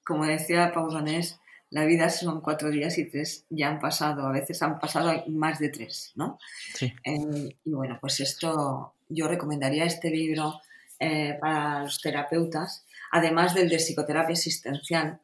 como 0.04 0.26
decía 0.26 0.70
Pau 0.74 0.90
Donés, 0.90 1.40
la 1.70 1.86
vida 1.86 2.10
son 2.10 2.42
cuatro 2.42 2.70
días 2.70 2.98
y 2.98 3.08
tres 3.08 3.46
ya 3.48 3.68
han 3.68 3.80
pasado, 3.80 4.26
a 4.26 4.32
veces 4.32 4.60
han 4.62 4.78
pasado 4.78 5.24
más 5.28 5.58
de 5.58 5.70
tres, 5.70 6.12
¿no? 6.14 6.38
Sí. 6.74 6.92
Eh, 7.04 7.56
y 7.64 7.70
bueno, 7.70 7.96
pues 7.98 8.20
esto, 8.20 8.92
yo 9.08 9.28
recomendaría 9.28 9.84
este 9.84 10.10
libro 10.10 10.60
eh, 10.98 11.38
para 11.40 11.84
los 11.84 12.02
terapeutas, 12.02 12.84
además 13.12 13.54
del 13.54 13.70
de 13.70 13.78
psicoterapia 13.78 14.34
existencial, 14.34 15.20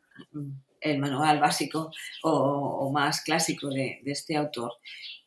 el 0.81 0.99
manual 0.99 1.41
básico 1.41 1.91
o, 2.23 2.91
más 2.91 3.21
clásico 3.21 3.69
de, 3.69 4.01
este 4.07 4.35
autor, 4.35 4.73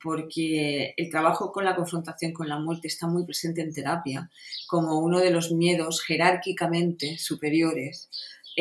porque 0.02 0.93
el 0.97 1.10
trabajo 1.10 1.52
con 1.52 1.66
la 1.66 1.76
confrontación 1.76 2.34
con 2.34 2.47
la 2.47 2.60
muerte 2.60 2.88
está 2.88 3.08
muy 3.08 3.26
presente 3.26 3.62
en 3.62 3.74
terapia 3.74 4.30
como 4.68 5.00
uno 5.00 5.20
de 5.20 5.32
los 5.32 5.52
miedos 5.52 6.02
jerárquicamente 6.02 7.18
superiores 7.18 8.10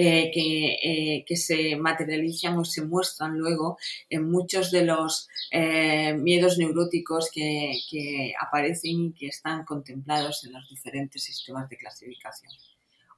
eh, 0.00 0.30
eh, 0.32 1.24
que, 1.26 1.36
se 1.36 1.74
materializan 1.74 2.56
o 2.56 2.64
se 2.64 2.84
muestran 2.84 3.36
luego 3.36 3.78
en 4.08 4.30
muchos 4.30 4.70
de 4.70 4.84
los 4.84 5.28
eh, 5.50 6.14
miedos 6.14 6.56
neuróticos 6.56 7.30
que, 7.32 7.72
que 7.90 8.32
aparecen 8.40 9.06
y 9.06 9.12
que 9.12 9.26
están 9.26 9.64
contemplados 9.64 10.44
en 10.44 10.52
los 10.52 10.68
diferentes 10.68 11.24
sistemas 11.24 11.68
de 11.68 11.78
clasificación 11.78 12.52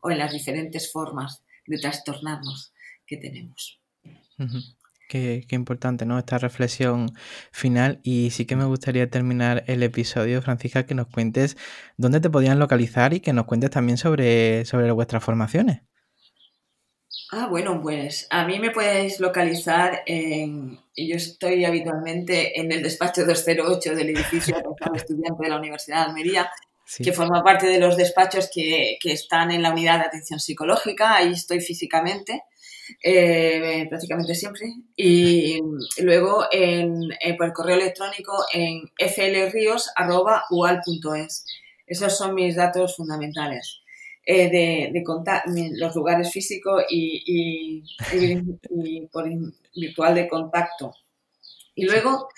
o 0.01 0.11
en 0.11 0.19
las 0.19 0.33
diferentes 0.33 0.91
formas 0.91 1.43
de 1.67 1.77
trastornarnos 1.77 2.73
que 3.07 3.19
tenemos. 3.19 3.79
Qué, 5.11 5.45
importante, 5.51 6.07
¿no? 6.07 6.21
Esta 6.21 6.39
reflexión 6.39 7.11
final. 7.51 7.99
Y 8.05 8.31
sí 8.31 8.45
que 8.47 8.55
me 8.55 8.65
gustaría 8.65 9.11
terminar 9.11 9.65
el 9.67 9.83
episodio, 9.83 10.41
Francisca, 10.41 10.87
que 10.87 10.95
nos 10.95 11.09
cuentes 11.09 11.57
dónde 11.97 12.21
te 12.21 12.31
podían 12.31 12.61
localizar 12.61 13.13
y 13.13 13.19
que 13.19 13.33
nos 13.33 13.47
cuentes 13.47 13.71
también 13.71 13.99
sobre, 13.99 14.65
sobre 14.67 14.93
vuestras 14.93 15.25
formaciones. 15.25 15.83
Ah, 17.33 17.49
bueno, 17.51 17.83
pues 17.83 18.29
a 18.31 18.47
mí 18.47 18.61
me 18.61 18.71
puedes 18.71 19.19
localizar 19.19 20.05
en. 20.07 20.79
Yo 20.97 21.17
estoy 21.17 21.65
habitualmente 21.65 22.61
en 22.61 22.71
el 22.71 22.81
despacho 22.81 23.25
208 23.25 23.97
del 23.97 24.11
edificio 24.11 24.55
de 24.55 24.63
estudiante 24.97 25.43
de 25.43 25.49
la 25.49 25.59
Universidad 25.59 26.05
de 26.05 26.11
Almería, 26.11 26.49
que 26.97 27.13
forma 27.13 27.43
parte 27.43 27.67
de 27.67 27.81
los 27.81 27.97
despachos 27.97 28.49
que, 28.55 28.97
que, 29.03 29.11
están 29.11 29.51
en 29.51 29.63
la 29.63 29.73
unidad 29.73 29.99
de 29.99 30.07
atención 30.07 30.39
psicológica. 30.39 31.17
Ahí 31.17 31.33
estoy 31.33 31.61
físicamente. 31.61 32.45
Eh, 33.03 33.87
prácticamente 33.89 34.35
siempre. 34.35 34.75
Y 34.97 35.61
luego 35.99 36.47
en, 36.51 37.11
eh, 37.21 37.37
por 37.37 37.53
correo 37.53 37.77
electrónico 37.77 38.33
en 38.53 38.91
flrios.ual.es. 38.99 39.85
Esos 41.87 42.17
son 42.17 42.35
mis 42.35 42.57
datos 42.57 42.97
fundamentales. 42.97 43.81
Eh, 44.33 44.49
de, 44.49 44.93
de 44.93 45.71
los 45.77 45.97
lugares 45.97 46.31
físicos 46.31 46.85
y, 46.89 47.83
por 49.11 49.29
virtual 49.75 50.15
de 50.15 50.29
contacto. 50.29 50.95
Y 51.75 51.87
luego, 51.87 52.29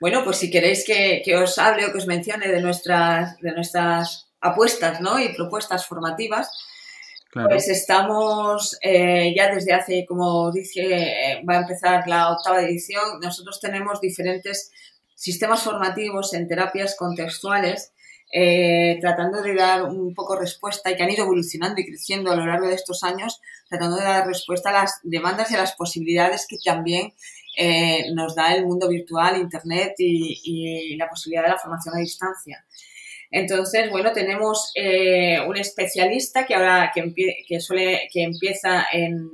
bueno, 0.00 0.22
pues 0.24 0.38
si 0.38 0.50
queréis 0.50 0.84
que, 0.86 1.20
que, 1.24 1.36
os 1.36 1.58
hable 1.58 1.84
o 1.84 1.92
que 1.92 1.98
os 1.98 2.06
mencione 2.06 2.48
de 2.48 2.62
nuestras, 2.62 3.38
de 3.40 3.52
nuestras 3.52 4.28
apuestas 4.40 5.00
¿no? 5.00 5.18
y 5.18 5.34
propuestas 5.34 5.86
formativas, 5.86 6.48
pues 7.32 7.68
estamos 7.68 8.78
eh, 8.82 9.32
ya 9.34 9.54
desde 9.54 9.72
hace, 9.72 10.04
como 10.06 10.52
dije, 10.52 10.82
eh, 10.82 11.42
va 11.48 11.54
a 11.54 11.60
empezar 11.62 12.06
la 12.06 12.30
octava 12.30 12.60
edición. 12.60 13.20
Nosotros 13.22 13.58
tenemos 13.58 14.02
diferentes 14.02 14.70
sistemas 15.14 15.62
formativos 15.62 16.34
en 16.34 16.46
terapias 16.46 16.94
contextuales, 16.94 17.92
eh, 18.34 18.98
tratando 19.00 19.40
de 19.40 19.54
dar 19.54 19.84
un 19.84 20.12
poco 20.12 20.38
respuesta 20.38 20.90
y 20.90 20.96
que 20.96 21.02
han 21.02 21.10
ido 21.10 21.24
evolucionando 21.24 21.80
y 21.80 21.86
creciendo 21.86 22.30
a 22.32 22.36
lo 22.36 22.44
largo 22.44 22.68
de 22.68 22.74
estos 22.74 23.02
años, 23.02 23.40
tratando 23.66 23.96
de 23.96 24.04
dar 24.04 24.26
respuesta 24.26 24.68
a 24.68 24.74
las 24.74 25.00
demandas 25.02 25.50
y 25.50 25.54
a 25.54 25.58
las 25.58 25.74
posibilidades 25.74 26.46
que 26.46 26.56
también 26.62 27.14
nos 28.14 28.34
da 28.34 28.54
el 28.54 28.66
mundo 28.66 28.88
virtual, 28.88 29.36
Internet 29.36 29.94
y 29.98 30.96
la 30.96 31.08
posibilidad 31.08 31.44
de 31.44 31.50
la 31.50 31.58
formación 31.58 31.94
a 31.94 31.98
distancia. 31.98 32.64
Entonces, 33.34 33.90
bueno, 33.90 34.12
tenemos 34.12 34.72
eh, 34.74 35.40
un 35.48 35.56
especialista 35.56 36.44
que 36.44 36.54
ahora 36.54 36.92
que, 36.94 37.60
suele 37.60 38.10
que 38.12 38.24
empieza 38.24 38.84
en, 38.92 39.30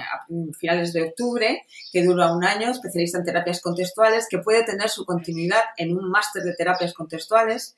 a 0.00 0.26
finales 0.58 0.94
de 0.94 1.02
octubre, 1.02 1.66
que 1.92 2.02
dura 2.02 2.32
un 2.32 2.42
año, 2.42 2.70
especialista 2.70 3.18
en 3.18 3.24
terapias 3.24 3.60
contextuales, 3.60 4.28
que 4.30 4.38
puede 4.38 4.64
tener 4.64 4.88
su 4.88 5.04
continuidad 5.04 5.60
en 5.76 5.94
un 5.94 6.10
máster 6.10 6.42
de 6.42 6.54
terapias 6.54 6.94
contextuales, 6.94 7.76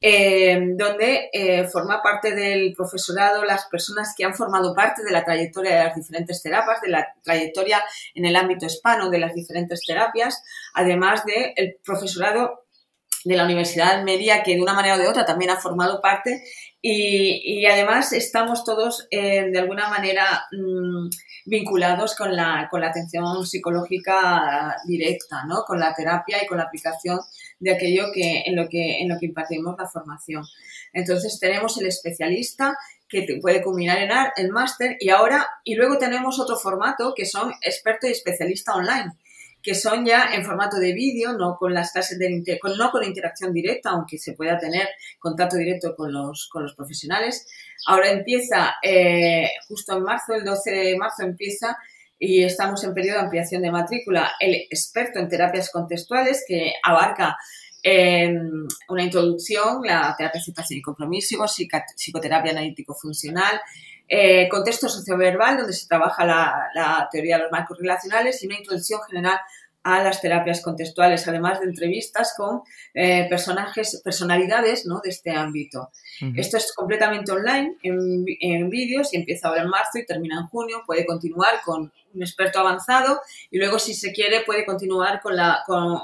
eh, 0.00 0.58
donde 0.76 1.28
eh, 1.34 1.64
forma 1.66 2.00
parte 2.02 2.34
del 2.34 2.72
profesorado 2.74 3.44
las 3.44 3.66
personas 3.66 4.14
que 4.16 4.24
han 4.24 4.34
formado 4.34 4.74
parte 4.74 5.02
de 5.04 5.10
la 5.10 5.24
trayectoria 5.24 5.76
de 5.76 5.84
las 5.84 5.96
diferentes 5.96 6.42
terapias, 6.42 6.80
de 6.80 6.88
la 6.88 7.14
trayectoria 7.22 7.82
en 8.14 8.24
el 8.24 8.36
ámbito 8.36 8.64
hispano 8.64 9.10
de 9.10 9.18
las 9.18 9.34
diferentes 9.34 9.82
terapias, 9.84 10.42
además 10.72 11.24
del 11.26 11.76
profesorado 11.84 12.67
de 13.28 13.36
la 13.36 13.44
Universidad 13.44 13.88
de 13.88 13.98
Almería, 13.98 14.42
que 14.42 14.54
de 14.54 14.62
una 14.62 14.72
manera 14.72 14.94
o 14.94 14.98
de 14.98 15.06
otra 15.06 15.26
también 15.26 15.50
ha 15.50 15.60
formado 15.60 16.00
parte. 16.00 16.42
Y, 16.80 17.66
además 17.66 18.12
estamos 18.14 18.64
todos 18.64 19.06
eh, 19.10 19.50
de 19.50 19.58
alguna 19.58 19.90
manera 19.90 20.46
mm, 20.50 21.08
vinculados 21.44 22.14
con 22.14 22.34
la, 22.34 22.68
con 22.70 22.80
la 22.80 22.88
atención 22.88 23.46
psicológica 23.46 24.76
directa, 24.86 25.44
¿no? 25.46 25.64
con 25.66 25.78
la 25.78 25.92
terapia 25.94 26.42
y 26.42 26.46
con 26.46 26.56
la 26.56 26.64
aplicación 26.64 27.20
de 27.58 27.72
aquello 27.72 28.06
que, 28.14 28.44
en, 28.46 28.56
lo 28.56 28.66
que, 28.68 29.02
en 29.02 29.10
lo 29.10 29.18
que 29.18 29.26
impartimos 29.26 29.76
la 29.78 29.88
formación. 29.88 30.44
Entonces 30.94 31.38
tenemos 31.38 31.76
el 31.78 31.86
especialista 31.86 32.78
que 33.08 33.26
puede 33.42 33.62
culminar 33.62 33.98
en 33.98 34.10
el 34.36 34.52
máster 34.52 34.96
y 35.00 35.10
ahora, 35.10 35.46
y 35.64 35.74
luego 35.74 35.98
tenemos 35.98 36.40
otro 36.40 36.56
formato 36.56 37.12
que 37.14 37.26
son 37.26 37.52
experto 37.62 38.06
y 38.06 38.12
especialista 38.12 38.74
online 38.74 39.12
que 39.68 39.74
son 39.74 40.02
ya 40.06 40.30
en 40.32 40.46
formato 40.46 40.78
de 40.78 40.94
vídeo, 40.94 41.34
no 41.34 41.58
con 41.58 41.74
las 41.74 41.92
clases 41.92 42.18
de 42.18 42.42
no 42.78 42.90
con 42.90 43.04
interacción 43.04 43.52
directa, 43.52 43.90
aunque 43.90 44.16
se 44.16 44.32
pueda 44.32 44.58
tener 44.58 44.88
contacto 45.18 45.58
directo 45.58 45.94
con 45.94 46.10
los, 46.10 46.48
con 46.50 46.62
los 46.62 46.74
profesionales. 46.74 47.46
Ahora 47.86 48.10
empieza, 48.10 48.76
eh, 48.82 49.50
justo 49.68 49.94
en 49.98 50.04
marzo, 50.04 50.32
el 50.32 50.42
12 50.42 50.70
de 50.70 50.96
marzo 50.96 51.22
empieza 51.22 51.76
y 52.18 52.44
estamos 52.44 52.82
en 52.82 52.94
periodo 52.94 53.18
de 53.18 53.24
ampliación 53.24 53.60
de 53.60 53.70
matrícula, 53.70 54.32
el 54.40 54.54
experto 54.54 55.18
en 55.18 55.28
terapias 55.28 55.70
contextuales 55.70 56.46
que 56.48 56.72
abarca 56.82 57.36
em, 57.82 58.66
una 58.88 59.02
introducción, 59.02 59.82
la 59.84 60.14
terapia 60.16 60.40
aceptación 60.40 60.78
y 60.78 60.82
compromiso, 60.82 61.44
psicoterapia 61.46 62.52
analítico-funcional, 62.52 63.60
eh, 64.08 64.48
contexto 64.48 64.88
socioverbal, 64.88 65.58
donde 65.58 65.74
se 65.74 65.86
trabaja 65.86 66.24
la, 66.24 67.08
teoría 67.12 67.36
de 67.36 67.42
los 67.42 67.52
marcos 67.52 67.78
relacionales 67.78 68.42
y 68.42 68.46
una 68.46 68.56
introducción 68.56 69.00
general 69.02 69.38
a 69.82 70.02
las 70.02 70.20
terapias 70.20 70.60
contextuales, 70.62 71.28
además 71.28 71.60
de 71.60 71.66
entrevistas 71.66 72.34
con 72.36 72.62
eh, 72.94 73.26
personajes, 73.28 74.00
personalidades 74.02 74.86
¿no? 74.86 75.00
de 75.02 75.10
este 75.10 75.30
ámbito. 75.30 75.90
Esto 76.36 76.56
es 76.56 76.72
completamente 76.74 77.30
online, 77.32 77.76
en, 77.82 78.70
vídeos, 78.70 79.14
y 79.14 79.18
empieza 79.18 79.48
ahora 79.48 79.62
en 79.62 79.68
marzo 79.68 79.98
y 79.98 80.04
termina 80.04 80.40
en 80.40 80.46
junio. 80.46 80.82
Puede 80.84 81.06
continuar 81.06 81.60
con 81.64 81.92
un 82.12 82.22
experto 82.22 82.58
avanzado 82.58 83.20
y 83.50 83.58
luego, 83.58 83.78
si 83.78 83.94
se 83.94 84.12
quiere, 84.12 84.40
puede 84.40 84.66
continuar 84.66 85.20
con 85.20 85.36
la, 85.36 85.62
con 85.64 86.00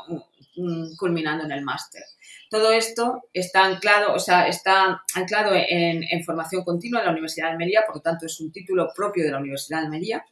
mm, 0.56 0.96
culminando 0.96 1.44
en 1.44 1.52
el 1.52 1.62
máster. 1.62 2.04
Todo 2.54 2.70
esto 2.70 3.24
está 3.32 3.64
anclado, 3.64 4.14
o 4.14 4.20
sea, 4.20 4.46
está 4.46 5.02
anclado 5.16 5.50
en, 5.56 6.22
formación 6.22 6.62
continua 6.62 7.00
en 7.00 7.06
la 7.06 7.10
Universidad 7.10 7.46
de 7.46 7.52
Almería, 7.54 7.82
por 7.84 7.96
lo 7.96 8.00
tanto 8.00 8.26
es 8.26 8.38
un 8.38 8.52
título 8.52 8.92
propio 8.94 9.24
de 9.24 9.32
la 9.32 9.40
Universidad 9.40 9.80
de 9.80 9.86
Almería, 9.86 10.24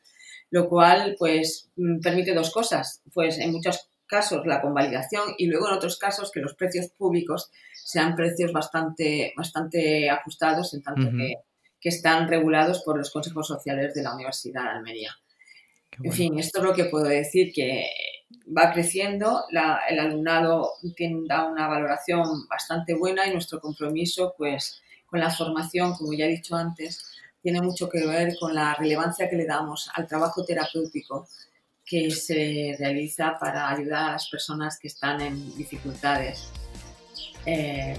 lo 0.50 0.68
cual 0.68 1.16
pues 1.18 1.68
mm, 1.74 1.98
permite 1.98 2.32
dos 2.32 2.52
cosas, 2.52 3.02
pues 3.12 3.38
en 3.38 3.50
muchos 3.50 3.88
casos 4.06 4.46
la 4.46 4.60
convalidación 4.60 5.34
y 5.36 5.48
luego 5.48 5.66
en 5.66 5.74
otros 5.74 5.98
casos 5.98 6.30
que 6.30 6.38
los 6.38 6.54
precios 6.54 6.90
públicos 6.96 7.50
sean 7.74 8.14
precios 8.14 8.52
bastante, 8.52 9.32
bastante 9.36 10.08
ajustados 10.08 10.74
en 10.74 10.82
tanto 10.84 11.10
que, 11.10 11.34
que, 11.80 11.88
están 11.88 12.28
regulados 12.28 12.84
por 12.84 12.98
los 12.98 13.10
consejos 13.10 13.48
sociales 13.48 13.94
de 13.94 14.02
la 14.04 14.14
Universidad 14.14 14.62
de 14.62 14.70
Almería. 14.70 15.10
En 16.00 16.12
fin, 16.12 16.38
esto 16.38 16.60
es 16.60 16.64
lo 16.66 16.72
que 16.72 16.84
puedo 16.84 17.06
decir, 17.06 17.52
que 17.52 17.84
va 18.46 18.72
creciendo, 18.72 19.44
el 19.50 19.98
alumnado 19.98 20.72
tiene, 20.96 21.26
da 21.26 21.44
una 21.44 21.68
valoración 21.68 22.46
bastante 22.48 22.94
buena 22.94 23.26
y 23.26 23.32
nuestro 23.32 23.60
compromiso 23.60 24.34
pues 24.36 24.80
con 25.06 25.20
la 25.20 25.30
formación, 25.30 25.94
como 25.94 26.12
ya 26.12 26.24
he 26.24 26.28
dicho 26.28 26.56
antes, 26.56 27.04
tiene 27.42 27.60
mucho 27.60 27.88
que 27.88 28.06
ver 28.06 28.34
con 28.38 28.54
la 28.54 28.74
relevancia 28.74 29.28
que 29.28 29.36
le 29.36 29.46
damos 29.46 29.90
al 29.94 30.06
trabajo 30.06 30.44
terapéutico 30.44 31.28
que 31.84 32.10
se 32.10 32.76
realiza 32.78 33.36
para 33.38 33.68
ayudar 33.68 34.10
a 34.10 34.12
las 34.12 34.28
personas 34.28 34.78
que 34.78 34.88
están 34.88 35.20
en 35.20 35.54
dificultades 35.56 36.50
eh, 37.44 37.96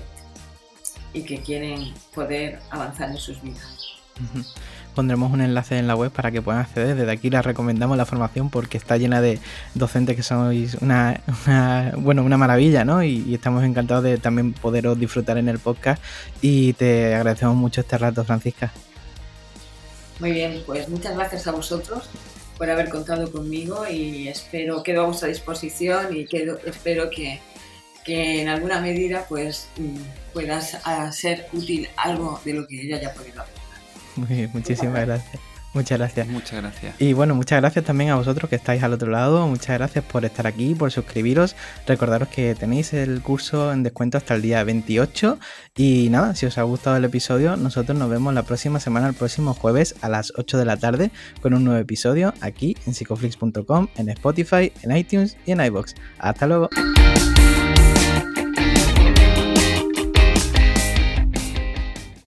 y 1.13 1.23
que 1.23 1.41
quieren 1.41 1.93
poder 2.15 2.59
avanzar 2.71 3.09
en 3.09 3.17
sus 3.17 3.41
vidas 3.41 3.83
pondremos 4.93 5.31
un 5.31 5.41
enlace 5.41 5.77
en 5.77 5.87
la 5.87 5.95
web 5.95 6.11
para 6.11 6.31
que 6.31 6.41
puedan 6.41 6.61
acceder. 6.61 6.95
Desde 6.95 7.11
aquí 7.11 7.29
les 7.29 7.43
recomendamos 7.43 7.97
la 7.97 8.05
formación 8.05 8.49
porque 8.49 8.77
está 8.77 8.97
llena 8.97 9.21
de 9.21 9.39
docentes 9.73 10.15
que 10.15 10.23
sois 10.23 10.75
una, 10.75 11.21
bueno, 11.97 12.23
una 12.23 12.37
maravilla, 12.37 12.85
¿no? 12.85 13.03
Y, 13.03 13.33
estamos 13.33 13.63
encantados 13.63 14.03
de 14.03 14.17
también 14.17 14.53
poderos 14.53 14.97
disfrutar 14.99 15.37
en 15.37 15.49
el 15.49 15.59
podcast 15.59 16.01
y 16.41 16.73
te 16.73 17.15
agradecemos 17.15 17.55
mucho 17.55 17.81
este 17.81 17.97
rato, 17.97 18.23
Francisca. 18.23 18.71
Muy 20.19 20.31
bien, 20.31 20.61
pues 20.65 20.87
muchas 20.87 21.15
gracias 21.15 21.47
a 21.47 21.51
vosotros 21.51 22.09
por 22.57 22.69
haber 22.69 22.89
contado 22.89 23.31
conmigo 23.31 23.87
y 23.89 24.27
espero, 24.27 24.83
quedo 24.83 25.01
a 25.01 25.05
vuestra 25.07 25.27
disposición 25.27 26.15
y 26.15 26.25
quedo, 26.25 26.59
espero 26.65 27.09
que, 27.09 27.41
que 28.05 28.41
en 28.41 28.47
alguna 28.47 28.79
medida 28.79 29.25
pues 29.27 29.67
mm, 29.77 30.33
puedas 30.33 30.77
ser 31.11 31.47
útil 31.51 31.89
algo 31.97 32.39
de 32.45 32.53
lo 32.53 32.67
que 32.67 32.87
yo 32.87 32.95
haya 32.95 33.13
podido 33.13 33.41
hacer. 33.41 33.62
Muy 34.15 34.27
bien, 34.27 34.49
muchísimas 34.53 35.05
gracias. 35.05 35.41
Muchas 35.73 35.97
gracias. 35.97 36.27
Muchas 36.27 36.61
gracias. 36.61 37.01
Y 37.01 37.13
bueno, 37.13 37.33
muchas 37.33 37.59
gracias 37.59 37.83
también 37.83 38.11
a 38.11 38.15
vosotros 38.15 38.47
que 38.47 38.55
estáis 38.55 38.83
al 38.83 38.93
otro 38.93 39.09
lado. 39.09 39.47
Muchas 39.47 39.77
gracias 39.77 40.05
por 40.05 40.23
estar 40.23 40.45
aquí, 40.45 40.75
por 40.75 40.91
suscribiros. 40.91 41.55
Recordaros 41.87 42.27
que 42.27 42.53
tenéis 42.53 42.93
el 42.93 43.21
curso 43.21 43.73
en 43.73 43.81
descuento 43.81 44.17
hasta 44.19 44.35
el 44.35 44.43
día 44.43 44.63
28. 44.63 45.39
Y 45.75 46.09
nada, 46.11 46.35
si 46.35 46.45
os 46.45 46.59
ha 46.59 46.63
gustado 46.63 46.95
el 46.97 47.05
episodio, 47.05 47.57
nosotros 47.57 47.97
nos 47.97 48.09
vemos 48.09 48.33
la 48.35 48.43
próxima 48.43 48.79
semana, 48.79 49.07
el 49.07 49.15
próximo 49.15 49.55
jueves 49.55 49.95
a 50.01 50.09
las 50.09 50.31
8 50.35 50.59
de 50.59 50.65
la 50.65 50.77
tarde, 50.77 51.09
con 51.41 51.55
un 51.55 51.63
nuevo 51.63 51.79
episodio 51.79 52.35
aquí 52.41 52.77
en 52.85 52.93
psicoflix.com, 52.93 53.87
en 53.95 54.09
Spotify, 54.09 54.71
en 54.83 54.95
iTunes 54.95 55.37
y 55.47 55.53
en 55.53 55.61
iBox. 55.61 55.95
Hasta 56.19 56.45
luego. 56.45 56.69